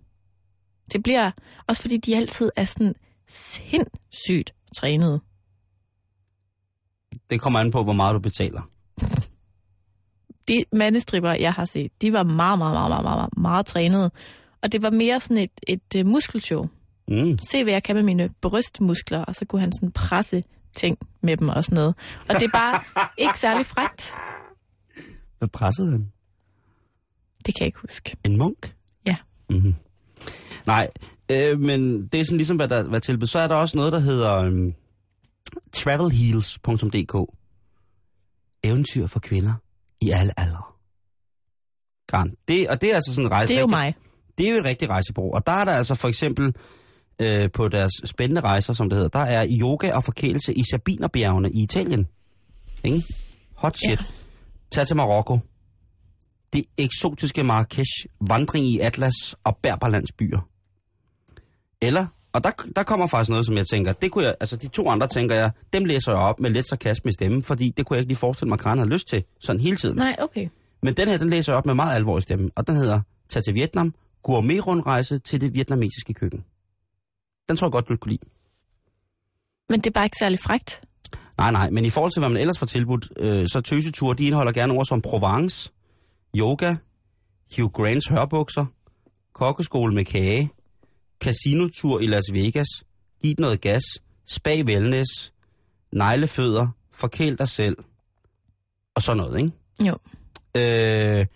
Det 0.92 1.02
bliver, 1.02 1.30
også 1.68 1.82
fordi 1.82 1.96
de 1.96 2.16
altid 2.16 2.50
er 2.56 2.64
sådan 2.64 2.94
sindssygt 3.28 4.54
trænede. 4.76 5.20
Det 7.30 7.40
kommer 7.40 7.58
an 7.60 7.70
på, 7.70 7.84
hvor 7.84 7.92
meget 7.92 8.14
du 8.14 8.18
betaler. 8.18 8.68
De 10.48 10.64
mandestripper, 10.72 11.32
jeg 11.32 11.52
har 11.52 11.64
set, 11.64 12.02
de 12.02 12.12
var 12.12 12.22
meget, 12.22 12.58
meget, 12.58 12.74
meget, 12.74 12.90
meget, 12.90 13.04
meget, 13.04 13.28
meget 13.36 13.66
trænede. 13.66 14.10
Og 14.62 14.72
det 14.72 14.82
var 14.82 14.90
mere 14.90 15.20
sådan 15.20 15.38
et, 15.38 15.50
et 15.68 16.00
uh, 16.00 16.06
muskelshow. 16.06 16.64
Mm. 17.08 17.38
Se, 17.38 17.62
hvad 17.62 17.72
jeg 17.72 17.82
kan 17.82 17.96
med 17.96 18.02
mine 18.02 18.30
brystmuskler, 18.40 19.24
og 19.24 19.34
så 19.34 19.44
kunne 19.44 19.60
han 19.60 19.72
sådan 19.72 19.92
presse 19.92 20.44
ting 20.76 20.98
med 21.22 21.36
dem 21.36 21.48
og 21.48 21.64
sådan 21.64 21.76
noget. 21.76 21.94
Og 22.28 22.34
det 22.34 22.42
er 22.42 22.50
bare 22.52 22.80
ikke 23.24 23.38
særlig 23.38 23.66
frægt. 23.66 24.12
Hvad 25.38 25.48
pressede 25.48 25.90
han? 25.90 26.12
Det 27.46 27.54
kan 27.54 27.60
jeg 27.60 27.66
ikke 27.66 27.78
huske. 27.80 28.16
En 28.24 28.38
munk? 28.38 28.72
Ja. 29.06 29.16
Mm-hmm. 29.50 29.74
Nej, 30.66 30.88
øh, 31.30 31.60
men 31.60 32.06
det 32.06 32.20
er 32.20 32.24
sådan 32.24 32.36
ligesom, 32.36 32.56
hvad 32.56 32.68
der 32.68 32.82
hvad 32.82 33.00
tilbud. 33.00 33.26
Så 33.26 33.38
er 33.38 33.48
der 33.48 33.54
også 33.54 33.76
noget, 33.76 33.92
der 33.92 33.98
hedder 33.98 34.36
øhm, 34.36 34.74
travelheals.dk. 35.72 37.36
Eventyr 38.64 39.06
for 39.06 39.20
kvinder 39.20 39.54
i 40.00 40.10
alle 40.10 40.40
aldre. 40.40 40.62
Karen. 42.08 42.34
Det, 42.48 42.68
og 42.68 42.80
det 42.80 42.90
er 42.90 42.94
altså 42.94 43.12
sådan 43.14 43.24
en 43.26 43.30
rejse. 43.30 43.48
Det 43.48 43.56
er 43.56 43.60
jo 43.60 43.66
rigtig- 43.66 43.70
mig. 43.76 43.94
Det 44.38 44.46
er 44.48 44.52
jo 44.52 44.58
et 44.58 44.64
rigtigt 44.64 44.90
rejsebureau. 44.90 45.34
Og 45.34 45.46
der 45.46 45.52
er 45.52 45.64
der 45.64 45.72
altså 45.72 45.94
for 45.94 46.08
eksempel 46.08 46.54
øh, 47.18 47.50
på 47.52 47.68
deres 47.68 47.92
spændende 48.04 48.40
rejser, 48.40 48.72
som 48.72 48.88
det 48.90 48.96
hedder, 48.96 49.08
der 49.18 49.24
er 49.24 49.46
yoga 49.60 49.92
og 49.94 50.04
forkælelse 50.04 50.54
i 50.54 50.62
Sabinerbjergene 50.70 51.50
i 51.52 51.62
Italien. 51.62 52.06
Ikke? 52.84 53.02
Hot 53.56 53.76
shit. 53.76 54.00
Ja. 54.00 54.04
Tag 54.72 54.86
til 54.86 54.96
Marokko. 54.96 55.38
Det 56.52 56.64
eksotiske 56.78 57.42
Marrakesh, 57.42 58.06
vandring 58.20 58.66
i 58.66 58.78
Atlas 58.78 59.14
og 59.44 59.56
Berberlands 59.62 60.12
byer. 60.12 60.48
Eller, 61.82 62.06
og 62.32 62.44
der, 62.44 62.50
der 62.76 62.82
kommer 62.82 63.06
faktisk 63.06 63.30
noget, 63.30 63.46
som 63.46 63.56
jeg 63.56 63.66
tænker, 63.66 63.92
det 63.92 64.10
kunne 64.10 64.24
jeg, 64.24 64.34
altså 64.40 64.56
de 64.56 64.68
to 64.68 64.88
andre 64.88 65.06
tænker 65.06 65.34
jeg, 65.34 65.50
dem 65.72 65.84
læser 65.84 66.12
jeg 66.12 66.20
op 66.20 66.40
med 66.40 66.50
lidt 66.50 66.68
sarkasme 66.68 67.08
i 67.08 67.12
stemmen, 67.12 67.42
fordi 67.42 67.70
det 67.76 67.86
kunne 67.86 67.94
jeg 67.94 68.00
ikke 68.00 68.10
lige 68.10 68.18
forestille 68.18 68.48
mig, 68.48 68.54
at 68.54 68.60
Karen 68.60 68.78
har 68.78 68.86
lyst 68.86 69.08
til, 69.08 69.24
sådan 69.40 69.60
hele 69.60 69.76
tiden. 69.76 69.96
Nej, 69.96 70.16
okay. 70.18 70.48
Men 70.82 70.94
den 70.94 71.08
her, 71.08 71.18
den 71.18 71.30
læser 71.30 71.52
jeg 71.52 71.58
op 71.58 71.66
med 71.66 71.74
meget 71.74 71.96
alvorlig 71.96 72.22
stemme, 72.22 72.50
og 72.56 72.66
den 72.66 72.76
hedder 72.76 73.00
Tag 73.28 73.44
til 73.44 73.54
Vietnam, 73.54 73.94
gourmet-rundrejse 74.22 75.18
til 75.18 75.40
det 75.40 75.54
vietnamesiske 75.54 76.14
køkken. 76.14 76.44
Den 77.48 77.56
tror 77.56 77.66
jeg 77.66 77.72
godt, 77.72 77.88
du 77.88 77.96
kunne 77.96 78.12
lide. 78.12 78.22
Men 79.68 79.80
det 79.80 79.86
er 79.86 79.90
bare 79.94 80.04
ikke 80.04 80.16
særlig 80.20 80.38
frægt. 80.38 80.82
Nej, 81.38 81.50
nej, 81.50 81.70
men 81.70 81.84
i 81.84 81.90
forhold 81.90 82.12
til, 82.12 82.20
hvad 82.20 82.28
man 82.28 82.40
ellers 82.40 82.58
får 82.58 82.66
tilbudt, 82.66 83.08
øh, 83.16 83.46
så 83.48 83.60
tøseture, 83.60 84.14
de 84.14 84.24
indeholder 84.24 84.52
gerne 84.52 84.72
ord 84.72 84.84
som 84.84 85.02
Provence, 85.02 85.70
yoga, 86.36 86.74
Hugh 87.56 87.72
Grants 87.72 88.08
hørbukser, 88.08 88.66
kokkeskole 89.32 89.94
med 89.94 90.04
kage, 90.04 90.50
casinotur 91.20 92.00
i 92.00 92.06
Las 92.06 92.32
Vegas, 92.32 92.68
giv 93.22 93.34
noget 93.38 93.60
gas, 93.60 93.82
spa 94.30 94.62
wellness, 94.62 95.32
neglefødder, 95.92 96.68
forkæl 96.92 97.38
dig 97.38 97.48
selv, 97.48 97.76
og 98.94 99.02
sådan 99.02 99.16
noget, 99.16 99.38
ikke? 99.38 99.52
Jo. 99.80 99.96
Øh, 100.56 101.26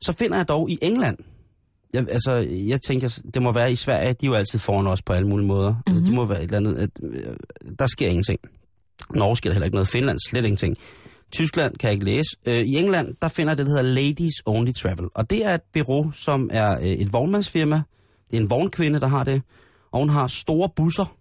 så 0.00 0.12
finder 0.12 0.36
jeg 0.36 0.48
dog 0.48 0.70
i 0.70 0.78
England, 0.82 1.18
jeg, 1.92 2.06
altså, 2.10 2.32
jeg 2.50 2.80
tænker, 2.80 3.20
det 3.34 3.42
må 3.42 3.52
være 3.52 3.72
i 3.72 3.74
Sverige, 3.74 4.12
de 4.12 4.26
er 4.26 4.30
jo 4.30 4.34
altid 4.34 4.58
foran 4.58 4.86
os 4.86 5.02
på 5.02 5.12
alle 5.12 5.28
mulige 5.28 5.46
måder. 5.46 5.70
Mm-hmm. 5.70 5.82
Altså, 5.86 6.04
det 6.04 6.14
må 6.14 6.24
være 6.24 6.38
et 6.38 6.44
eller 6.44 6.56
andet, 6.56 6.76
at, 6.76 6.90
øh, 7.02 7.36
der 7.78 7.86
sker 7.86 8.08
ingenting. 8.08 8.40
Norge 9.14 9.36
sker 9.36 9.50
der 9.50 9.54
heller 9.54 9.64
ikke 9.64 9.74
noget, 9.74 9.88
Finland 9.88 10.18
slet 10.28 10.44
ingenting. 10.44 10.76
Tyskland 11.32 11.76
kan 11.76 11.88
jeg 11.88 11.92
ikke 11.92 12.04
læse. 12.04 12.30
Øh, 12.46 12.64
I 12.64 12.76
England, 12.76 13.14
der 13.22 13.28
finder 13.28 13.54
det, 13.54 13.66
der 13.66 13.72
hedder 13.72 13.94
Ladies 13.94 14.34
Only 14.46 14.72
Travel. 14.72 15.08
Og 15.14 15.30
det 15.30 15.44
er 15.44 15.54
et 15.54 15.62
bureau, 15.72 16.10
som 16.10 16.50
er 16.52 16.78
øh, 16.78 16.86
et 16.86 17.12
vognmandsfirma. 17.12 17.82
Det 18.32 18.38
er 18.38 18.42
en 18.42 18.50
vognkvinde, 18.50 19.00
der 19.00 19.06
har 19.06 19.24
det. 19.24 19.42
Og 19.90 19.98
hun 19.98 20.08
har 20.08 20.26
store 20.26 20.68
busser, 20.76 21.16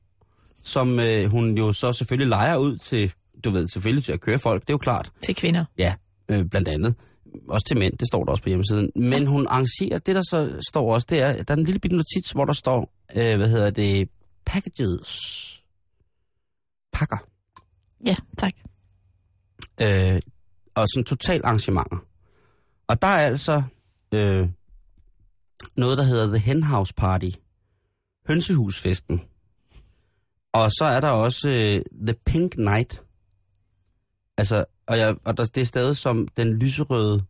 som 0.63 0.99
øh, 0.99 1.25
hun 1.25 1.57
jo 1.57 1.73
så 1.73 1.93
selvfølgelig 1.93 2.29
leger 2.29 2.57
ud 2.57 2.77
til, 2.77 3.13
du 3.43 3.49
ved, 3.49 3.67
selvfølgelig 3.67 4.03
til 4.03 4.11
at 4.11 4.21
køre 4.21 4.39
folk, 4.39 4.61
det 4.61 4.69
er 4.69 4.73
jo 4.73 4.77
klart. 4.77 5.11
Til 5.21 5.35
kvinder. 5.35 5.65
Ja, 5.77 5.93
øh, 6.31 6.45
blandt 6.45 6.67
andet. 6.67 6.95
Også 7.49 7.65
til 7.67 7.77
mænd, 7.77 7.97
det 7.97 8.07
står 8.07 8.23
der 8.23 8.31
også 8.31 8.43
på 8.43 8.49
hjemmesiden. 8.49 8.91
Men 8.95 9.27
hun 9.27 9.47
arrangerer, 9.47 9.97
det 9.97 10.15
der 10.15 10.21
så 10.21 10.59
står 10.71 10.93
også, 10.93 11.07
det 11.09 11.21
er, 11.21 11.43
der 11.43 11.53
er 11.53 11.57
en 11.57 11.63
lille 11.63 11.79
bitte 11.79 11.97
notits, 11.97 12.31
hvor 12.31 12.45
der 12.45 12.53
står, 12.53 12.93
øh, 13.15 13.37
hvad 13.37 13.49
hedder 13.49 13.69
det, 13.69 14.09
packages. 14.45 15.63
Pakker. 16.93 17.17
Ja, 18.05 18.15
tak. 18.37 18.53
Øh, 19.81 20.19
og 20.75 20.87
sådan 20.93 21.05
total 21.05 21.41
arrangementer. 21.43 21.97
Og 22.87 23.01
der 23.01 23.07
er 23.07 23.25
altså 23.27 23.63
øh, 24.13 24.47
noget, 25.77 25.97
der 25.97 26.03
hedder 26.03 26.27
The 26.27 26.37
Henhouse 26.37 26.93
Party. 26.93 27.29
Hønsehusfesten. 28.27 29.21
Og 30.53 30.71
så 30.71 30.85
er 30.85 30.99
der 30.99 31.09
også 31.09 31.49
øh, 31.49 32.05
The 32.07 32.15
Pink 32.25 32.57
Night. 32.57 33.03
Altså, 34.37 34.65
og, 34.87 34.97
jeg, 34.97 35.15
og 35.25 35.37
der, 35.37 35.45
det 35.45 35.61
er 35.61 35.65
stadig 35.65 35.97
som 35.97 36.27
den 36.27 36.53
lyserøde 36.53 37.23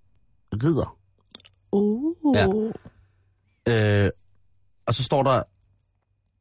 ridder. 0.53 0.97
Uh. 1.71 2.15
Ja. 2.35 2.47
Øh, 4.05 4.09
og 4.87 4.93
så 4.93 5.03
står 5.03 5.23
der, 5.23 5.43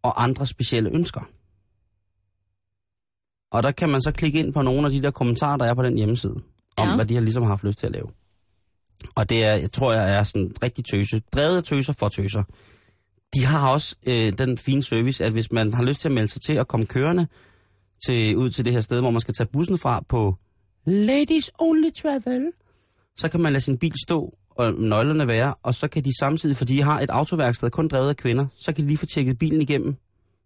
og 0.02 0.22
andre 0.22 0.46
specielle 0.46 0.90
ønsker. 0.90 1.20
Og 3.52 3.62
der 3.62 3.70
kan 3.72 3.88
man 3.88 4.02
så 4.02 4.12
klikke 4.12 4.38
ind 4.38 4.52
på 4.52 4.62
nogle 4.62 4.86
af 4.86 4.90
de 4.90 5.02
der 5.02 5.10
kommentarer, 5.10 5.56
der 5.56 5.64
er 5.64 5.74
på 5.74 5.82
den 5.82 5.96
hjemmeside, 5.96 6.34
om 6.76 6.88
Ja. 6.88 6.94
hvad 6.94 7.06
de 7.06 7.14
har 7.14 7.20
ligesom 7.20 7.42
haft 7.42 7.64
lyst 7.64 7.78
til 7.78 7.86
at 7.86 7.92
lave. 7.92 8.10
Og 9.14 9.28
det 9.28 9.44
er, 9.44 9.54
jeg 9.54 9.72
tror 9.72 9.92
jeg 9.92 10.14
er 10.14 10.22
sådan 10.22 10.52
rigtig 10.62 10.84
tøse, 10.84 11.22
drevet 11.32 11.56
af 11.56 11.62
tøser 11.62 11.92
for 11.92 12.08
tøser. 12.08 12.42
De 13.34 13.44
har 13.44 13.70
også 13.70 13.96
øh, 14.06 14.38
den 14.38 14.58
fine 14.58 14.82
service, 14.82 15.24
at 15.24 15.32
hvis 15.32 15.52
man 15.52 15.74
har 15.74 15.82
lyst 15.82 16.00
til 16.00 16.08
at 16.08 16.12
melde 16.12 16.28
sig 16.28 16.42
til 16.42 16.52
at 16.52 16.68
komme 16.68 16.86
kørende 16.86 17.26
til, 18.06 18.36
ud 18.36 18.50
til 18.50 18.64
det 18.64 18.72
her 18.72 18.80
sted, 18.80 19.00
hvor 19.00 19.10
man 19.10 19.20
skal 19.20 19.34
tage 19.34 19.48
bussen 19.52 19.78
fra 19.78 20.04
på 20.08 20.36
Ladies 20.86 21.50
Only 21.58 21.90
Travel, 22.02 22.52
så 23.16 23.28
kan 23.28 23.40
man 23.40 23.52
lade 23.52 23.64
sin 23.64 23.78
bil 23.78 23.94
stå 24.06 24.34
og 24.50 24.74
nøglerne 24.74 25.28
være, 25.28 25.54
og 25.62 25.74
så 25.74 25.88
kan 25.88 26.04
de 26.04 26.18
samtidig, 26.18 26.56
fordi 26.56 26.76
de 26.76 26.82
har 26.82 27.00
et 27.00 27.10
autoværksted 27.10 27.70
kun 27.70 27.88
drevet 27.88 28.08
af 28.08 28.16
kvinder, 28.16 28.46
så 28.56 28.72
kan 28.72 28.84
de 28.84 28.88
lige 28.88 28.98
få 28.98 29.06
tjekket 29.06 29.38
bilen 29.38 29.60
igennem 29.60 29.96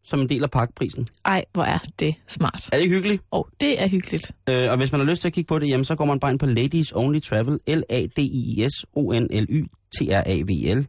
som 0.04 0.20
en 0.20 0.28
del 0.28 0.42
af 0.42 0.50
pakkeprisen. 0.50 1.08
Ej, 1.24 1.44
hvor 1.52 1.62
er 1.62 1.78
det 1.98 2.14
smart. 2.26 2.68
Er 2.72 2.78
det 2.78 2.88
hyggeligt? 2.88 3.22
Og 3.30 3.48
det 3.60 3.82
er 3.82 3.88
hyggeligt. 3.88 4.32
Øh, 4.48 4.70
og 4.70 4.76
hvis 4.76 4.92
man 4.92 5.00
har 5.00 5.06
lyst 5.06 5.20
til 5.20 5.28
at 5.28 5.32
kigge 5.34 5.48
på 5.48 5.58
det, 5.58 5.68
jamen, 5.68 5.84
så 5.84 5.94
går 5.94 6.04
man 6.04 6.20
bare 6.20 6.30
ind 6.30 6.38
på 6.38 6.46
Ladies 6.46 6.92
Only 6.92 7.18
Travel, 7.20 7.60
l 7.66 7.82
a 7.88 8.06
d 8.06 8.18
i 8.18 8.66
s 8.68 8.86
o 8.92 9.12
n 9.12 9.26
l 9.30 9.46
y 9.48 9.66
t 9.96 10.00
r 10.10 10.22
a 10.26 10.36
v 10.42 10.74
l 10.78 10.86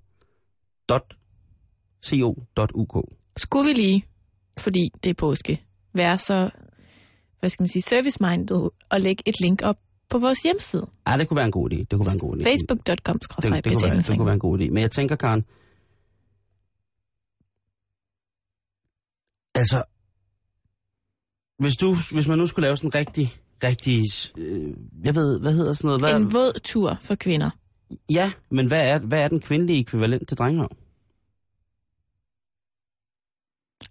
dot 0.90 1.14
co.uk. 2.06 3.10
Skulle 3.38 3.68
vi 3.68 3.74
lige, 3.74 4.06
fordi 4.60 4.90
det 5.04 5.10
er 5.10 5.14
påske, 5.14 5.62
være 5.94 6.18
så, 6.18 6.50
hvad 7.40 7.50
skal 7.50 7.64
man 7.64 7.68
sige, 7.68 7.82
service-minded 7.82 8.70
og 8.90 9.02
lægge 9.02 9.24
et 9.26 9.36
link 9.42 9.62
op 9.64 9.78
på 10.10 10.18
vores 10.18 10.40
hjemmeside. 10.40 10.88
Ja, 11.08 11.18
det 11.18 11.28
kunne 11.28 11.36
være 11.36 11.46
en 11.46 11.52
god 11.52 11.72
idé. 11.74 11.78
Det 11.78 11.90
kunne 11.92 12.06
være 12.06 12.14
en 12.14 12.20
god 12.20 12.38
idé. 12.38 12.44
Facebook.com 12.44 13.20
det, 13.20 13.32
det, 13.32 13.42
kunne 13.42 13.90
være, 13.90 13.98
det 13.98 14.18
kunne 14.18 14.26
være 14.26 14.34
en 14.34 14.40
god 14.40 14.60
idé. 14.60 14.70
Men 14.70 14.78
jeg 14.78 14.92
tænker, 14.92 15.16
Karen, 15.16 15.46
altså, 19.56 19.84
hvis, 21.60 21.76
du, 21.76 21.96
hvis 22.14 22.28
man 22.28 22.38
nu 22.38 22.48
skulle 22.48 22.66
lave 22.66 22.78
sådan 22.78 22.88
en 22.88 22.96
rigtig, 22.96 23.34
rigtig, 23.64 24.02
øh, 24.38 24.74
jeg 25.04 25.16
ved, 25.16 25.40
hvad 25.40 25.54
hedder 25.54 25.74
sådan 25.74 25.88
noget? 25.88 26.02
Hvad, 26.02 26.14
En 26.14 26.34
våd 26.34 26.60
tur 26.64 26.98
for 27.02 27.16
kvinder. 27.16 27.50
Ja, 28.10 28.32
men 28.50 28.68
hvad 28.68 28.90
er, 28.90 29.00
hvad 29.00 29.20
er 29.20 29.28
den 29.28 29.40
kvindelige 29.40 29.80
ekvivalent 29.80 30.28
til 30.28 30.38
drenge? 30.38 30.68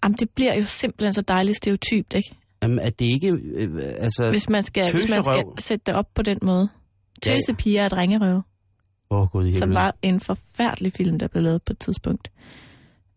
Jamen, 0.04 0.16
det 0.18 0.30
bliver 0.30 0.54
jo 0.54 0.64
simpelthen 0.64 1.14
så 1.14 1.22
dejligt 1.22 1.56
stereotypt, 1.56 2.14
ikke? 2.14 2.36
Jamen, 2.62 2.78
at 2.78 2.98
det 2.98 3.04
ikke... 3.04 3.32
Øh, 3.32 3.78
altså, 3.98 4.28
Hvis 4.30 4.48
man 4.48 4.62
skal, 4.62 4.92
hvis 4.92 5.10
man 5.10 5.24
skal 5.24 5.44
sætte 5.58 5.82
det 5.86 5.94
op 5.94 6.06
på 6.14 6.22
den 6.22 6.38
måde. 6.42 6.68
Tøsepiger 7.22 7.84
og 7.84 7.90
drengerøve, 7.90 8.42
Åh, 9.10 9.20
oh, 9.20 9.28
gud 9.28 9.46
i 9.46 9.54
som 9.54 9.74
var 9.74 9.96
en 10.02 10.20
forfærdelig 10.20 10.92
film, 10.92 11.18
der 11.18 11.28
blev 11.28 11.42
lavet 11.42 11.62
på 11.62 11.72
et 11.72 11.78
tidspunkt. 11.78 12.30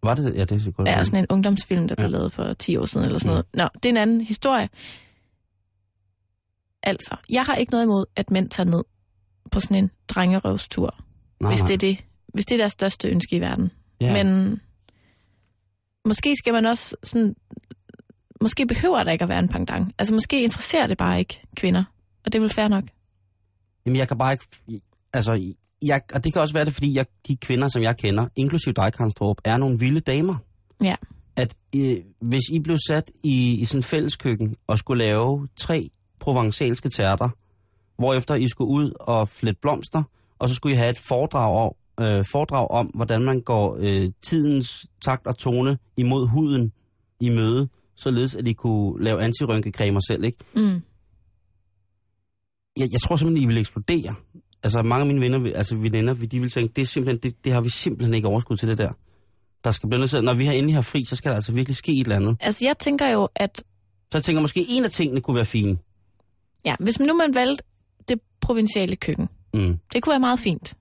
Var 0.04 0.16
det? 0.16 0.36
Ja, 0.36 0.46
det 0.46 0.68
er 0.68 0.72
godt. 0.72 0.88
Ja, 0.88 1.04
sådan 1.04 1.20
en 1.20 1.26
ungdomsfilm, 1.30 1.88
der 1.88 1.96
blev 1.96 2.06
Ja. 2.06 2.12
lavet 2.12 2.32
for 2.32 2.54
10 2.54 2.78
år 2.78 2.86
siden 2.86 3.06
eller 3.06 3.20
sådan 3.20 3.30
noget. 3.30 3.46
Nå, 3.54 3.68
det 3.74 3.86
er 3.86 3.90
en 3.90 3.98
anden 3.98 4.22
historie. 4.22 4.70
Altså, 6.84 7.16
jeg 7.30 7.44
har 7.44 7.56
ikke 7.56 7.72
noget 7.72 7.84
imod, 7.86 8.06
at 8.16 8.32
mænd 8.32 8.50
tager 8.50 8.70
ned 8.70 8.84
på 9.52 9.60
sådan 9.60 9.78
en 9.78 9.92
drengerøvstur, 10.08 10.96
nej, 11.40 11.52
hvis 11.52 11.60
nej. 11.60 11.68
det, 11.68 11.74
er 11.74 11.78
det, 11.78 12.06
hvis 12.34 12.46
det 12.46 12.56
er 12.56 12.58
deres 12.58 12.74
største 12.74 13.08
ønske 13.08 13.36
i 13.36 13.40
verden. 13.40 13.72
Ja. 14.02 14.24
Men 14.24 14.62
måske 16.06 16.36
skal 16.36 16.54
man 16.54 16.66
også 16.66 16.96
sådan... 17.04 17.36
Måske 18.42 18.66
behøver 18.68 19.04
der 19.04 19.12
ikke 19.12 19.24
at 19.24 19.30
være 19.30 19.40
en 19.40 19.50
pendant. 19.50 19.96
Altså, 19.98 20.14
måske 20.14 20.44
interesserer 20.44 20.88
det 20.88 20.98
bare 20.98 21.20
ikke 21.20 21.42
kvinder. 21.56 21.84
Og 22.26 22.34
det 22.34 22.36
er 22.36 22.42
vel 22.42 22.50
fair 22.50 22.68
nok. 22.68 22.84
Jamen, 23.86 23.98
jeg 23.98 24.08
kan 24.08 24.18
bare 24.18 24.34
ikke... 24.34 24.46
Altså, 25.14 25.54
jeg, 25.82 26.02
og 26.14 26.24
det 26.24 26.34
kan 26.34 26.42
også 26.42 26.54
være 26.54 26.66
det, 26.66 26.74
fordi 26.74 26.96
jeg, 26.96 27.06
de 27.28 27.38
kvinder, 27.38 27.68
som 27.68 27.82
jeg 27.82 27.98
kender, 27.98 28.28
inklusive 28.36 28.74
dig, 28.74 28.94
Karnstrup, 28.94 29.38
er 29.44 29.58
nogle 29.58 29.80
vilde 29.80 30.00
damer. 30.00 30.36
Ja. 30.84 30.96
At 31.36 31.58
øh, 31.76 31.98
hvis 32.22 32.42
I 32.52 32.60
blev 32.60 32.78
sat 32.88 33.12
i, 33.24 33.56
i 33.56 33.66
sådan 33.66 33.80
en 33.80 33.84
fælleskøkken 33.84 34.56
og 34.68 34.78
skulle 34.78 35.04
lave 35.04 35.48
tre 35.56 35.90
provençalske 36.24 36.90
tærter, 36.90 37.30
hvorefter 37.98 38.36
I 38.36 38.48
skulle 38.48 38.72
ud 38.72 38.92
og 39.00 39.30
flette 39.30 39.60
blomster, 39.62 40.04
og 40.40 40.50
så 40.50 40.56
skulle 40.56 40.76
I 40.76 40.78
have 40.78 40.90
et 40.90 41.00
foredrag 41.08 41.66
om, 41.66 41.74
øh, 42.06 42.26
foredrag 42.32 42.72
om 42.72 42.86
hvordan 42.86 43.22
man 43.22 43.42
går 43.42 43.78
øh, 43.80 44.12
tidens 44.22 44.86
takt 45.06 45.28
og 45.28 45.38
tone 45.38 45.78
imod 45.98 46.28
huden 46.28 46.72
i 47.20 47.30
møde, 47.30 47.70
således 47.96 48.36
at 48.36 48.48
I 48.48 48.54
kunne 48.54 49.04
lave 49.04 49.24
antirynkecremer 49.24 50.00
selv, 50.08 50.24
ikke? 50.24 50.38
Mm. 50.56 50.82
jeg, 52.78 52.92
jeg 52.92 53.02
tror 53.02 53.16
simpelthen, 53.16 53.44
I 53.44 53.48
vil 53.48 53.58
eksplodere. 53.58 54.16
Altså 54.64 54.82
mange 54.84 55.02
af 55.02 55.08
mine 55.08 55.22
venner, 55.22 55.52
altså 55.58 55.76
veninder, 55.76 56.14
de 56.14 56.40
vil 56.40 56.50
tænke, 56.52 56.74
det, 56.76 56.82
er 56.82 56.86
simpelthen, 56.86 57.32
det, 57.32 57.46
det 57.46 57.54
har 57.54 57.62
vi 57.62 57.70
simpelthen 57.70 58.14
ikke 58.14 58.28
overskud 58.28 58.58
til 58.58 58.68
det 58.68 58.78
der. 58.78 58.92
Der 59.64 59.72
skal 59.72 59.90
blive 59.90 60.00
nødt 60.00 60.10
til, 60.10 60.24
når 60.24 60.34
vi 60.34 60.46
har 60.46 60.54
endelig 60.54 60.76
har 60.76 60.82
fri, 60.82 61.06
så 61.06 61.16
skal 61.16 61.30
der 61.30 61.36
altså 61.36 61.52
virkelig 61.52 61.76
ske 61.76 61.92
et 61.92 62.00
eller 62.02 62.16
andet. 62.16 62.38
Altså, 62.40 62.66
jeg 62.66 62.78
tænker 62.78 63.10
jo, 63.10 63.28
at 63.36 63.58
Så 64.12 64.18
jeg 64.18 64.24
tænker, 64.24 64.42
måske 64.42 64.66
en 64.70 64.84
af 64.86 64.92
tingene 64.92 65.22
kunne 65.22 65.36
være 65.36 65.46
fine. 65.46 65.78
ja, 66.66 66.76
hvis 66.80 67.00
nu 67.00 67.14
man 67.14 67.36
valgte 67.36 67.64
det 68.08 68.20
provinciale 68.42 68.96
køkken, 68.96 69.30
Mm. 69.54 69.80
det 69.94 70.04
kunne 70.04 70.12
være 70.12 70.20
meget 70.20 70.40
fint. 70.40 70.74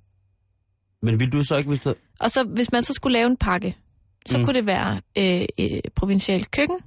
Men 1.03 1.20
vil 1.20 1.33
du 1.33 1.43
så 1.43 1.57
ikke, 1.57 1.68
hvis 1.68 1.81
du... 1.81 1.95
Og 2.20 2.31
så 2.31 2.45
hvis 2.45 2.72
man 2.72 2.83
så 2.83 2.93
skulle 2.93 3.12
lave 3.18 3.27
en 3.27 3.37
pakke, 3.37 3.77
så 4.27 4.39
mm. 4.39 4.45
kunne 4.45 4.55
det 4.55 4.66
være 4.66 5.01
øh, 5.18 5.47
øh, 5.61 5.81
provincialt 5.95 6.51
køkken, 6.51 6.79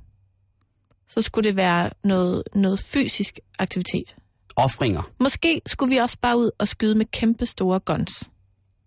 så 1.08 1.22
skulle 1.22 1.48
det 1.50 1.56
være 1.56 1.90
noget, 2.04 2.44
noget 2.56 2.80
fysisk 2.80 3.40
aktivitet. 3.60 4.16
Offringer. 4.64 5.12
Måske 5.20 5.62
skulle 5.66 5.94
vi 5.96 5.98
også 5.98 6.18
bare 6.22 6.38
ud 6.38 6.52
og 6.58 6.68
skyde 6.68 6.96
med 6.96 7.06
kæmpe 7.06 7.46
store 7.46 7.80
guns. 7.80 8.30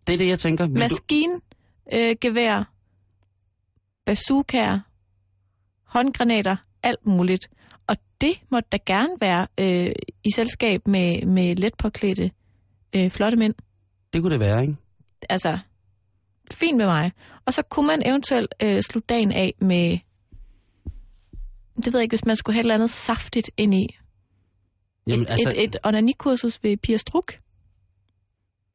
Det 0.07 0.15
er 0.15 0.19
det, 0.19 0.29
jeg 0.29 0.39
tænker. 0.39 0.67
Vil. 0.67 0.79
Maskine, 0.79 1.41
øh, 1.93 2.17
gevær, 2.21 2.73
bazookaer, 4.07 4.81
håndgranater, 5.85 6.57
alt 6.83 7.07
muligt. 7.07 7.49
Og 7.87 7.97
det 8.21 8.35
måtte 8.51 8.69
da 8.73 8.79
gerne 8.87 9.17
være 9.21 9.47
øh, 9.61 9.93
i 10.25 10.31
selskab 10.35 10.89
med, 10.89 11.27
med 11.27 11.57
let 11.57 11.75
påklædte 11.79 12.31
øh, 12.93 13.11
flotte 13.11 13.37
mænd. 13.37 13.55
Det 14.13 14.23
kunne 14.23 14.33
det 14.33 14.41
være, 14.41 14.63
ikke? 14.63 14.75
altså, 15.29 15.59
fint 16.55 16.77
med 16.77 16.87
mig. 16.87 17.13
Og 17.47 17.55
så 17.55 17.63
kunne 17.63 17.87
man 17.87 18.03
eventuelt 18.07 18.55
øh, 18.63 18.83
slutte 18.83 19.07
dagen 19.07 19.33
af 19.33 19.55
med, 19.61 19.99
det 21.77 21.93
ved 21.93 22.01
jeg 22.01 22.03
ikke, 22.03 22.13
hvis 22.13 22.25
man 22.25 22.37
skulle 22.37 22.55
have 22.55 22.61
et 22.61 22.65
eller 22.65 22.75
andet 22.75 22.91
saftigt 22.91 23.51
ind 23.57 23.75
i. 23.75 23.97
Jamen, 25.07 25.23
et, 25.23 25.31
altså... 25.31 25.53
et, 25.57 25.65
et 25.65 25.77
onanikursus 25.85 26.63
ved 26.63 26.77
Pia 26.77 26.97
Struk. 26.97 27.33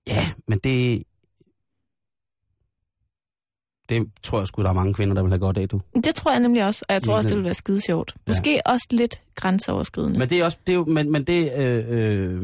Ja, 0.08 0.32
men 0.48 0.60
det... 0.60 1.04
Det 3.90 4.12
tror 4.24 4.40
jeg 4.40 4.48
sgu, 4.48 4.64
der 4.64 4.70
er 4.70 4.74
mange 4.74 4.94
kvinder, 4.94 5.14
der 5.16 5.22
vil 5.22 5.32
have 5.32 5.40
godt 5.40 5.58
af, 5.58 5.70
du. 5.70 5.82
Det 5.96 6.16
tror 6.16 6.32
jeg 6.32 6.40
nemlig 6.40 6.66
også, 6.66 6.86
og 6.90 6.94
jeg 6.94 7.04
tror 7.04 7.16
også, 7.16 7.30
det 7.30 7.36
ville 7.36 7.46
være 7.46 7.54
skide 7.54 7.82
sjovt. 7.82 8.16
Måske 8.28 8.54
ja. 8.54 8.72
også 8.72 8.88
lidt 8.92 9.22
grænseoverskridende. 9.36 10.20
Men 10.20 10.30
det 10.30 10.40
er 10.40 10.44
også, 10.44 10.58
det 10.68 10.74
er 10.74 10.78
jo, 10.78 10.86
men, 10.86 11.12
men 11.12 11.24
det, 11.24 11.54
øh, 11.58 11.86
øh, 11.90 12.42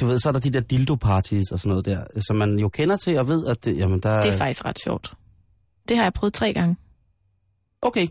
du 0.00 0.06
ved, 0.06 0.18
så 0.18 0.28
er 0.28 0.32
der 0.32 0.40
de 0.40 0.50
der 0.50 0.60
dildo-parties 0.60 1.52
og 1.52 1.58
sådan 1.58 1.68
noget 1.68 1.84
der, 1.84 2.04
som 2.26 2.36
man 2.36 2.58
jo 2.58 2.68
kender 2.68 2.96
til 2.96 3.18
og 3.18 3.28
ved, 3.28 3.46
at 3.46 3.64
det, 3.64 3.76
jamen 3.76 4.00
der 4.00 4.22
Det 4.22 4.34
er 4.34 4.38
faktisk 4.38 4.64
ret 4.64 4.78
sjovt. 4.78 5.12
Det 5.88 5.96
har 5.96 6.04
jeg 6.04 6.12
prøvet 6.12 6.32
tre 6.34 6.52
gange. 6.52 6.76
Okay, 7.82 8.06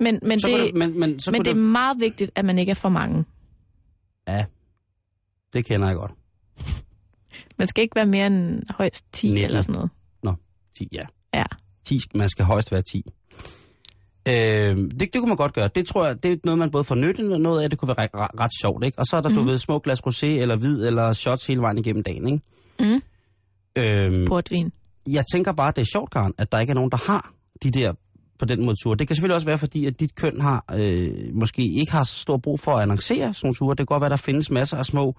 Men, 0.00 0.18
men, 0.22 0.40
så 0.40 0.48
det, 0.48 0.60
det, 0.60 0.74
men, 0.74 1.00
men 1.00 1.20
så 1.20 1.30
men 1.30 1.38
kunne 1.38 1.44
det 1.44 1.50
er 1.50 1.54
det, 1.54 1.62
meget 1.62 2.00
vigtigt, 2.00 2.30
at 2.34 2.44
man 2.44 2.58
ikke 2.58 2.70
er 2.70 2.74
for 2.74 2.88
mange. 2.88 3.24
Ja, 4.28 4.44
det 5.52 5.64
kender 5.64 5.86
jeg 5.86 5.96
godt. 5.96 6.12
Man 7.58 7.66
skal 7.66 7.82
ikke 7.82 7.96
være 7.96 8.06
mere 8.06 8.26
end 8.26 8.62
højst 8.70 9.04
10 9.12 9.28
19. 9.28 9.44
eller 9.44 9.60
sådan 9.60 9.74
noget. 9.74 9.90
10, 10.80 10.88
ja. 10.92 11.04
Ja. 11.34 11.44
10, 11.84 11.98
man 12.14 12.28
skal 12.28 12.44
højst 12.44 12.72
være 12.72 12.82
10. 12.82 13.02
Øh, 14.28 14.76
det, 14.76 15.00
det 15.00 15.14
kunne 15.14 15.28
man 15.28 15.36
godt 15.36 15.54
gøre. 15.54 15.68
Det 15.74 15.86
tror 15.86 16.06
jeg, 16.06 16.22
det 16.22 16.32
er 16.32 16.36
noget, 16.44 16.58
man 16.58 16.70
både 16.70 16.84
får 16.84 16.94
nytte 16.94 17.22
af 17.22 17.40
noget 17.40 17.62
af, 17.62 17.70
det 17.70 17.78
kunne 17.78 17.88
være 17.88 18.08
ret, 18.14 18.40
ret, 18.40 18.50
sjovt, 18.60 18.84
ikke? 18.84 18.98
Og 18.98 19.06
så 19.06 19.16
er 19.16 19.20
der, 19.20 19.28
mm. 19.28 19.34
du 19.34 19.42
ved, 19.42 19.58
små 19.58 19.78
glas 19.78 20.00
rosé 20.00 20.26
eller 20.26 20.56
hvid 20.56 20.86
eller 20.86 21.12
shots 21.12 21.46
hele 21.46 21.60
vejen 21.60 21.78
igennem 21.78 22.02
dagen, 22.02 22.26
ikke? 22.26 22.40
Mm. 22.80 23.02
Øhm, 23.76 24.26
Portvin. 24.26 24.72
jeg 25.08 25.24
tænker 25.32 25.52
bare, 25.52 25.72
det 25.76 25.80
er 25.80 25.90
sjovt, 25.92 26.10
Karen, 26.10 26.34
at 26.38 26.52
der 26.52 26.58
ikke 26.58 26.70
er 26.70 26.74
nogen, 26.74 26.90
der 26.90 27.12
har 27.12 27.32
de 27.62 27.70
der 27.70 27.92
på 28.40 28.44
den 28.44 28.64
måde 28.64 28.76
ture. 28.82 28.96
Det 28.96 29.06
kan 29.06 29.16
selvfølgelig 29.16 29.34
også 29.34 29.46
være, 29.46 29.58
fordi 29.58 29.86
at 29.86 30.00
dit 30.00 30.14
køn 30.14 30.40
har 30.40 30.64
øh, 30.74 31.34
måske 31.34 31.62
ikke 31.62 31.92
har 31.92 32.02
så 32.02 32.16
stor 32.18 32.36
brug 32.36 32.60
for 32.60 32.72
at 32.72 32.82
annoncere 32.82 33.34
sådan 33.34 33.46
nogle 33.46 33.54
ture. 33.54 33.70
Det 33.70 33.78
kan 33.78 33.86
godt 33.86 34.00
være, 34.00 34.06
at 34.06 34.10
der 34.10 34.16
findes 34.16 34.50
masser 34.50 34.76
af 34.76 34.86
små 34.86 35.14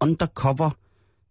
undercover 0.00 0.70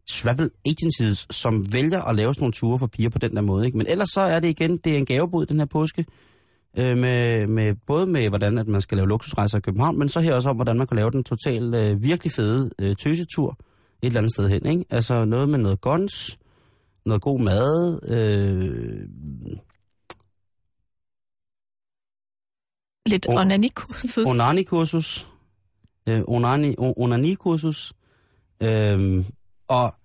travel 0.09 0.51
agencies, 0.65 1.27
som 1.29 1.73
vælger 1.73 2.01
at 2.01 2.15
lave 2.15 2.33
sådan 2.33 2.43
nogle 2.43 2.53
ture 2.53 2.79
for 2.79 2.87
piger 2.87 3.09
på 3.09 3.19
den 3.19 3.35
der 3.35 3.41
måde. 3.41 3.65
Ikke? 3.65 3.77
Men 3.77 3.87
ellers 3.87 4.09
så 4.09 4.21
er 4.21 4.39
det 4.39 4.47
igen, 4.47 4.77
det 4.77 4.93
er 4.93 4.97
en 4.97 5.05
gavebud 5.05 5.45
den 5.45 5.59
her 5.59 5.65
påske. 5.65 6.05
Øh, 6.77 6.97
med, 6.97 7.47
med, 7.47 7.75
både 7.87 8.05
med, 8.07 8.29
hvordan 8.29 8.57
at 8.57 8.67
man 8.67 8.81
skal 8.81 8.97
lave 8.97 9.07
luksusrejser 9.07 9.57
i 9.57 9.61
København, 9.61 9.99
men 9.99 10.09
så 10.09 10.19
her 10.19 10.33
også 10.33 10.49
om, 10.49 10.55
hvordan 10.55 10.77
man 10.77 10.87
kan 10.87 10.97
lave 10.97 11.11
den 11.11 11.23
totalt 11.23 11.75
øh, 11.75 12.03
virkelig 12.03 12.31
fede 12.31 12.69
øh, 12.79 12.95
tøsetur 12.95 13.57
et 14.01 14.07
eller 14.07 14.19
andet 14.19 14.33
sted 14.33 14.49
hen. 14.49 14.65
Ikke? 14.65 14.85
Altså 14.89 15.25
noget 15.25 15.49
med 15.49 15.59
noget 15.59 15.81
guns, 15.81 16.39
noget 17.05 17.21
god 17.21 17.39
mad, 17.39 17.99
øh, 18.07 19.07
Lidt 23.09 23.27
O- 23.29 23.39
onanikursus. 23.39 24.25
onani-kursus, 24.27 25.27
øh, 26.09 26.21
onani, 26.27 26.75
onani-kursus, 26.77 27.93
øh, 28.61 29.25
og 29.67 29.95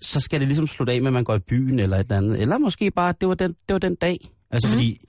så 0.00 0.20
skal 0.20 0.40
det 0.40 0.48
ligesom 0.48 0.66
slutte 0.66 0.92
af 0.92 1.00
med, 1.00 1.08
at 1.08 1.12
man 1.12 1.24
går 1.24 1.34
i 1.34 1.38
byen 1.38 1.78
eller 1.78 1.96
et 1.96 2.00
eller 2.00 2.16
andet. 2.16 2.40
Eller 2.40 2.58
måske 2.58 2.90
bare, 2.90 3.08
at 3.08 3.20
det 3.20 3.28
var 3.28 3.34
den, 3.34 3.50
det 3.68 3.72
var 3.72 3.78
den 3.78 3.94
dag. 3.94 4.18
Altså 4.50 4.68
mm. 4.68 4.72
Fordi 4.72 5.00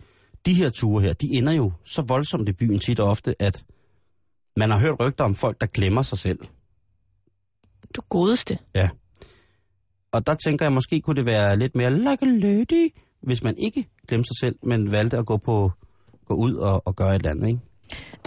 de 0.45 0.53
her 0.53 0.69
ture 0.69 1.01
her, 1.03 1.13
de 1.13 1.27
ender 1.31 1.53
jo 1.53 1.71
så 1.85 2.01
voldsomt 2.01 2.49
i 2.49 2.53
byen 2.53 2.79
tit 2.79 2.99
og 2.99 3.09
ofte, 3.09 3.41
at 3.41 3.63
man 4.57 4.69
har 4.71 4.79
hørt 4.79 4.99
rygter 4.99 5.23
om 5.23 5.35
folk, 5.35 5.61
der 5.61 5.67
glemmer 5.67 6.01
sig 6.01 6.17
selv. 6.17 6.39
Du 7.95 8.01
godeste. 8.09 8.57
Og 10.11 10.27
der 10.27 10.33
tænker 10.33 10.65
jeg, 10.65 10.73
måske 10.73 11.01
kunne 11.01 11.15
det 11.15 11.25
være 11.25 11.55
lidt 11.55 11.75
mere 11.75 11.97
like 11.97 12.17
a 12.21 12.25
lady, 12.25 12.89
hvis 13.21 13.43
man 13.43 13.57
ikke 13.57 13.87
glemte 14.07 14.27
sig 14.27 14.35
selv, 14.39 14.55
men 14.63 14.91
valgte 14.91 15.17
at 15.17 15.25
gå, 15.25 15.37
på, 15.37 15.71
gå 16.29 16.35
ud 16.35 16.53
og, 16.53 16.87
og 16.87 16.95
gøre 16.95 17.15
et 17.15 17.19
eller 17.19 17.29
andet. 17.31 17.47
Ikke? 17.47 17.59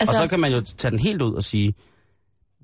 Altså, 0.01 0.17
og 0.17 0.23
så 0.23 0.29
kan 0.29 0.41
man 0.41 0.53
jo 0.53 0.61
tage 0.61 0.91
den 0.91 0.99
helt 0.99 1.23
ud 1.23 1.35
og 1.35 1.43
sige, 1.43 1.75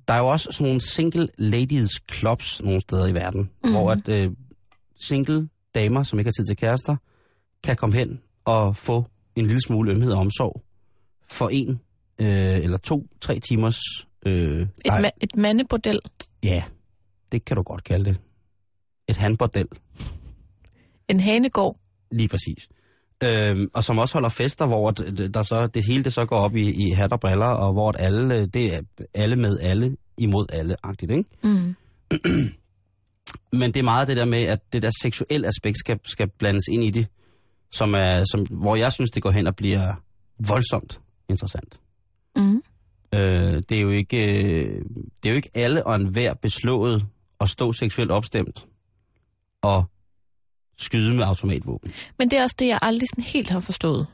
der 0.07 0.13
er 0.13 0.17
jo 0.17 0.27
også 0.27 0.47
sådan 0.51 0.65
nogle 0.65 0.81
single 0.81 1.27
ladies 1.37 1.89
clubs 2.11 2.61
nogle 2.61 2.81
steder 2.81 3.07
i 3.07 3.13
verden, 3.13 3.41
mm-hmm. 3.41 3.71
hvor 3.71 3.91
at 3.91 4.09
øh, 4.09 4.31
single 4.99 5.49
damer, 5.75 6.03
som 6.03 6.19
ikke 6.19 6.27
har 6.27 6.33
tid 6.33 6.45
til 6.45 6.57
kærester, 6.57 6.95
kan 7.63 7.75
komme 7.75 7.95
hen 7.95 8.19
og 8.45 8.75
få 8.75 9.05
en 9.35 9.45
lille 9.45 9.61
smule 9.61 9.91
ømhed 9.91 10.11
og 10.11 10.19
omsorg 10.19 10.61
for 11.29 11.49
en 11.49 11.69
øh, 12.19 12.57
eller 12.63 12.77
to, 12.77 13.07
tre 13.21 13.39
timers... 13.39 13.79
Øh, 14.25 14.61
Et, 14.61 14.91
ma- 14.91 15.17
et 15.21 15.35
mandebordel. 15.35 15.99
ja, 16.43 16.63
det 17.31 17.45
kan 17.45 17.57
du 17.57 17.63
godt 17.63 17.83
kalde 17.83 18.05
det. 18.05 18.19
Et 19.07 19.17
handbordel. 19.17 19.67
En 21.07 21.19
hanegård. 21.19 21.79
Lige 22.11 22.27
præcis. 22.27 22.69
Øhm, 23.23 23.69
og 23.73 23.83
som 23.83 23.97
også 23.97 24.13
holder 24.15 24.29
fester, 24.29 24.65
hvor 24.65 24.91
d- 24.99 25.27
der 25.27 25.43
så, 25.43 25.67
det 25.67 25.85
hele 25.87 26.03
det 26.03 26.13
så 26.13 26.25
går 26.25 26.37
op 26.37 26.55
i, 26.55 26.87
i 26.87 26.91
hat 26.91 27.11
og 27.11 27.19
briller, 27.19 27.45
og 27.45 27.73
hvor 27.73 27.91
alle, 27.91 28.35
øh, 28.35 28.47
det 28.53 28.73
er 28.75 28.81
alle 29.13 29.35
med 29.35 29.59
alle 29.59 29.97
imod 30.17 30.45
alle-agtigt, 30.53 31.11
ikke? 31.11 31.29
Mm. 31.43 31.75
Men 33.59 33.73
det 33.73 33.79
er 33.79 33.83
meget 33.83 34.07
det 34.07 34.17
der 34.17 34.25
med, 34.25 34.43
at 34.43 34.59
det 34.73 34.81
der 34.81 34.91
seksuelle 35.01 35.47
aspekt 35.47 35.77
skal, 35.79 35.99
skal 36.03 36.29
blandes 36.39 36.63
ind 36.71 36.83
i 36.83 36.89
det, 36.89 37.07
som 37.71 37.93
er, 37.93 38.23
som, 38.31 38.45
hvor 38.49 38.75
jeg 38.75 38.93
synes, 38.93 39.11
det 39.11 39.23
går 39.23 39.31
hen 39.31 39.47
og 39.47 39.55
bliver 39.55 39.93
voldsomt 40.47 41.01
interessant. 41.29 41.79
Mm. 42.35 42.61
Øh, 43.13 43.53
det, 43.69 43.71
er 43.71 43.81
jo 43.81 43.89
ikke, 43.89 44.17
øh, 44.17 44.81
det 45.23 45.29
er 45.29 45.29
jo 45.29 45.35
ikke 45.35 45.49
alle 45.53 45.87
og 45.87 45.95
enhver 45.95 46.33
beslået 46.33 47.05
at 47.41 47.49
stå 47.49 47.71
seksuelt 47.71 48.11
opstemt 48.11 48.67
og 49.61 49.85
skyde 50.79 51.13
med 51.15 51.23
automatvåben. 51.23 51.91
Men 52.19 52.31
det 52.31 52.39
er 52.39 52.43
også 52.43 52.55
det, 52.59 52.67
jeg 52.67 52.79
aldrig 52.81 53.09
sådan 53.09 53.23
helt 53.23 53.49
har 53.49 53.59
forstået. 53.59 54.07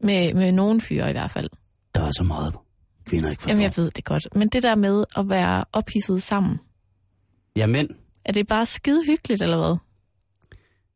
Med, 0.00 0.34
med 0.34 0.52
nogen 0.52 0.80
fyre 0.80 1.08
i 1.10 1.12
hvert 1.12 1.30
fald. 1.30 1.50
Der 1.94 2.00
er 2.00 2.10
så 2.10 2.22
meget. 2.22 2.54
kvinder 3.06 3.30
ikke 3.30 3.42
forstår. 3.42 3.52
Jamen, 3.56 3.62
jeg 3.62 3.72
ved 3.76 3.90
det 3.90 4.04
godt. 4.04 4.28
Men 4.34 4.48
det 4.48 4.62
der 4.62 4.74
med 4.74 5.04
at 5.16 5.28
være 5.30 5.64
ophidset 5.72 6.22
sammen, 6.22 6.58
Ja, 7.56 7.66
mænd. 7.66 7.88
er 8.24 8.32
det 8.32 8.46
bare 8.46 8.66
skide 8.66 9.02
hyggeligt, 9.06 9.42
eller 9.42 9.56
hvad? 9.58 9.76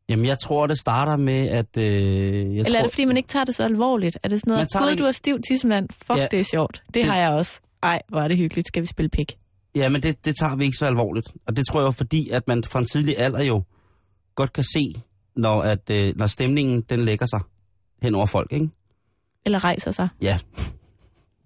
Jamen, 0.09 0.25
jeg 0.25 0.39
tror, 0.39 0.67
det 0.67 0.79
starter 0.79 1.15
med, 1.17 1.47
at... 1.47 1.77
Øh, 1.77 1.83
jeg 1.83 1.93
Eller 1.93 2.63
tror, 2.69 2.77
er 2.77 2.81
det, 2.81 2.91
fordi 2.91 3.05
man 3.05 3.17
ikke 3.17 3.29
tager 3.29 3.43
det 3.45 3.55
så 3.55 3.63
alvorligt? 3.63 4.17
Er 4.23 4.29
det 4.29 4.39
sådan 4.39 4.51
noget, 4.51 4.67
gud, 4.77 4.89
det 4.91 4.99
du 4.99 5.03
har 5.03 5.11
stiv 5.11 5.39
tissemand, 5.49 5.89
fuck, 5.91 6.19
Ja. 6.19 6.27
det 6.31 6.39
er 6.39 6.43
sjovt. 6.43 6.83
Det, 6.87 6.93
Det- 6.93 7.05
har 7.05 7.17
jeg 7.17 7.29
også. 7.29 7.59
Ej, 7.83 8.01
hvor 8.09 8.19
er 8.21 8.27
det 8.27 8.37
hyggeligt, 8.37 8.67
skal 8.67 8.81
vi 8.81 8.87
spille 8.87 9.09
pik? 9.09 9.37
Ja, 9.75 9.89
men 9.89 10.03
det, 10.03 10.25
det 10.25 10.35
tager 10.39 10.55
vi 10.55 10.63
ikke 10.63 10.77
så 10.77 10.85
alvorligt. 10.85 11.27
Og 11.47 11.55
det 11.57 11.65
tror 11.67 11.83
jeg 11.83 11.93
fordi, 11.95 12.29
at 12.29 12.47
man 12.47 12.63
fra 12.63 12.79
en 12.79 12.85
tidlig 12.85 13.17
alder 13.19 13.43
jo 13.43 13.63
godt 14.41 14.53
kan 14.53 14.63
se, 14.63 15.01
når, 15.35 15.61
at, 15.61 15.89
øh, 15.91 16.13
når 16.15 16.25
stemningen 16.25 16.81
den 16.81 16.99
lægger 16.99 17.25
sig 17.25 17.39
hen 18.01 18.15
over 18.15 18.25
folk, 18.25 18.53
ikke? 18.53 18.69
Eller 19.45 19.63
rejser 19.63 19.91
sig? 19.91 20.07
Ja, 20.21 20.37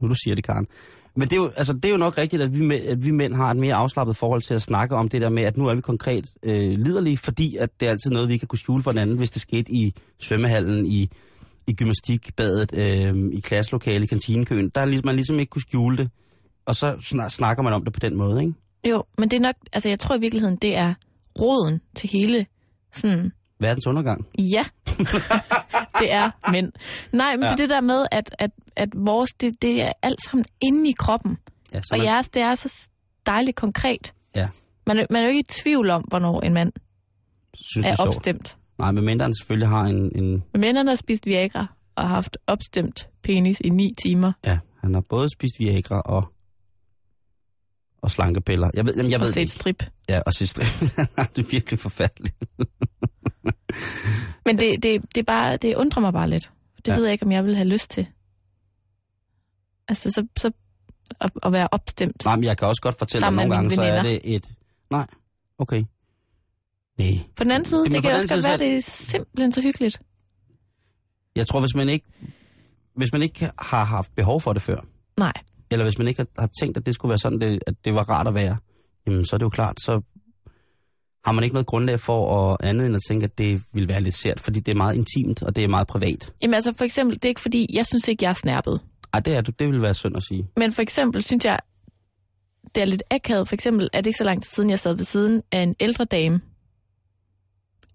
nu 0.01 0.07
du 0.07 0.15
siger 0.23 0.35
det, 0.35 0.43
Karen. 0.43 0.67
Men 1.15 1.29
det 1.29 1.33
er, 1.33 1.41
jo, 1.41 1.51
altså, 1.57 1.73
det 1.73 1.85
er 1.85 1.89
jo 1.89 1.97
nok 1.97 2.17
rigtigt, 2.17 2.41
at 2.41 2.59
vi, 2.59 2.67
mæ- 2.67 2.89
at 2.89 3.05
vi 3.05 3.11
mænd 3.11 3.33
har 3.35 3.51
et 3.51 3.57
mere 3.57 3.75
afslappet 3.75 4.15
forhold 4.15 4.41
til 4.41 4.53
at 4.53 4.61
snakke 4.61 4.95
om 4.95 5.09
det 5.09 5.21
der 5.21 5.29
med, 5.29 5.43
at 5.43 5.57
nu 5.57 5.67
er 5.67 5.75
vi 5.75 5.81
konkret 5.81 6.25
øh, 6.43 6.79
liderlige, 6.79 7.17
fordi 7.17 7.57
at 7.57 7.69
det 7.79 7.85
er 7.85 7.91
altid 7.91 8.11
noget, 8.11 8.29
vi 8.29 8.37
kan 8.37 8.47
kunne 8.47 8.59
skjule 8.59 8.83
for 8.83 8.91
hinanden, 8.91 9.17
hvis 9.17 9.29
det 9.29 9.41
skete 9.41 9.71
i 9.71 9.93
svømmehallen, 10.19 10.85
i, 10.85 11.09
i 11.67 11.73
gymnastikbadet, 11.73 12.77
øh, 12.77 13.15
i 13.33 13.39
klasselokale, 13.39 14.03
i 14.03 14.07
kantinekøen. 14.07 14.69
Der 14.75 14.81
er 14.81 14.85
ligesom, 14.85 15.05
man 15.05 15.15
ligesom 15.15 15.39
ikke 15.39 15.49
kunne 15.49 15.61
skjule 15.61 15.97
det. 15.97 16.09
Og 16.65 16.75
så 16.75 16.97
snak, 17.01 17.31
snakker 17.31 17.63
man 17.63 17.73
om 17.73 17.83
det 17.83 17.93
på 17.93 17.99
den 17.99 18.17
måde, 18.17 18.41
ikke? 18.41 18.53
Jo, 18.89 19.03
men 19.17 19.29
det 19.29 19.37
er 19.37 19.41
nok, 19.41 19.55
altså 19.73 19.89
jeg 19.89 19.99
tror 19.99 20.15
i 20.15 20.19
virkeligheden, 20.19 20.55
det 20.55 20.75
er 20.75 20.93
roden 21.39 21.81
til 21.95 22.09
hele 22.09 22.45
sådan, 22.97 23.31
Verdens 23.59 23.87
undergang. 23.87 24.25
ja, 24.39 24.63
det 26.01 26.13
er 26.13 26.51
mænd. 26.51 26.71
Nej, 27.11 27.35
men 27.35 27.43
ja. 27.43 27.47
det 27.47 27.53
er 27.53 27.55
det 27.55 27.69
der 27.69 27.81
med, 27.81 28.05
at, 28.11 28.35
at, 28.39 28.51
at 28.75 28.89
vores, 28.95 29.33
det, 29.33 29.61
det 29.61 29.81
er 29.81 29.91
alt 30.01 30.19
sammen 30.29 30.45
inde 30.61 30.89
i 30.89 30.93
kroppen. 30.99 31.37
Ja, 31.73 31.77
Og 31.91 31.97
man, 31.97 32.05
jeres, 32.07 32.29
det 32.29 32.41
er 32.41 32.55
så 32.55 32.89
dejligt 33.25 33.57
konkret. 33.57 34.13
Ja. 34.35 34.49
Man, 34.87 35.07
man 35.09 35.21
er 35.21 35.21
jo 35.21 35.27
ikke 35.27 35.39
i 35.39 35.61
tvivl 35.61 35.89
om, 35.89 36.01
hvornår 36.01 36.41
en 36.41 36.53
mand 36.53 36.71
synes, 37.71 37.87
er 37.87 37.91
er 37.91 37.95
sjovt. 37.95 38.07
opstemt. 38.07 38.57
Nej, 38.77 38.91
men 38.91 39.05
mindre 39.05 39.23
han 39.23 39.33
selvfølgelig 39.41 39.67
har 39.67 39.83
en, 39.83 40.23
en... 40.23 40.43
Men 40.51 40.61
mændene 40.61 40.91
har 40.91 40.95
spist 40.95 41.25
Viagra 41.25 41.65
og 41.95 42.09
haft 42.09 42.37
opstemt 42.47 43.09
penis 43.23 43.61
i 43.61 43.69
ni 43.69 43.93
timer. 44.05 44.31
Ja, 44.45 44.59
han 44.81 44.93
har 44.93 45.01
både 45.09 45.29
spist 45.29 45.53
Viagra 45.59 46.01
og, 46.01 46.31
og 48.05 48.11
slankepiller. 48.11 48.69
Jeg 48.73 48.85
ved, 48.85 48.95
jamen, 48.95 49.11
jeg 49.11 49.19
og 49.19 49.25
ved 49.25 49.31
set 49.33 49.41
ikke. 49.41 49.51
strip. 49.51 49.83
Ja, 50.09 50.21
og 50.25 50.33
sidst. 50.33 50.57
det 51.35 51.37
er 51.45 51.49
virkelig 51.51 51.79
forfærdeligt. 51.79 52.35
Men 54.45 54.57
det, 54.59 54.83
det, 54.83 55.01
det, 55.15 55.17
er 55.17 55.23
bare, 55.23 55.57
det 55.57 55.75
undrer 55.75 56.01
mig 56.01 56.13
bare 56.13 56.29
lidt. 56.29 56.51
Det 56.77 56.87
Ja. 56.87 56.95
ved 56.95 57.03
jeg 57.03 57.11
ikke, 57.13 57.25
om 57.25 57.31
jeg 57.31 57.45
vil 57.45 57.55
have 57.55 57.67
lyst 57.67 57.89
til. 57.91 58.07
Altså, 59.87 60.09
så, 60.11 60.27
så 60.37 60.51
at, 61.21 61.31
at 61.43 61.51
være 61.51 61.67
opstemt. 61.71 62.25
Nej, 62.25 62.35
men 62.35 62.43
jeg 62.43 62.57
kan 62.57 62.67
også 62.67 62.81
godt 62.81 62.97
fortælle, 62.97 63.27
at 63.27 63.33
nogle 63.33 63.55
gange, 63.55 63.71
så 63.71 63.81
er 63.81 64.01
det 64.03 64.19
et... 64.35 64.53
Nej, 64.91 65.07
okay. 65.57 65.83
Nej. 66.97 67.19
På 67.37 67.43
den 67.43 67.51
anden 67.51 67.65
side, 67.65 67.83
Det- 67.83 67.91
det, 67.91 68.01
kan 68.01 68.11
også 68.11 68.27
godt 68.35 68.43
være, 68.43 68.57
så- 68.57 68.63
det 68.63 68.75
er 68.77 68.81
simpelthen 68.81 69.51
så 69.53 69.61
hyggeligt. 69.61 70.01
Jeg 71.35 71.47
tror, 71.47 71.59
hvis 71.59 71.75
man 71.75 71.89
ikke, 71.89 72.05
hvis 72.95 73.11
man 73.13 73.21
ikke 73.21 73.49
har 73.59 73.83
haft 73.83 74.15
behov 74.15 74.41
for 74.41 74.53
det 74.53 74.61
før, 74.61 74.79
Nej. 75.17 75.33
Eller 75.71 75.85
hvis 75.85 75.97
man 75.97 76.07
ikke 76.07 76.25
har, 76.39 76.49
tænkt, 76.61 76.77
at 76.77 76.85
det 76.85 76.93
skulle 76.93 77.09
være 77.09 77.17
sådan, 77.17 77.41
det, 77.41 77.59
at 77.67 77.73
det 77.85 77.95
var 77.95 78.09
rart 78.09 78.27
at 78.27 78.35
være, 78.35 78.57
jamen 79.07 79.25
så 79.25 79.35
er 79.35 79.37
det 79.37 79.43
jo 79.43 79.49
klart, 79.49 79.81
så 79.81 80.01
har 81.25 81.31
man 81.31 81.43
ikke 81.43 81.53
noget 81.53 81.67
grundlag 81.67 81.99
for 81.99 82.51
at 82.53 82.57
andet 82.69 82.85
end 82.85 82.95
at 82.95 83.01
tænke, 83.07 83.23
at 83.23 83.37
det 83.37 83.61
vil 83.73 83.87
være 83.87 84.01
lidt 84.01 84.15
sært, 84.15 84.39
fordi 84.39 84.59
det 84.59 84.71
er 84.71 84.75
meget 84.75 84.95
intimt, 84.95 85.43
og 85.43 85.55
det 85.55 85.63
er 85.63 85.67
meget 85.67 85.87
privat. 85.87 86.33
Jamen 86.41 86.53
altså, 86.53 86.73
for 86.77 86.85
eksempel, 86.85 87.15
det 87.15 87.25
er 87.25 87.29
ikke 87.29 87.41
fordi, 87.41 87.67
jeg 87.73 87.85
synes 87.85 88.07
ikke, 88.07 88.23
jeg 88.23 88.29
er 88.29 88.33
snærpet. 88.33 88.79
Ej, 89.13 89.19
det 89.19 89.35
er 89.35 89.41
det, 89.41 89.59
det 89.59 89.67
vil 89.67 89.81
være 89.81 89.93
synd 89.93 90.17
at 90.17 90.23
sige. 90.23 90.47
Men 90.57 90.71
for 90.71 90.81
eksempel 90.81 91.23
synes 91.23 91.45
jeg, 91.45 91.59
det 92.75 92.81
er 92.81 92.85
lidt 92.85 93.03
akavet. 93.11 93.47
For 93.47 93.55
eksempel 93.55 93.89
er 93.93 94.01
det 94.01 94.07
ikke 94.07 94.17
så 94.17 94.23
lang 94.23 94.43
tid 94.43 94.49
siden, 94.49 94.69
jeg 94.69 94.79
sad 94.79 94.95
ved 94.95 95.05
siden 95.05 95.41
af 95.51 95.59
en 95.59 95.75
ældre 95.79 96.05
dame 96.05 96.41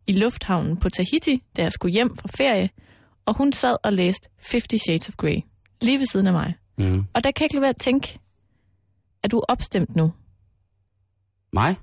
i 0.07 0.13
lufthavnen 0.13 0.77
på 0.77 0.89
Tahiti, 0.89 1.43
da 1.57 1.63
jeg 1.63 1.73
skulle 1.73 1.93
hjem 1.93 2.17
fra 2.17 2.29
ferie, 2.37 2.71
og 3.27 3.37
hun 3.37 3.53
sad 3.53 3.77
og 3.85 3.93
læste 3.93 4.29
Fifty 4.39 4.77
Shades 4.77 5.09
of 5.09 5.15
Grey, 5.17 5.41
lige 5.83 5.99
ved 5.99 6.07
siden 6.07 6.27
af 6.27 6.33
mig. 6.33 6.55
Mm. 6.81 7.05
Og 7.15 7.25
der 7.25 7.31
kan 7.31 7.41
jeg 7.41 7.45
ikke 7.45 7.55
lade 7.55 7.63
være 7.63 7.69
at 7.69 7.81
tænke, 7.81 8.19
er 9.23 9.29
du 9.29 9.43
opstemt 9.49 9.97
nu? 9.97 10.13
Mig? 11.53 11.77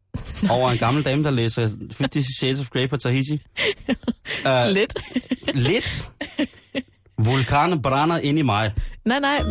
Over 0.50 0.70
en 0.70 0.78
gammel 0.78 1.04
dame, 1.04 1.24
der 1.24 1.30
læser 1.30 1.62
50 1.98 2.24
Shades 2.38 2.60
of 2.60 2.68
Grey 2.70 2.88
på 2.88 2.96
Tahiti. 2.96 3.42
Uh, 4.46 4.70
Lidt. 4.78 4.94
lidt. 5.68 6.10
Vulkaner 7.18 7.82
brænder 7.82 8.18
ind 8.18 8.38
i 8.38 8.42
mig. 8.42 8.74
nej, 9.04 9.18
nej. 9.18 9.42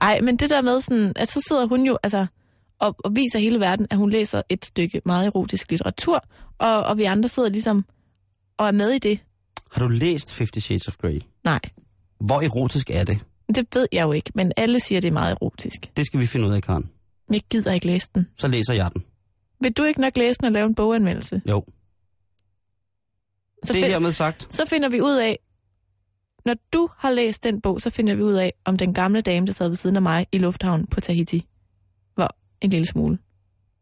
Ej, 0.00 0.20
men 0.20 0.36
det 0.36 0.50
der 0.50 0.60
med 0.60 0.80
sådan, 0.80 1.12
at 1.16 1.28
så 1.28 1.44
sidder 1.48 1.66
hun 1.66 1.86
jo 1.86 1.98
altså 2.02 2.26
og, 2.78 2.96
og 3.04 3.16
viser 3.16 3.38
hele 3.38 3.60
verden, 3.60 3.86
at 3.90 3.96
hun 3.96 4.10
læser 4.10 4.42
et 4.48 4.64
stykke 4.64 5.02
meget 5.04 5.26
erotisk 5.26 5.70
litteratur, 5.70 6.24
og, 6.58 6.82
og 6.82 6.98
vi 6.98 7.04
andre 7.04 7.28
sidder 7.28 7.48
ligesom 7.48 7.84
og 8.58 8.66
er 8.66 8.72
med 8.72 8.90
i 8.90 8.98
det. 8.98 9.20
Har 9.72 9.80
du 9.82 9.88
læst 9.88 10.38
50 10.38 10.64
Shades 10.64 10.88
of 10.88 10.96
Grey? 10.96 11.20
Nej, 11.44 11.60
Hvor 12.26 12.40
erotisk 12.40 12.90
er 12.90 13.04
det? 13.04 13.18
det 13.54 13.66
ved 13.74 13.86
jeg 13.92 14.02
jo 14.02 14.12
ikke, 14.12 14.32
men 14.34 14.52
alle 14.56 14.80
siger, 14.80 15.00
det 15.00 15.08
er 15.08 15.12
meget 15.12 15.32
erotisk. 15.32 15.96
Det 15.96 16.06
skal 16.06 16.20
vi 16.20 16.26
finde 16.26 16.46
ud 16.48 16.52
af, 16.54 16.62
Karen. 16.62 16.90
Jeg 17.30 17.42
gider 17.50 17.72
ikke 17.72 17.86
læse 17.86 18.08
den. 18.14 18.28
Så 18.38 18.48
læser 18.48 18.74
jeg 18.74 18.90
den. 18.94 19.02
Vil 19.60 19.72
du 19.72 19.82
ikke 19.82 20.00
nok 20.00 20.16
læse 20.16 20.38
den 20.38 20.46
og 20.46 20.52
lave 20.52 20.66
en 20.66 20.74
boganmeldelse? 20.74 21.42
Jo, 21.48 21.64
Så, 23.64 23.72
det 23.72 23.78
er 23.78 23.82
find, 23.84 23.92
hermed 23.92 24.12
sagt. 24.12 24.54
så 24.54 24.66
finder 24.66 24.88
vi 24.88 25.00
ud 25.00 25.16
af, 25.16 25.38
når 26.44 26.54
du 26.72 26.88
har 26.98 27.10
læst 27.10 27.44
den 27.44 27.60
bog, 27.60 27.80
så 27.80 27.90
finder 27.90 28.14
vi 28.14 28.22
ud 28.22 28.32
af, 28.34 28.52
om 28.64 28.76
den 28.76 28.94
gamle 28.94 29.20
dame, 29.20 29.46
der 29.46 29.52
sad 29.52 29.68
ved 29.68 29.74
siden 29.76 29.96
af 29.96 30.02
mig 30.02 30.26
i 30.32 30.38
lufthavnen 30.38 30.86
på 30.86 31.00
Tahiti, 31.00 31.46
var 32.16 32.36
en 32.60 32.70
lille 32.70 32.86
smule 32.86 33.18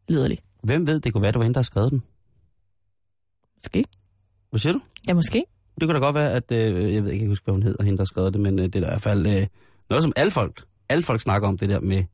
liderlig. 0.09 0.39
Hvem 0.63 0.87
ved, 0.87 1.01
det 1.01 1.13
kunne 1.13 1.23
være, 1.23 1.33
det 1.33 1.39
var 1.39 1.45
hende, 1.45 1.55
der 1.55 1.59
har 1.61 1.63
skrevet 1.65 1.91
den. 1.91 2.03
Måske. 3.57 3.85
Hvad 4.51 4.61
siger 4.61 4.73
du? 4.73 4.81
Ja, 5.09 5.15
måske. 5.15 5.45
Det 5.81 5.89
kunne 5.89 6.01
da 6.01 6.05
godt 6.05 6.15
være, 6.15 6.33
at... 6.33 6.53
Øh, 6.53 6.95
jeg 6.95 7.05
ved 7.05 7.11
ikke, 7.13 7.25
jeg 7.25 7.29
huske, 7.29 7.45
hvad 7.45 7.53
hun 7.53 7.63
hedder, 7.63 7.85
hende, 7.85 7.99
der 7.99 8.05
skrev 8.05 8.33
det, 8.33 8.41
men 8.41 8.59
øh, 8.59 8.65
det 8.65 8.75
er 8.75 8.79
i 8.79 8.85
hvert 8.85 9.03
fald 9.03 9.27
øh, 9.27 9.47
noget, 9.91 10.03
som 10.03 10.13
alle 10.17 10.31
folk, 10.31 10.63
alle 10.89 11.03
folk 11.03 11.21
snakker 11.21 11.49
om, 11.49 11.59
det 11.59 11.69
der 11.69 11.81
med 11.81 12.05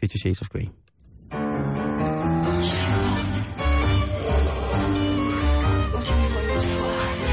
50 0.00 0.20
Shades 0.20 0.40
of 0.42 0.48
Grey. 0.48 0.66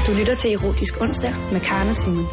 Du 0.06 0.18
lytter 0.18 0.34
til 0.34 0.52
Erotisk 0.52 1.00
Onsdag 1.00 1.34
med 1.52 1.60
Karne 1.60 1.94
Simon. 1.94 2.26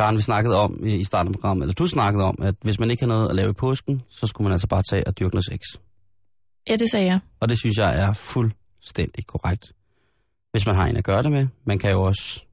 Karen, 0.00 0.16
vi 0.16 0.22
snakkede 0.22 0.56
om 0.56 0.84
i 0.86 1.04
starten 1.04 1.28
af 1.28 1.32
programmet, 1.40 1.62
eller 1.64 1.74
du 1.74 1.86
snakkede 1.86 2.24
om, 2.24 2.36
at 2.42 2.54
hvis 2.62 2.78
man 2.80 2.90
ikke 2.90 3.02
har 3.02 3.08
noget 3.08 3.28
at 3.28 3.36
lave 3.36 3.50
i 3.50 3.52
påsken, 3.52 4.02
så 4.08 4.26
skulle 4.26 4.44
man 4.44 4.52
altså 4.52 4.66
bare 4.66 4.82
tage 4.90 5.06
og 5.06 5.18
dyrke 5.18 5.34
noget 5.34 5.44
sex. 5.44 5.60
Ja, 6.68 6.76
det 6.76 6.90
sagde 6.90 7.06
jeg. 7.06 7.20
Og 7.40 7.48
det 7.48 7.58
synes 7.58 7.76
jeg 7.78 7.98
er 8.00 8.12
fuldstændig 8.12 9.26
korrekt. 9.26 9.72
Hvis 10.52 10.66
man 10.66 10.74
har 10.74 10.82
en 10.86 10.96
at 10.96 11.04
gøre 11.04 11.22
det 11.22 11.32
med. 11.32 11.46
Man 11.64 11.78
kan 11.78 11.90
jo 11.90 12.02
også, 12.02 12.44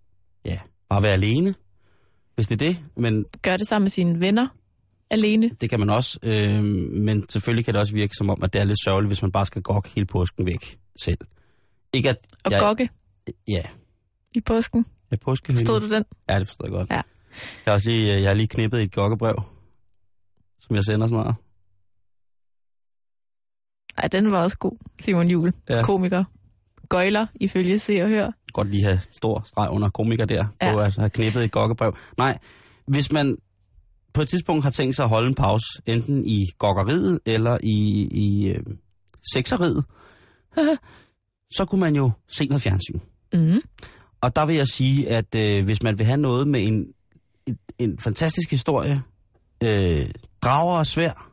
ja, 0.46 0.60
bare 0.90 1.04
være 1.04 1.12
alene, 1.14 1.56
hvis 2.36 2.48
det 2.48 2.62
er 2.62 2.68
det. 2.68 2.78
Men 2.98 3.26
Gør 3.42 3.58
det 3.58 3.68
sammen 3.68 3.84
med 3.84 3.90
sine 3.90 4.22
venner 4.22 4.48
alene. 5.10 5.50
det 5.62 5.70
kan 5.70 5.80
man 5.80 5.90
også. 5.90 6.20
Øh, 6.24 6.64
men 6.94 7.30
selvfølgelig 7.30 7.66
kan 7.66 7.74
det 7.74 7.82
også 7.82 7.94
virke 7.94 8.14
som 8.18 8.30
om, 8.30 8.44
at 8.44 8.54
det 8.54 8.60
er 8.60 8.66
lidt 8.66 8.84
sørgeligt, 8.86 9.10
hvis 9.10 9.22
man 9.22 9.32
bare 9.32 9.46
skal 9.46 9.62
gokke 9.62 9.90
hele 9.96 10.06
påsken 10.06 10.46
væk 10.46 10.78
selv. 11.04 11.18
Ikke 11.94 12.10
at 12.10 12.18
Og 12.46 12.52
jeg, 12.52 12.60
gokke 12.60 12.90
Ja, 13.48 13.62
i 14.36 14.42
påsken. 14.42 14.86
jeg 15.12 15.20
påske 15.20 15.54
Forstod 15.54 15.80
du 15.82 15.90
den? 15.90 16.04
Ja, 16.30 16.40
det 16.40 16.48
forstår 16.48 16.66
jeg 16.66 16.72
godt. 16.72 16.90
Ja. 16.92 17.02
Jeg 17.66 17.72
har 17.72 17.74
også 17.74 17.90
lige, 17.90 18.14
øh, 18.16 18.22
jeg 18.22 18.30
har 18.30 18.34
lige 18.36 18.48
knippet 18.48 18.82
et 18.82 18.92
gokkebrev, 18.94 19.36
som 20.60 20.76
jeg 20.76 20.84
sender 20.84 21.08
snart. 21.08 21.36
Ej, 23.98 24.08
den 24.08 24.32
var 24.32 24.44
også 24.44 24.58
god. 24.58 24.78
Simon 25.00 25.28
Jul, 25.28 25.54
Ja. 25.70 25.84
komiker. 25.84 26.24
Gøjler, 26.90 27.28
ifølge 27.36 27.80
Se 27.80 28.02
og 28.04 28.10
Hør. 28.10 28.32
godt 28.54 28.70
lige 28.72 28.84
have 28.84 29.00
stor 29.12 29.44
streg 29.46 29.70
under 29.70 29.90
komiker 29.90 30.26
der. 30.26 30.46
Ja. 30.62 30.74
på 30.74 30.80
at 30.80 30.96
have 30.96 31.10
knippet 31.10 31.44
et 31.44 31.52
gokkebrev. 31.52 31.96
Nej, 32.18 32.38
hvis 32.88 33.12
man 33.12 33.38
på 34.14 34.22
et 34.22 34.30
tidspunkt 34.30 34.64
har 34.64 34.72
tænkt 34.72 34.96
sig 34.96 35.04
at 35.04 35.10
holde 35.10 35.28
en 35.28 35.36
pause, 35.36 35.66
enten 35.86 36.26
i 36.26 36.46
gokkeriet 36.58 37.20
eller 37.26 37.58
i, 37.64 38.08
i 38.12 38.48
øh, 38.50 38.64
sexeriet, 39.34 39.86
så 41.58 41.66
kunne 41.66 41.82
man 41.82 41.96
jo 41.96 42.12
se 42.28 42.46
noget 42.46 42.62
fjernsyn. 42.62 43.00
Mm. 43.34 43.62
Og 44.22 44.36
der 44.36 44.46
vil 44.46 44.56
jeg 44.56 44.68
sige, 44.68 45.10
at 45.10 45.36
øh, 45.36 45.66
hvis 45.66 45.84
man 45.84 45.98
vil 45.98 46.06
have 46.06 46.18
noget 46.18 46.48
med 46.48 46.68
en, 46.68 46.86
en, 47.48 47.58
en 47.80 48.00
fantastisk 48.00 48.52
historie, 48.52 49.02
øh, 49.64 50.10
drager 50.42 50.78
og 50.78 50.88
svær, 50.88 51.32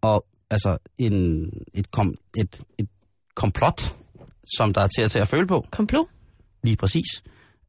og 0.00 0.26
altså 0.50 0.78
en, 0.98 1.44
et, 1.74 1.90
kom, 1.90 2.14
et, 2.38 2.62
et 2.78 2.88
komplot, 3.34 3.96
som 4.56 4.72
der 4.72 4.80
er 4.80 4.86
til 4.86 5.02
at 5.02 5.10
tage 5.10 5.22
at 5.22 5.28
føle 5.28 5.46
på, 5.46 5.66
Komplot. 5.70 6.06
lige 6.62 6.76
præcis, 6.76 7.22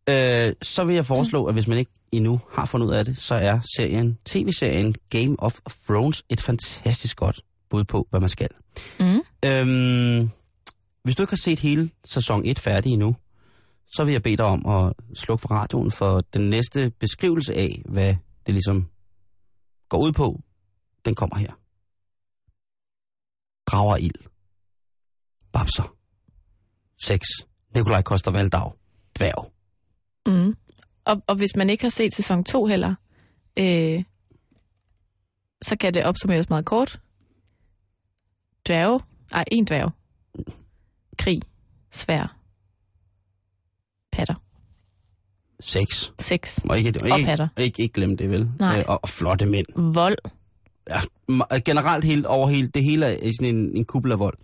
øh, 0.10 0.54
så 0.62 0.84
vil 0.84 0.96
jeg 0.96 1.06
foreslå, 1.06 1.46
at 1.46 1.54
hvis 1.54 1.68
man 1.68 1.78
ikke 1.78 1.92
endnu 2.12 2.42
har 2.52 2.66
fundet 2.66 2.88
ud 2.88 2.94
af 2.94 3.06
det, 3.06 3.18
så 3.18 3.36
er 3.36 3.60
serien, 3.78 4.18
tv-serien 4.26 4.96
Game 5.10 5.36
of 5.40 5.60
Thrones 5.88 6.24
et 6.30 6.42
fantastisk 6.42 7.18
godt 7.18 7.42
bud 7.70 7.84
på, 7.84 8.08
hvad 8.10 8.20
man 8.20 8.30
skal. 8.30 8.50
Mm. 9.00 9.22
Øhm, 9.46 10.30
hvis 11.04 11.16
du 11.16 11.24
ikke 11.24 11.32
har 11.32 11.38
set 11.38 11.60
hele 11.60 11.90
sæson 12.06 12.46
1 12.46 12.60
færdig 12.60 12.92
endnu, 12.92 13.16
så 13.94 14.04
vil 14.04 14.12
jeg 14.12 14.24
bede 14.24 14.38
dig 14.38 14.46
om 14.46 14.66
at 14.66 14.94
slukke 15.14 15.42
for 15.42 15.52
radioen 15.52 15.92
for 15.92 16.20
den 16.20 16.50
næste 16.50 16.92
beskrivelse 17.00 17.54
af, 17.54 17.82
hvad 17.86 18.16
det 18.46 18.54
ligesom 18.54 18.89
går 19.89 19.98
ud 19.98 20.12
på. 20.12 20.42
Den 21.06 21.16
kommer 21.16 21.38
her. 21.38 21.54
Drager 23.68 23.98
ild. 23.98 24.28
Babser. 25.54 25.96
Sex. 27.04 27.22
Nikolaj 27.76 28.02
Koster 28.02 28.32
Valdau. 28.32 28.74
Dværg. 29.18 29.52
Mm. 30.26 30.56
Og, 31.06 31.22
og 31.28 31.36
hvis 31.36 31.56
man 31.56 31.70
ikke 31.70 31.84
har 31.84 31.89
set 31.89 32.14
sæson 32.16 32.44
2 32.44 32.66
heller, 32.66 32.96
øh, 33.60 34.04
så 35.62 35.76
kan 35.80 35.94
det 35.94 36.04
opsummeres 36.04 36.50
meget 36.50 36.66
kort. 36.66 37.02
Dværge. 38.68 39.00
Ej, 39.32 39.44
en 39.52 39.66
dværg. 39.66 39.92
Krig. 41.18 41.42
Svær. 41.92 42.41
Patter. 44.12 44.36
Sex. 45.59 46.09
Sex. 46.20 46.59
Og 46.70 46.78
ikke, 46.78 46.93
Og 47.01 47.18
ikke, 47.20 47.26
patter. 47.28 47.47
ikke, 47.57 47.82
ikke 47.82 47.93
glemme 47.93 48.16
det, 48.16 48.30
vel? 48.30 48.49
Nej. 48.59 48.80
Øh, 48.80 48.86
og, 48.88 48.99
og 49.03 49.09
flotte 49.09 49.45
mænd. 49.45 49.93
Vold. 49.93 50.18
Ja, 50.89 50.99
generelt 51.66 52.03
helt 52.05 52.26
over 52.26 52.49
hele, 52.49 52.68
det 52.68 52.84
hele 52.84 53.05
er 53.05 53.32
sådan 53.39 53.55
en, 53.55 53.78
en 53.78 53.86
kuppel 53.86 54.12
af 54.12 54.20
vold. 54.20 54.38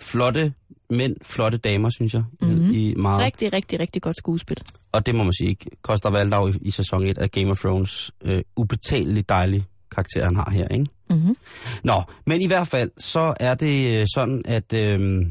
Flotte 0.00 0.52
mænd, 0.90 1.16
flotte 1.22 1.58
damer, 1.58 1.90
synes 1.90 2.14
jeg. 2.14 2.24
Mhm. 2.42 2.70
I 2.70 2.94
meget. 2.94 3.24
Rigtig, 3.24 3.52
rigtig, 3.52 3.80
rigtig 3.80 4.02
godt 4.02 4.16
skuespil. 4.18 4.56
Og 4.92 5.06
det 5.06 5.14
må 5.14 5.24
man 5.24 5.32
sige 5.32 5.48
ikke. 5.50 5.70
Koster 5.82 6.10
Valdau 6.10 6.48
i, 6.48 6.52
i 6.62 6.70
sæson 6.70 7.06
1 7.06 7.18
af 7.18 7.30
Game 7.30 7.50
of 7.50 7.58
Thrones. 7.58 8.12
Øh, 8.24 8.42
ubetaleligt 8.56 9.28
dejlig 9.28 9.64
karakter, 9.90 10.24
han 10.24 10.36
har 10.36 10.50
her, 10.50 10.68
ikke? 10.68 10.86
Mm-hmm. 11.10 11.36
Nå, 11.84 12.02
men 12.26 12.40
i 12.40 12.46
hvert 12.46 12.68
fald, 12.68 12.90
så 12.98 13.34
er 13.40 13.54
det 13.54 14.00
øh, 14.00 14.06
sådan, 14.14 14.42
at 14.44 14.72
øh, 14.72 15.26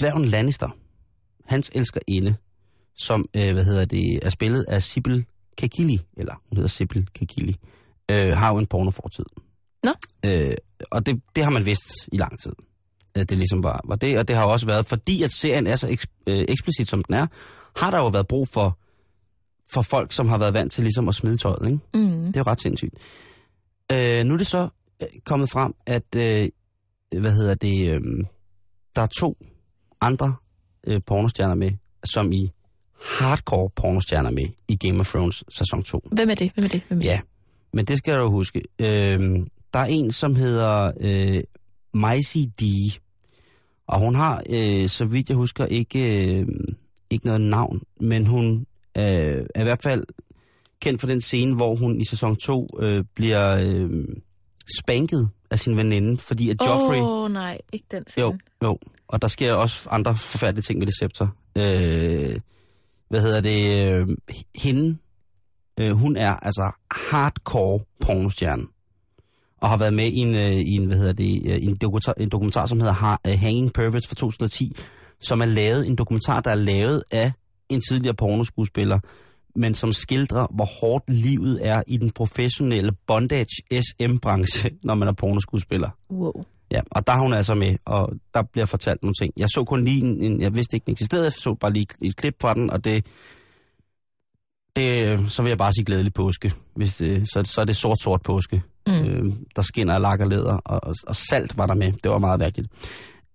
dværgen 0.00 0.24
Lannister, 0.24 0.68
hans 1.44 1.70
elskerinde, 1.74 2.34
som, 2.96 3.24
øh, 3.36 3.52
hvad 3.52 3.64
hedder 3.64 3.84
det, 3.84 4.18
er 4.22 4.28
spillet 4.28 4.64
af 4.68 4.82
Sibyl 4.82 5.22
Kekili, 5.58 6.00
eller 6.16 6.34
hun 6.48 6.56
hedder 6.56 6.68
Sibyl 6.68 7.04
Kekili, 7.14 7.56
øh, 8.10 8.36
har 8.36 8.52
jo 8.52 8.58
en 8.58 8.66
pornofortid. 8.66 9.24
Nå. 9.82 9.92
Øh, 10.24 10.54
og 10.90 11.06
det, 11.06 11.22
det 11.36 11.44
har 11.44 11.50
man 11.50 11.66
vidst 11.66 12.08
i 12.12 12.16
lang 12.16 12.40
tid. 12.42 12.52
Øh, 13.16 13.22
Det 13.22 13.38
ligesom 13.38 13.62
var, 13.62 13.80
var 13.84 13.96
det, 13.96 14.18
og 14.18 14.28
det 14.28 14.36
har 14.36 14.44
også 14.44 14.66
været, 14.66 14.86
fordi 14.86 15.22
at 15.22 15.32
serien 15.32 15.66
er 15.66 15.76
så 15.76 15.88
eks, 15.88 16.06
øh, 16.26 16.44
eksplicit, 16.48 16.88
som 16.88 17.04
den 17.04 17.14
er, 17.14 17.26
har 17.76 17.90
der 17.90 17.98
jo 17.98 18.08
været 18.08 18.26
brug 18.28 18.48
for, 18.52 18.78
for 19.72 19.82
folk, 19.82 20.12
som 20.12 20.28
har 20.28 20.38
været 20.38 20.54
vant 20.54 20.72
til 20.72 20.84
ligesom 20.84 21.08
at 21.08 21.14
smide 21.14 21.36
tøjet, 21.36 21.66
ikke? 21.66 21.78
Mm. 21.94 22.26
Det 22.26 22.36
er 22.36 22.40
jo 22.40 22.50
ret 22.50 22.60
sindssygt. 22.60 22.94
Øh, 23.92 24.24
nu 24.24 24.34
er 24.34 24.38
det 24.38 24.46
så 24.46 24.68
øh, 25.02 25.08
kommet 25.24 25.50
frem, 25.50 25.74
at, 25.86 26.16
øh, 26.16 26.48
hvad 27.20 27.32
hedder 27.32 27.54
det, 27.54 27.90
øh, 27.90 28.00
der 28.94 29.02
er 29.02 29.06
to 29.06 29.36
andre 30.00 30.34
øh, 30.86 31.00
pornostjerner 31.06 31.54
med, 31.54 31.70
som 32.04 32.32
i 32.32 32.50
hardcore 33.02 33.70
pornostjerner 33.76 34.30
med 34.30 34.46
i 34.68 34.76
Game 34.76 35.00
of 35.00 35.10
Thrones 35.10 35.44
sæson 35.48 35.82
2. 35.82 36.08
Hvem 36.12 36.30
er 36.30 36.34
det? 36.34 36.52
Hvem 36.54 36.64
er 36.64 36.68
det? 36.68 36.82
Hvem 36.88 36.98
er 36.98 37.02
det? 37.02 37.08
Ja, 37.08 37.20
men 37.72 37.84
det 37.84 37.98
skal 37.98 38.14
du 38.14 38.30
huske. 38.30 38.62
Øh, 38.78 39.46
der 39.74 39.78
er 39.78 39.84
en, 39.84 40.12
som 40.12 40.36
hedder 40.36 40.92
øh, 41.00 41.42
Maisie 41.94 42.46
D. 42.60 42.62
Og 43.86 43.98
hun 43.98 44.14
har, 44.14 44.42
øh, 44.50 44.88
så 44.88 45.04
vidt 45.04 45.28
jeg 45.28 45.36
husker, 45.36 45.66
ikke, 45.66 46.30
øh, 46.40 46.46
ikke 47.10 47.26
noget 47.26 47.40
navn, 47.40 47.82
men 48.00 48.26
hun 48.26 48.66
øh, 48.96 49.46
er 49.54 49.60
i 49.60 49.62
hvert 49.62 49.82
fald 49.82 50.04
kendt 50.80 51.00
for 51.00 51.06
den 51.06 51.20
scene, 51.20 51.54
hvor 51.54 51.76
hun 51.76 52.00
i 52.00 52.04
sæson 52.04 52.36
2 52.36 52.68
øh, 52.80 53.04
bliver 53.14 53.56
øh, 53.56 54.04
spanket 54.78 55.28
af 55.50 55.58
sin 55.58 55.76
veninde, 55.76 56.18
fordi 56.18 56.50
at 56.50 56.56
Joffrey... 56.66 56.98
Åh, 56.98 57.22
oh, 57.22 57.32
nej, 57.32 57.58
ikke 57.72 57.86
den 57.90 58.04
scene. 58.08 58.26
Jo, 58.26 58.36
jo. 58.62 58.78
Og 59.08 59.22
der 59.22 59.28
sker 59.28 59.52
også 59.52 59.88
andre 59.90 60.16
forfærdelige 60.16 60.62
ting 60.62 60.78
med 60.78 60.86
det 60.86 60.94
scepter. 60.94 61.28
Øh, 61.58 62.40
hvad 63.08 63.20
hedder 63.20 63.40
det? 63.40 63.92
Øh, 63.92 64.08
hende, 64.54 64.98
øh, 65.80 65.92
hun 65.92 66.16
er 66.16 66.32
altså 66.32 66.72
hardcore 66.90 67.80
pornostjerne. 68.00 68.62
Og 69.60 69.68
har 69.68 69.76
været 69.76 69.94
med 69.94 70.06
i 70.06 70.18
en, 70.18 70.34
øh, 70.34 70.52
i 70.52 70.74
en 70.74 70.86
hvad 70.86 70.96
hedder 70.96 71.12
det, 71.12 71.42
øh, 71.46 71.58
en, 71.62 71.76
dokumentar, 71.76 72.14
en 72.20 72.28
dokumentar, 72.28 72.66
som 72.66 72.80
hedder 72.80 73.18
øh, 73.26 73.38
Hanging 73.38 73.72
Perverts 73.72 74.06
fra 74.06 74.14
2010, 74.14 74.76
som 75.20 75.40
er 75.40 75.44
lavet, 75.44 75.86
en 75.86 75.96
dokumentar, 75.96 76.40
der 76.40 76.50
er 76.50 76.54
lavet 76.54 77.02
af 77.10 77.32
en 77.68 77.80
tidligere 77.80 78.14
pornoskuespiller, 78.14 78.98
men 79.56 79.74
som 79.74 79.92
skildrer, 79.92 80.46
hvor 80.54 80.68
hårdt 80.80 81.04
livet 81.10 81.66
er 81.66 81.82
i 81.86 81.96
den 81.96 82.10
professionelle 82.10 82.92
bondage 83.06 83.62
SM-branche, 83.72 84.70
når 84.84 84.94
man 84.94 85.08
er 85.08 85.12
pornoskuespiller. 85.12 85.90
Wow. 86.10 86.44
Ja, 86.70 86.80
og 86.90 87.06
der 87.06 87.12
er 87.12 87.18
hun 87.18 87.32
altså 87.32 87.54
med, 87.54 87.76
og 87.84 88.12
der 88.34 88.42
bliver 88.52 88.66
fortalt 88.66 89.02
nogle 89.02 89.14
ting. 89.20 89.32
Jeg 89.36 89.48
så 89.48 89.64
kun 89.64 89.84
lige 89.84 90.04
en, 90.04 90.22
en 90.22 90.40
jeg 90.40 90.54
vidste 90.54 90.76
ikke, 90.76 90.84
den 90.84 90.92
eksisterede, 90.92 91.24
jeg 91.24 91.32
så 91.32 91.54
bare 91.60 91.72
lige 91.72 91.86
et, 92.02 92.16
klip 92.16 92.34
fra 92.40 92.54
den, 92.54 92.70
og 92.70 92.84
det, 92.84 93.06
det, 94.76 95.20
så 95.32 95.42
vil 95.42 95.48
jeg 95.50 95.58
bare 95.58 95.72
sige 95.72 95.84
glædelig 95.84 96.14
påske. 96.14 96.52
Hvis 96.76 96.96
det, 96.96 97.28
så, 97.28 97.42
så 97.44 97.60
er 97.60 97.64
det 97.64 97.76
sort-sort 97.76 98.22
påske. 98.22 98.62
Mm. 98.86 98.92
Øh, 98.92 99.32
der 99.56 99.62
skinner 99.62 99.94
og 99.94 100.28
læder, 100.28 100.56
og, 100.64 100.80
og, 100.82 100.94
og 101.06 101.16
salt 101.16 101.58
var 101.58 101.66
der 101.66 101.74
med. 101.74 101.92
Det 101.92 102.10
var 102.10 102.18
meget 102.18 102.40
værkeligt. 102.40 102.72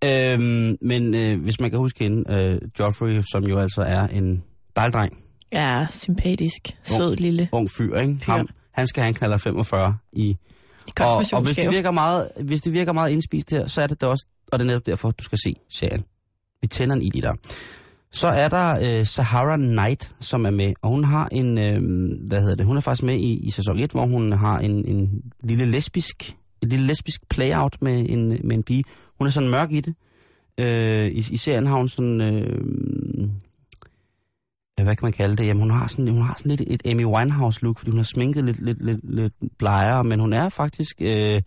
Øhm, 0.03 0.77
men 0.81 1.15
øh, 1.15 1.43
hvis 1.43 1.59
man 1.59 1.69
kan 1.69 1.79
huske 1.79 2.03
hende, 2.03 2.33
øh, 2.33 2.61
Joffrey, 2.79 3.21
som 3.31 3.43
jo 3.43 3.59
altså 3.59 3.81
er 3.81 4.07
en 4.07 4.43
dejlig 4.75 4.93
dreng, 4.93 5.17
Ja, 5.53 5.87
sympatisk. 5.91 6.67
Sød 6.83 7.15
lille. 7.15 7.49
ung 7.51 7.69
fyr, 7.69 7.97
ikke? 7.97 8.17
Fyr. 8.21 8.31
Ham, 8.31 8.47
han 8.71 8.87
skal 8.87 9.03
have 9.03 9.07
en 9.07 9.13
knaller 9.13 9.37
45 9.37 9.97
i 10.13 10.21
I 10.21 10.37
og, 10.99 11.23
og 11.33 11.41
hvis, 11.41 11.57
det 11.57 11.71
virker 11.71 11.91
meget, 11.91 12.29
hvis 12.41 12.61
det 12.61 12.73
virker 12.73 12.93
meget 12.93 13.11
indspist 13.11 13.51
her, 13.51 13.67
så 13.67 13.81
er 13.81 13.87
det 13.87 14.01
det 14.01 14.09
også, 14.09 14.25
og 14.51 14.59
det 14.59 14.65
er 14.65 14.67
netop 14.67 14.85
derfor, 14.85 15.11
du 15.11 15.23
skal 15.23 15.37
se 15.43 15.55
serien. 15.69 16.03
Vi 16.61 16.67
tænder 16.67 16.95
en 16.95 17.01
i 17.01 17.09
dig. 17.09 17.33
Så 18.11 18.27
er 18.27 18.49
der 18.49 18.99
øh, 18.99 19.05
Sahara 19.05 19.57
Knight, 19.57 20.15
som 20.19 20.45
er 20.45 20.49
med, 20.49 20.73
og 20.81 20.89
hun 20.89 21.03
har 21.03 21.27
en, 21.31 21.57
øh, 21.57 21.81
hvad 22.27 22.41
hedder 22.41 22.55
det, 22.55 22.65
hun 22.65 22.77
er 22.77 22.81
faktisk 22.81 23.03
med 23.03 23.15
i, 23.15 23.33
i 23.33 23.51
sæson 23.51 23.79
1, 23.79 23.91
hvor 23.91 24.05
hun 24.05 24.31
har 24.31 24.59
en, 24.59 24.85
en 24.85 25.21
lille 25.43 25.65
lesbisk, 25.65 26.35
et 26.61 26.69
lille 26.69 26.87
lesbisk 26.87 27.29
playout 27.29 27.77
med 27.81 28.05
en, 28.09 28.29
med 28.29 28.55
en 28.55 28.63
pige. 28.63 28.83
Hun 29.17 29.27
er 29.27 29.31
sådan 29.31 29.49
mørk 29.49 29.71
i 29.71 29.81
det. 29.81 29.95
Øh, 30.57 31.07
i, 31.07 31.23
I 31.31 31.37
serien 31.37 31.67
har 31.67 31.75
hun 31.75 31.89
sådan, 31.89 32.21
øh, 32.21 32.59
hvad 34.75 34.95
kan 34.95 35.05
man 35.05 35.13
kalde 35.13 35.35
det? 35.35 35.47
Jamen, 35.47 35.61
hun 35.61 35.71
har 35.71 35.87
sådan, 35.87 36.07
hun 36.07 36.21
har 36.21 36.35
sådan 36.37 36.49
lidt 36.49 36.61
et 36.67 36.91
Amy 36.91 37.05
Winehouse-look, 37.05 37.77
fordi 37.77 37.91
hun 37.91 37.99
har 37.99 38.03
sminket 38.03 38.43
lidt, 38.43 38.65
lidt, 38.65 38.85
lidt, 38.85 39.15
lidt 39.15 39.33
blegere, 39.59 40.03
men 40.03 40.19
hun 40.19 40.33
er 40.33 40.49
faktisk 40.49 41.01
øh, 41.01 41.41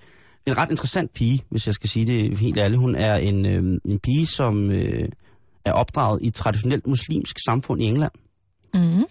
en 0.46 0.56
ret 0.56 0.70
interessant 0.70 1.12
pige, 1.12 1.42
hvis 1.50 1.66
jeg 1.66 1.74
skal 1.74 1.90
sige 1.90 2.06
det 2.06 2.38
helt 2.38 2.58
ærligt. 2.58 2.80
Hun 2.80 2.94
er 2.94 3.14
en, 3.14 3.46
øh, 3.46 3.80
en 3.84 3.98
pige, 3.98 4.26
som 4.26 4.70
øh, 4.70 5.08
er 5.64 5.72
opdraget 5.72 6.22
i 6.22 6.26
et 6.26 6.34
traditionelt 6.34 6.86
muslimsk 6.86 7.36
samfund 7.46 7.82
i 7.82 7.84
England. 7.84 8.12
Mm. 8.74 9.04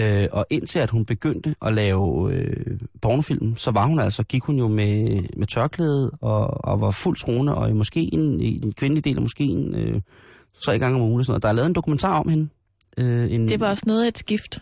Øh, 0.00 0.28
og 0.32 0.46
indtil 0.50 0.78
at 0.78 0.90
hun 0.90 1.04
begyndte 1.04 1.54
at 1.62 1.74
lave 1.74 2.32
øh, 2.32 2.80
pornofilm, 3.02 3.56
så 3.56 3.70
var 3.70 3.86
hun 3.86 4.00
altså, 4.00 4.22
gik 4.22 4.42
hun 4.42 4.58
jo 4.58 4.68
med, 4.68 5.22
med 5.36 5.46
tørklæde 5.46 6.10
og, 6.20 6.64
og 6.64 6.80
var 6.80 6.90
fuldt 6.90 7.18
troende, 7.18 7.54
og 7.54 7.70
i 7.70 7.72
moskeen, 7.72 8.40
i 8.40 8.58
den 8.58 8.72
kvindelige 8.72 9.02
del 9.02 9.16
af 9.16 9.22
moskeen, 9.22 9.74
øh, 9.74 10.00
tre 10.64 10.78
gange 10.78 10.96
om 10.96 11.02
ugen 11.02 11.18
og 11.18 11.24
sådan 11.24 11.32
noget. 11.32 11.42
Der 11.42 11.48
er 11.48 11.52
lavet 11.52 11.66
en 11.66 11.74
dokumentar 11.74 12.20
om 12.20 12.28
hende. 12.28 12.48
Øh, 12.98 13.32
en, 13.32 13.48
Det 13.48 13.60
var 13.60 13.70
også 13.70 13.82
noget 13.86 14.04
af 14.04 14.08
et 14.08 14.18
skift. 14.18 14.58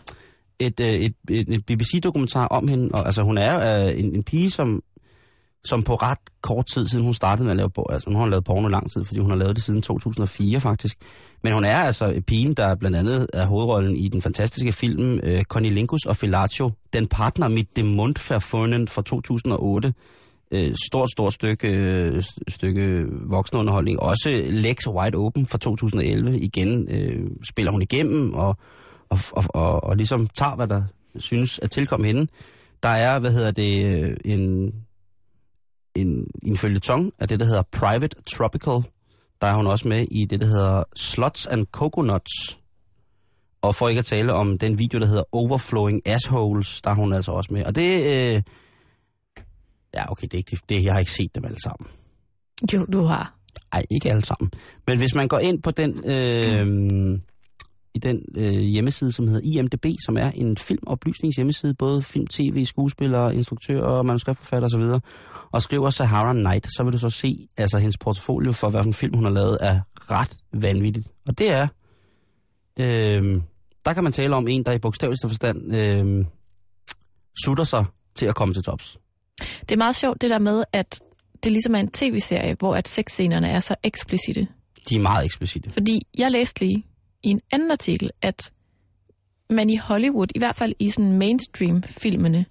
et, 0.59 0.79
øh, 0.79 0.87
et, 0.87 1.13
et, 1.29 1.49
et 1.49 1.65
BBC-dokumentar 1.65 2.47
om 2.47 2.67
hende. 2.67 2.89
Og, 2.93 3.05
altså, 3.05 3.23
hun 3.23 3.37
er 3.37 3.85
øh, 3.87 3.99
en, 3.99 4.15
en 4.15 4.23
pige, 4.23 4.51
som, 4.51 4.81
som 5.65 5.83
på 5.83 5.95
ret 5.95 6.17
kort 6.41 6.65
tid 6.73 6.87
siden 6.87 7.05
hun 7.05 7.13
startede 7.13 7.43
med 7.43 7.51
at 7.51 7.57
lave 7.57 7.69
porno, 7.69 7.93
altså 7.93 8.09
hun 8.09 8.15
har 8.15 8.27
lavet 8.27 8.43
porno 8.43 8.67
lang 8.67 8.91
tid, 8.91 9.03
fordi 9.05 9.19
hun 9.19 9.29
har 9.29 9.37
lavet 9.37 9.55
det 9.55 9.63
siden 9.63 9.81
2004 9.81 10.59
faktisk. 10.59 10.97
Men 11.43 11.53
hun 11.53 11.65
er 11.65 11.77
altså 11.77 12.21
pigen, 12.27 12.53
der 12.53 12.75
blandt 12.75 12.97
andet 12.97 13.27
er 13.33 13.45
hovedrollen 13.45 13.95
i 13.95 14.07
den 14.07 14.21
fantastiske 14.21 14.71
film 14.71 15.19
øh, 15.23 15.43
Cornelingus 15.43 16.05
og 16.05 16.17
Fellatio, 16.17 16.71
Den 16.93 17.07
partner 17.07 17.47
mit 17.47 17.75
dem 17.75 17.85
Mundverfunden 17.85 18.87
fra 18.87 19.01
2008. 19.01 19.93
Øh, 20.51 20.75
stort, 20.87 21.11
stort 21.11 21.33
stykke, 21.33 21.67
øh, 21.67 22.23
stykke 22.47 23.05
voksenunderholdning. 23.09 23.99
Også 23.99 24.43
Lex 24.49 24.87
Wide 24.87 25.17
Open 25.17 25.45
fra 25.45 25.57
2011. 25.57 26.39
Igen 26.39 26.87
øh, 26.91 27.29
spiller 27.49 27.71
hun 27.71 27.81
igennem 27.81 28.33
og, 28.33 28.57
og, 29.09 29.19
og, 29.31 29.43
og, 29.49 29.83
og 29.83 29.97
ligesom 29.97 30.27
tager, 30.27 30.55
hvad 30.55 30.67
der 30.67 30.83
synes 31.15 31.59
at 31.59 31.71
tilkomme 31.71 32.07
hende. 32.07 32.27
Der 32.83 32.89
er, 32.89 33.19
hvad 33.19 33.31
hedder 33.31 33.51
det, 33.51 33.85
øh, 33.85 34.17
en, 34.25 34.73
en, 35.95 36.27
en 36.43 36.57
følgetong 36.57 37.11
af 37.19 37.27
det, 37.27 37.39
der 37.39 37.45
hedder 37.45 37.63
Private 37.71 38.15
Tropical. 38.37 38.91
Der 39.41 39.47
er 39.47 39.55
hun 39.55 39.67
også 39.67 39.87
med 39.87 40.07
i 40.11 40.25
det, 40.25 40.39
der 40.39 40.47
hedder 40.47 40.83
Slots 40.95 41.45
and 41.45 41.65
Coconuts. 41.71 42.59
Og 43.61 43.75
for 43.75 43.89
ikke 43.89 43.99
at 43.99 44.05
tale 44.05 44.33
om 44.33 44.57
den 44.57 44.79
video, 44.79 44.99
der 44.99 45.05
hedder 45.05 45.23
Overflowing 45.31 46.01
Assholes, 46.07 46.81
der 46.81 46.89
er 46.89 46.95
hun 46.95 47.13
altså 47.13 47.31
også 47.31 47.53
med. 47.53 47.65
Og 47.65 47.75
det... 47.75 48.03
Øh, 48.35 48.41
ja, 49.93 50.11
okay, 50.11 50.23
det 50.23 50.33
er 50.33 50.37
ikke 50.37 50.59
det. 50.69 50.83
Jeg 50.83 50.93
har 50.93 50.99
ikke 50.99 51.11
set 51.11 51.35
dem 51.35 51.45
alle 51.45 51.61
sammen. 51.63 51.89
Jo, 52.73 52.79
du 52.79 53.01
har. 53.01 53.33
Ej, 53.71 53.83
ikke 53.91 54.09
alle 54.09 54.25
sammen. 54.25 54.51
Men 54.87 54.97
hvis 54.97 55.15
man 55.15 55.27
går 55.27 55.39
ind 55.39 55.61
på 55.61 55.71
den, 55.71 56.09
øh, 56.09 57.19
i 57.93 57.99
den 57.99 58.21
øh, 58.35 58.59
hjemmeside, 58.59 59.11
som 59.11 59.27
hedder 59.27 59.59
IMDB, 59.59 59.85
som 60.05 60.17
er 60.17 60.31
en 60.31 60.57
filmoplysningshjemmeside, 60.57 61.73
både 61.73 62.01
film, 62.01 62.27
tv, 62.27 62.65
skuespillere, 62.65 63.35
instruktører, 63.35 64.03
manuskriptforfatter 64.03 64.67
osv., 64.67 65.01
og 65.51 65.61
skriver 65.61 65.89
Sahara 65.89 66.33
Night, 66.33 66.67
så 66.75 66.83
vil 66.83 66.93
du 66.93 66.97
så 66.97 67.09
se, 67.09 67.47
altså 67.57 67.77
hendes 67.77 67.97
portfolio 67.97 68.51
for, 68.51 68.69
hvad 68.69 68.83
for 68.83 68.87
en 68.87 68.93
film 68.93 69.15
hun 69.15 69.23
har 69.23 69.31
lavet, 69.31 69.57
er 69.61 69.81
ret 69.95 70.37
vanvittigt. 70.53 71.07
Og 71.27 71.37
det 71.37 71.49
er, 71.49 71.67
øh, 72.79 73.41
der 73.85 73.93
kan 73.93 74.03
man 74.03 74.13
tale 74.13 74.35
om 74.35 74.47
en, 74.47 74.65
der 74.65 74.71
i 74.71 74.79
bogstaveligste 74.79 75.27
forstand 75.27 75.75
øh, 75.75 76.25
sutter 77.45 77.63
sig 77.63 77.85
til 78.15 78.25
at 78.25 78.35
komme 78.35 78.53
til 78.53 78.63
tops. 78.63 78.99
Det 79.39 79.71
er 79.71 79.77
meget 79.77 79.95
sjovt 79.95 80.21
det 80.21 80.29
der 80.29 80.39
med, 80.39 80.63
at 80.73 80.99
det 81.43 81.51
ligesom 81.51 81.75
er 81.75 81.79
en 81.79 81.91
tv-serie, 81.91 82.55
hvor 82.59 82.75
at 82.75 82.87
sexscenerne 82.87 83.49
er 83.49 83.59
så 83.59 83.75
eksplicite. 83.83 84.47
De 84.89 84.95
er 84.95 84.99
meget 84.99 85.25
eksplicite. 85.25 85.71
Fordi 85.71 86.01
jeg 86.17 86.31
læste 86.31 86.59
lige 86.65 86.83
i 87.23 87.27
en 87.29 87.41
anden 87.51 87.71
artikel, 87.71 88.09
at 88.21 88.51
man 89.49 89.69
i 89.69 89.77
Hollywood, 89.77 90.27
i 90.35 90.39
hvert 90.39 90.55
fald 90.55 90.73
i 90.79 90.89
sådan 90.89 91.11
mainstream-filmene, 91.13 92.45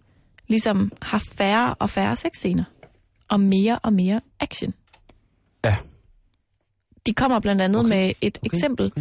ligesom 0.48 0.92
har 1.02 1.22
færre 1.32 1.74
og 1.74 1.90
færre 1.90 2.16
sexscener. 2.16 2.64
Og 3.28 3.40
mere 3.40 3.78
og 3.82 3.92
mere 3.92 4.20
action. 4.40 4.74
Ja. 5.64 5.76
De 7.06 7.14
kommer 7.14 7.40
blandt 7.40 7.62
andet 7.62 7.80
Okay. 7.80 7.88
okay. 7.88 7.96
med 7.98 8.08
et 8.20 8.38
Okay. 8.38 8.48
okay. 8.48 8.56
eksempel. 8.56 8.92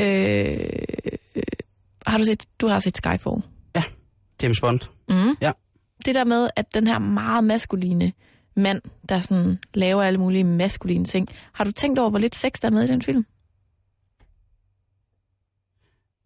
Øh, 0.00 0.68
øh, 1.34 1.42
har 2.06 2.18
du 2.18 2.24
set, 2.24 2.44
du 2.60 2.66
har 2.66 2.80
set 2.80 2.96
Skyfall? 2.96 3.42
James 4.42 4.60
Bond. 4.60 4.80
Mm. 5.08 5.36
Ja. 5.40 5.52
Det 6.04 6.14
der 6.14 6.24
med, 6.24 6.48
at 6.56 6.74
den 6.74 6.86
her 6.86 6.98
meget 6.98 7.44
maskuline 7.44 8.12
mand, 8.56 8.82
der 9.08 9.20
sådan 9.20 9.58
laver 9.74 10.02
alle 10.02 10.18
mulige 10.18 10.44
maskuline 10.44 11.04
ting. 11.04 11.28
Har 11.52 11.64
du 11.64 11.72
tænkt 11.72 11.98
over, 11.98 12.10
hvor 12.10 12.18
lidt 12.18 12.34
sex 12.34 12.52
der 12.62 12.68
er 12.68 12.72
med 12.72 12.84
i 12.84 12.86
den 12.86 13.02
film? 13.02 13.26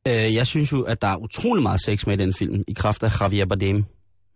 Øh, 0.08 0.34
jeg 0.34 0.46
synes 0.46 0.72
jo, 0.72 0.82
at 0.82 1.02
der 1.02 1.08
er 1.08 1.16
utrolig 1.16 1.62
meget 1.62 1.80
sex 1.84 2.06
med 2.06 2.20
i 2.20 2.22
den 2.24 2.34
film, 2.34 2.64
i 2.68 2.72
kraft 2.72 3.02
af 3.02 3.20
Javier 3.20 3.46
Bardem. 3.46 3.84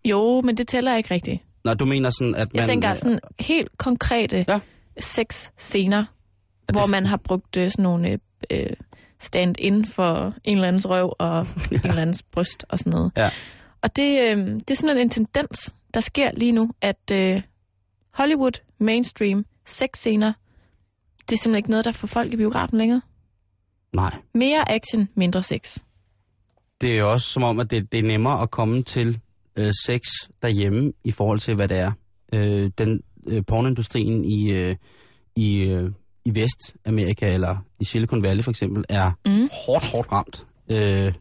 Jo, 0.05 0.41
men 0.41 0.57
det 0.57 0.69
tæller 0.69 0.97
ikke 0.97 1.15
rigtigt. 1.15 1.43
Når 1.65 1.75
du 1.75 1.85
mener 1.85 2.11
sådan, 2.11 2.35
at 2.35 2.49
man... 2.53 2.61
Jeg 2.61 2.69
tænker 2.69 2.95
sådan 2.95 3.21
helt 3.41 3.79
konkrete 3.79 4.45
Ja. 4.49 4.53
ja. 4.53 4.61
sexscener, 5.01 6.05
det- 6.69 6.77
hvor 6.77 6.87
man 6.87 7.07
har 7.07 7.17
brugt 7.17 7.57
øh, 7.57 7.71
sådan 7.71 7.83
nogle 7.83 8.19
øh, 8.51 8.67
stand-in 9.21 9.87
for 9.87 10.35
en 10.45 10.57
eller 10.57 10.69
andens 10.69 10.89
røv 10.89 11.13
og 11.19 11.41
en 11.73 11.81
eller 11.85 12.03
andens 12.03 12.23
bryst 12.23 12.65
og 12.69 12.79
sådan 12.79 12.91
noget. 12.93 13.13
Ja. 13.17 13.31
Og 13.83 13.97
det, 13.97 14.21
øh, 14.21 14.37
det 14.47 14.71
er 14.71 14.75
sådan 14.75 14.99
en 14.99 15.11
tendens, 15.11 15.75
der 15.95 16.01
sker 16.01 16.31
lige 16.33 16.53
nu, 16.53 16.71
at 16.81 17.11
øh, 17.13 17.43
Hollywood, 18.11 18.53
mainstream, 18.79 19.47
sexscener, 19.67 20.33
det 21.29 21.33
er 21.33 21.39
simpelthen 21.39 21.57
ikke 21.57 21.71
noget, 21.71 21.85
der 21.85 21.93
får 21.93 22.07
folk 22.09 22.33
i 22.33 22.37
biografen 22.37 22.79
længere. 22.79 23.01
Nej. 23.93 24.15
Mere 24.35 24.71
action, 24.73 25.09
mindre 25.15 25.43
sex. 25.43 25.79
Det 26.81 26.93
er 26.93 26.99
jo 26.99 27.13
også 27.13 27.27
som 27.29 27.43
om, 27.43 27.61
at 27.61 27.71
det, 27.71 27.93
det 27.93 27.99
er 27.99 28.03
nemmere 28.03 28.43
at 28.43 28.51
komme 28.51 28.83
til 28.83 29.21
øh, 29.57 29.73
sex 29.87 30.01
derhjemme, 30.43 30.93
i 31.05 31.11
forhold 31.11 31.39
til, 31.39 31.55
hvad 31.57 31.69
det 31.69 31.79
er. 31.79 31.93
Øh, 32.33 32.71
den 32.79 33.03
øh, 33.27 33.43
pornoindustrien 33.47 34.25
i, 34.25 34.51
øh, 34.53 34.77
i, 35.37 35.59
øh, 35.63 35.91
i 36.25 36.35
Vestamerika, 36.35 37.33
eller 37.35 37.57
i 37.81 37.85
Silicon 37.85 38.23
Valley 38.23 38.45
for 38.45 38.51
eksempel, 38.51 38.85
er 38.89 39.11
Mm. 39.27 39.49
hårdt, 39.67 39.87
hårdt 39.93 40.13
ramt. 40.13 40.47
Øh, 40.71 41.13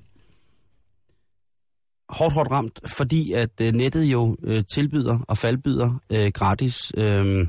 hårdt, 2.12 2.34
hårdt 2.34 2.52
ramt, 2.52 2.80
fordi 2.98 3.34
at 3.34 3.50
øh, 3.62 3.74
nettet 3.74 4.04
jo 4.04 4.38
øh, 4.44 4.64
tilbyder 4.74 5.20
og 5.28 5.38
faldbyder 5.38 6.00
øh, 6.10 6.32
gratis, 6.34 6.92
øh, 6.98 7.48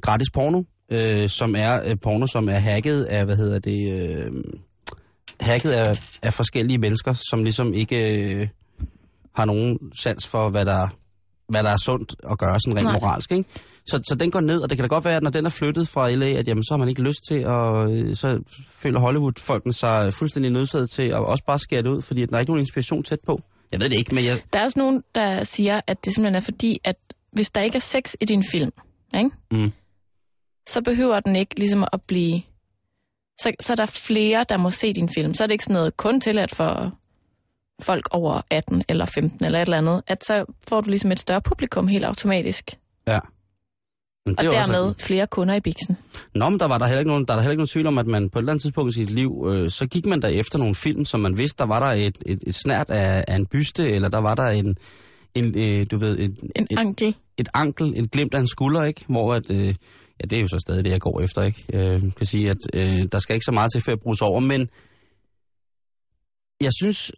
gratis 0.00 0.30
porno, 0.30 0.62
øh, 0.90 1.28
som 1.28 1.56
er 1.56 1.80
øh, 1.88 1.96
porno, 2.02 2.26
som 2.26 2.48
er 2.48 2.58
hacket 2.58 3.04
af, 3.04 3.24
hvad 3.24 3.36
hedder 3.36 3.58
det, 3.58 3.92
øh, 3.92 4.32
hacket 5.40 5.70
af, 5.70 6.00
af 6.22 6.32
forskellige 6.32 6.78
mennesker, 6.78 7.12
som 7.30 7.42
ligesom 7.42 7.74
ikke 7.74 8.22
øh, 8.22 8.48
har 9.34 9.44
nogen 9.44 9.78
sans 10.02 10.26
for, 10.26 10.48
hvad 10.48 10.64
der, 10.64 10.88
hvad 11.48 11.62
der 11.62 11.70
er 11.70 11.76
sundt 11.84 12.14
at 12.30 12.38
gøre 12.38 12.60
sådan 12.60 12.76
rent 12.76 12.84
Nej. 12.84 12.92
moralsk. 12.92 13.32
Ikke? 13.32 13.48
Så, 13.90 14.00
så 14.08 14.14
den 14.14 14.30
går 14.30 14.40
ned, 14.40 14.60
og 14.60 14.70
det 14.70 14.78
kan 14.78 14.82
da 14.82 14.88
godt 14.88 15.04
være, 15.04 15.16
at 15.16 15.22
når 15.22 15.30
den 15.30 15.46
er 15.46 15.50
flyttet 15.50 15.88
fra 15.88 16.10
LA, 16.10 16.26
at 16.26 16.48
jamen, 16.48 16.64
så 16.64 16.74
har 16.74 16.78
man 16.78 16.88
ikke 16.88 17.02
lyst 17.02 17.18
til, 17.28 17.46
og 17.46 17.92
øh, 17.92 18.16
så 18.16 18.40
føler 18.82 19.00
Hollywood-folkene 19.00 19.72
sig 19.72 20.14
fuldstændig 20.14 20.52
nødsaget 20.52 20.90
til 20.90 21.02
at 21.02 21.14
også 21.14 21.44
bare 21.44 21.58
skære 21.58 21.82
det 21.82 21.88
ud, 21.88 22.02
fordi 22.02 22.26
der 22.26 22.36
er 22.36 22.40
ikke 22.40 22.50
nogen 22.50 22.60
inspiration 22.60 23.02
tæt 23.02 23.20
på. 23.26 23.42
Jeg 23.72 23.80
ved 23.80 23.90
det 23.90 23.98
ikke, 23.98 24.14
men 24.14 24.24
jeg... 24.24 24.40
Der 24.52 24.58
er 24.58 24.64
også 24.64 24.78
nogen, 24.78 25.02
der 25.14 25.44
siger, 25.44 25.80
at 25.86 26.04
det 26.04 26.14
simpelthen 26.14 26.36
er 26.36 26.40
fordi, 26.40 26.80
at 26.84 26.96
hvis 27.32 27.50
der 27.50 27.60
ikke 27.60 27.76
er 27.76 27.80
sex 27.80 28.14
i 28.20 28.24
din 28.24 28.44
film, 28.50 28.70
ikke? 29.16 29.30
Mm. 29.50 29.72
så 30.68 30.82
behøver 30.82 31.20
den 31.20 31.36
ikke 31.36 31.58
ligesom 31.58 31.84
at 31.92 32.02
blive... 32.02 32.42
Så, 33.40 33.52
så 33.60 33.72
er 33.72 33.76
der 33.76 33.86
flere, 33.86 34.44
der 34.48 34.56
må 34.56 34.70
se 34.70 34.92
din 34.92 35.08
film. 35.14 35.34
Så 35.34 35.42
er 35.42 35.46
det 35.46 35.52
ikke 35.52 35.64
sådan 35.64 35.74
noget 35.74 35.96
kun 35.96 36.20
tilladt 36.20 36.54
for 36.54 36.92
folk 37.82 38.08
over 38.10 38.40
18 38.50 38.84
eller 38.88 39.04
15 39.06 39.44
eller 39.44 39.58
et 39.58 39.62
eller 39.62 39.78
andet. 39.78 40.02
At 40.06 40.24
så 40.24 40.44
får 40.68 40.80
du 40.80 40.90
ligesom 40.90 41.12
et 41.12 41.20
større 41.20 41.40
publikum 41.42 41.88
helt 41.88 42.04
automatisk. 42.04 42.70
Ja. 43.06 43.18
Men 44.28 44.38
Og 44.38 44.44
jo 44.44 44.50
også 44.56 44.72
dermed 44.72 44.88
rigtigt. 44.88 45.06
flere 45.06 45.26
kunder 45.26 45.54
i 45.54 45.60
biksen. 45.60 45.96
Nå, 46.34 46.48
men 46.48 46.60
der 46.60 46.66
var 46.68 46.78
der 46.78 46.86
heller 46.86 46.98
ikke 47.00 47.10
nogen, 47.10 47.24
der 47.26 47.32
er 47.32 47.36
der 47.36 47.42
heller 47.42 47.50
ikke 47.52 47.60
nogen 47.60 47.66
tvivl 47.68 47.86
om, 47.86 47.98
at 47.98 48.06
man 48.06 48.30
på 48.30 48.38
et 48.38 48.42
eller 48.42 48.52
andet 48.52 48.62
tidspunkt 48.62 48.90
i 48.90 48.94
sit 48.94 49.10
liv, 49.10 49.30
øh, 49.48 49.70
så 49.70 49.86
gik 49.86 50.06
man 50.06 50.22
der 50.22 50.28
efter 50.28 50.58
nogle 50.58 50.74
film, 50.74 51.04
som 51.04 51.20
man 51.20 51.38
vidste, 51.38 51.58
der 51.58 51.66
var 51.66 51.80
der 51.80 52.06
et, 52.06 52.18
et, 52.26 52.38
et 52.46 52.54
snært 52.54 52.90
af, 52.90 53.24
af 53.28 53.36
en 53.36 53.46
byste, 53.46 53.90
eller 53.90 54.08
der 54.08 54.18
var 54.18 54.34
der 54.34 54.46
en, 54.46 54.76
en 55.34 55.58
øh, 55.58 55.86
du 55.90 55.98
ved, 55.98 56.18
et, 56.18 56.36
En 56.56 56.66
et, 56.70 56.78
ankel. 56.78 57.16
et 57.38 57.48
ankel, 57.54 57.94
et 57.96 58.10
glimt 58.10 58.34
af 58.34 58.40
en 58.40 58.46
skulder, 58.46 58.82
ikke? 58.84 59.04
Hvor 59.08 59.34
at, 59.34 59.50
øh, 59.50 59.66
ja, 60.20 60.24
det 60.30 60.32
er 60.32 60.40
jo 60.40 60.48
så 60.48 60.58
stadig 60.68 60.84
det, 60.84 60.90
jeg 60.90 61.00
går 61.00 61.20
efter, 61.20 61.42
ikke? 61.42 61.64
Øh, 61.74 62.00
kan 62.16 62.26
sige, 62.26 62.50
at 62.50 62.56
øh, 62.74 63.08
der 63.12 63.18
skal 63.18 63.34
ikke 63.34 63.44
så 63.44 63.52
meget 63.52 63.72
til, 63.72 63.80
før 63.80 63.92
jeg 63.92 64.00
bruges 64.00 64.22
over, 64.22 64.40
men 64.40 64.68
jeg 66.60 66.70
synes, 66.80 67.12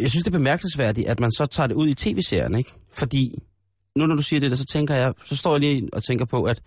jeg 0.00 0.10
synes, 0.10 0.24
det 0.24 0.34
er 0.34 0.38
bemærkelsesværdigt, 0.38 1.08
at 1.08 1.20
man 1.20 1.32
så 1.32 1.46
tager 1.46 1.66
det 1.66 1.74
ud 1.74 1.88
i 1.88 1.94
tv-serien, 1.94 2.54
ikke? 2.54 2.72
Fordi, 2.92 3.34
nu 3.96 4.06
når 4.06 4.14
du 4.16 4.22
siger 4.22 4.40
det 4.40 4.50
der, 4.50 4.56
så 4.56 4.64
tænker 4.64 4.94
jeg, 4.94 5.12
så 5.24 5.36
står 5.36 5.52
jeg 5.52 5.60
lige 5.60 5.88
og 5.92 6.02
tænker 6.02 6.24
på, 6.24 6.44
at 6.44 6.62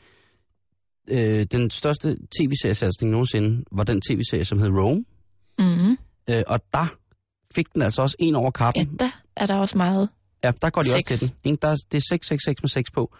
øh, 1.09 1.45
den 1.51 1.69
største 1.71 2.17
tv-seriesatsning 2.39 3.11
nogensinde 3.11 3.63
var 3.71 3.84
den 3.84 4.01
tv-serie, 4.01 4.45
som 4.45 4.59
hed 4.59 4.69
Rome. 4.69 5.05
Mm-hmm. 5.59 5.97
Øh, 6.30 6.43
og 6.47 6.59
der 6.73 6.95
fik 7.55 7.73
den 7.73 7.82
altså 7.82 8.01
også 8.01 8.15
en 8.19 8.36
over 8.36 8.45
Ja, 8.45 8.49
kappen. 8.51 8.97
der 8.99 9.09
er 9.36 9.45
der 9.45 9.55
også 9.55 9.78
meget. 9.78 10.09
Ja, 10.43 10.51
der 10.61 10.69
går 10.69 10.82
de 10.82 10.88
Sex. 10.89 10.95
også 10.95 11.07
til 11.17 11.19
den. 11.30 11.36
Ikke? 11.51 11.61
Der, 11.61 11.67
er- 11.67 11.76
det 11.91 11.97
er 11.97 12.01
666 12.09 12.61
med 12.63 12.69
6 12.69 12.91
på. 12.91 13.15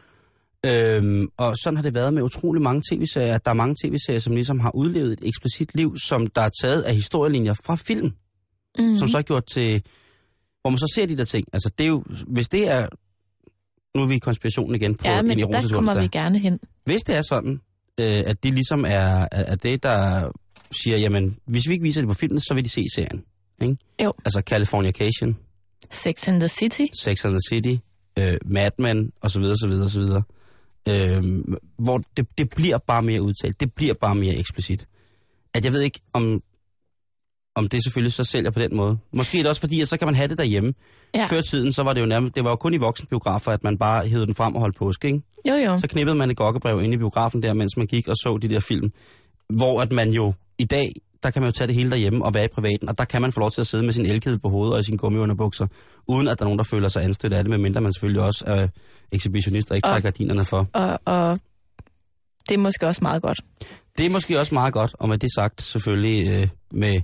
Øhm, 0.66 1.28
og 1.38 1.58
sådan 1.58 1.76
har 1.78 1.84
det 1.84 1.94
været 1.94 2.14
med 2.14 2.24
utrolig 2.24 2.62
mange 2.62 2.82
tv-serier. 2.92 3.38
Der 3.38 3.52
er 3.52 3.56
mange 3.56 3.76
tv-serier, 3.84 4.20
som 4.20 4.34
ligesom 4.34 4.60
har 4.60 4.76
udlevet 4.76 5.14
et 5.14 5.20
eksplicit 5.24 5.76
liv, 5.76 5.98
som 5.98 6.28
der 6.28 6.42
er 6.42 6.50
taget 6.62 6.82
af 6.82 6.94
historielinjer 6.96 7.54
fra 7.54 7.76
film, 7.76 8.06
Mm-hmm. 8.78 8.92
mm. 8.92 8.98
som 8.98 9.08
så 9.08 9.18
er 9.18 9.22
gjort 9.22 9.46
til... 9.46 9.84
Hvor 10.62 10.70
man 10.70 10.80
så 10.80 10.92
ser 10.96 11.06
de 11.06 11.18
der 11.18 11.24
ting. 11.24 11.48
Altså, 11.54 11.70
det 11.78 11.84
er 11.84 11.88
jo... 11.88 12.04
Hvis 12.28 12.50
det 12.50 12.68
er... 12.72 12.88
Nu 13.96 14.02
er 14.02 14.08
vi 14.08 14.16
i 14.16 14.20
konspirationen 14.20 14.76
igen 14.76 14.96
på 14.96 15.08
ja, 15.08 15.20
en 15.20 15.28
men 15.28 15.38
der 15.38 15.48
erotisk 15.48 15.74
kommer 15.74 15.92
onsdag. 15.92 16.04
vi 16.04 16.08
gerne 16.08 16.40
hen. 16.40 16.60
Hvis 16.84 17.04
det 17.04 17.16
er 17.16 17.22
sådan, 17.22 17.62
øh, 18.00 18.24
at 18.26 18.44
det 18.44 18.54
ligesom 18.54 18.86
er, 18.88 19.28
er, 19.32 19.56
det, 19.56 19.84
der 19.84 20.30
siger, 20.84 20.98
jamen, 20.98 21.38
hvis 21.46 21.68
vi 21.68 21.74
ikke 21.74 21.84
viser 21.84 22.02
det 22.02 22.08
på 22.08 22.14
filmen, 22.14 22.40
så 22.40 22.54
vil 22.54 22.64
de 22.64 22.70
se 22.70 22.86
serien. 22.96 23.24
Ikke? 23.62 23.78
Jo. 24.04 24.14
Altså 24.26 24.42
Californication, 24.46 25.38
Sex 25.92 26.28
and 26.28 26.40
the 26.40 26.48
City. 26.48 26.86
Sex 27.02 27.26
and 27.26 27.34
the 27.34 27.40
City, 27.50 27.82
øh, 28.20 28.38
Mad 28.46 28.72
Men, 28.80 29.12
og 29.22 29.32
så 29.32 29.40
videre, 29.40 29.58
så 29.58 29.68
videre, 29.68 29.90
så 29.90 30.00
videre. 30.00 30.24
Øh, 30.88 31.44
hvor 31.78 32.02
det, 32.18 32.28
det 32.38 32.50
bliver 32.50 32.78
bare 32.78 33.02
mere 33.02 33.22
udtalt. 33.22 33.60
Det 33.60 33.74
bliver 33.74 33.94
bare 33.94 34.16
mere 34.16 34.36
eksplicit. 34.36 34.88
At 35.54 35.66
jeg 35.66 35.74
ved 35.74 35.82
ikke, 35.82 36.00
om, 36.14 36.42
om 37.56 37.68
det 37.70 37.84
selvfølgelig 37.84 38.14
så 38.14 38.24
sælger 38.24 38.52
på 38.52 38.60
den 38.60 38.76
måde. 38.76 38.98
Måske 39.14 39.38
er 39.40 39.44
det 39.44 39.50
også 39.50 39.62
fordi, 39.62 39.82
at 39.82 39.88
så 39.88 39.98
kan 39.98 40.08
man 40.08 40.16
have 40.16 40.28
det 40.28 40.38
derhjemme. 40.38 40.74
Ja. 41.16 41.26
Før 41.26 41.42
tiden, 41.42 41.72
så 41.72 41.84
var 41.84 41.94
det 41.94 42.02
jo 42.02 42.06
nærmest, 42.06 42.36
det 42.36 42.44
var 42.44 42.50
jo 42.50 42.56
kun 42.56 42.74
i 42.74 42.78
voksenbiografer, 42.78 43.52
at 43.52 43.64
man 43.64 43.78
bare 43.78 44.08
hævede 44.08 44.26
den 44.26 44.36
frem 44.36 44.56
og 44.56 44.62
holdt 44.62 44.76
påske, 44.78 45.08
ikke? 45.08 45.22
Jo, 45.50 45.54
jo. 45.56 45.78
Så 45.78 45.88
knippede 45.88 46.16
man 46.16 46.30
et 46.32 46.38
gokkebrev 46.38 46.82
inde 46.82 46.94
i 46.96 46.98
biografen 46.98 47.44
der, 47.44 47.54
mens 47.54 47.78
man 47.78 47.88
gik 47.88 48.08
og 48.08 48.16
så 48.16 48.38
de 48.42 48.48
der 48.50 48.60
film. 48.60 48.92
Hvor 49.50 49.82
at 49.82 49.92
man 49.92 50.10
jo 50.10 50.34
i 50.58 50.66
dag, 50.66 50.92
der 51.24 51.30
kan 51.32 51.42
man 51.42 51.48
jo 51.48 51.52
tage 51.52 51.68
det 51.68 51.76
hele 51.76 51.90
derhjemme 51.90 52.26
og 52.26 52.34
være 52.34 52.46
i 52.46 52.48
privaten, 52.56 52.90
og 52.90 52.98
der 52.98 53.06
kan 53.06 53.22
man 53.22 53.32
få 53.32 53.40
lov 53.40 53.52
til 53.52 53.62
at 53.62 53.68
sidde 53.68 53.86
med 53.86 53.94
sin 53.94 54.06
elkæde 54.06 54.40
på 54.40 54.50
hovedet 54.50 54.74
og 54.74 54.80
i 54.80 54.84
sine 54.84 54.98
gummiunderbukser, 54.98 55.68
uden 56.08 56.28
at 56.28 56.40
der 56.40 56.46
er 56.46 56.48
nogen, 56.48 56.58
der 56.58 56.64
føler 56.64 56.88
sig 56.88 57.04
anstødt 57.04 57.34
af 57.34 57.44
det, 57.44 57.50
medmindre 57.52 57.82
man 57.82 57.94
selvfølgelig 57.94 58.22
også 58.22 58.44
er 58.48 58.68
ekshibitionist 59.12 59.72
og 59.72 59.78
ikke 59.78 59.86
Og- 59.88 59.92
tager 59.92 60.02
gardinerne 60.02 60.46
for. 60.46 60.68
Og, 60.74 61.00
og 61.06 61.40
det 62.50 62.54
er 62.56 62.60
måske 62.60 62.88
også 62.88 63.00
meget 63.02 63.22
godt. 63.22 63.40
Det 63.98 64.06
er 64.06 64.10
måske 64.10 64.40
også 64.40 64.54
meget 64.54 64.74
godt, 64.74 64.96
og 65.00 65.10
med 65.10 65.18
det 65.18 65.30
sagt 65.36 65.62
selvfølgelig 65.62 66.28
øh, 66.34 66.48
med, 66.72 67.02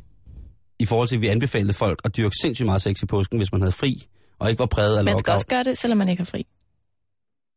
i 0.81 0.85
forhold 0.85 1.07
til, 1.07 1.15
at 1.15 1.21
vi 1.21 1.27
anbefalede 1.27 1.73
folk 1.73 2.01
at 2.05 2.17
dyrke 2.17 2.35
sindssygt 2.41 2.65
meget 2.65 2.81
sex 2.81 3.03
i 3.03 3.05
påsken, 3.05 3.37
hvis 3.39 3.51
man 3.51 3.61
havde 3.61 3.71
fri, 3.71 4.07
og 4.39 4.49
ikke 4.49 4.59
var 4.59 4.65
præget 4.65 4.97
af 4.97 5.03
Man 5.03 5.11
skal 5.11 5.17
lockout. 5.17 5.33
også 5.35 5.47
gøre 5.47 5.63
det, 5.63 5.77
selvom 5.77 5.97
man 5.97 6.09
ikke 6.09 6.19
har 6.21 6.25
fri. 6.25 6.45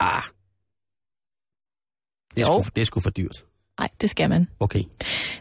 Ah, 0.00 0.22
det 2.36 2.42
er, 2.42 2.46
sgu, 2.46 2.70
det 2.76 2.80
er 2.82 2.86
sgu 2.86 3.00
for 3.00 3.10
dyrt. 3.10 3.44
Nej, 3.80 3.88
det 4.00 4.10
skal 4.10 4.28
man. 4.28 4.48
Okay. 4.60 4.82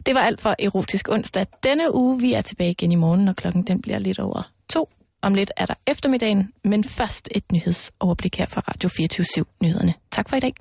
Det 0.05 0.15
var 0.15 0.21
alt 0.21 0.41
for 0.41 0.55
Erotisk 0.59 1.09
Onsdag 1.09 1.45
denne 1.63 1.95
uge. 1.95 2.21
Vi 2.21 2.33
er 2.33 2.41
tilbage 2.41 2.71
igen 2.71 2.91
i 2.91 2.95
morgen, 2.95 3.27
og 3.27 3.35
klokken 3.35 3.63
den 3.63 3.81
bliver 3.81 3.99
lidt 3.99 4.19
over 4.19 4.51
to. 4.69 4.89
Om 5.21 5.33
lidt 5.33 5.51
er 5.57 5.65
der 5.65 5.73
eftermiddagen, 5.87 6.51
men 6.63 6.83
først 6.83 7.29
et 7.31 7.51
nyhedsoverblik 7.51 8.37
her 8.37 8.45
fra 8.45 8.61
Radio 8.67 8.89
24 8.97 9.45
Nyhederne. 9.61 9.93
Tak 10.11 10.29
for 10.29 10.35
i 10.35 10.39
dag. 10.39 10.53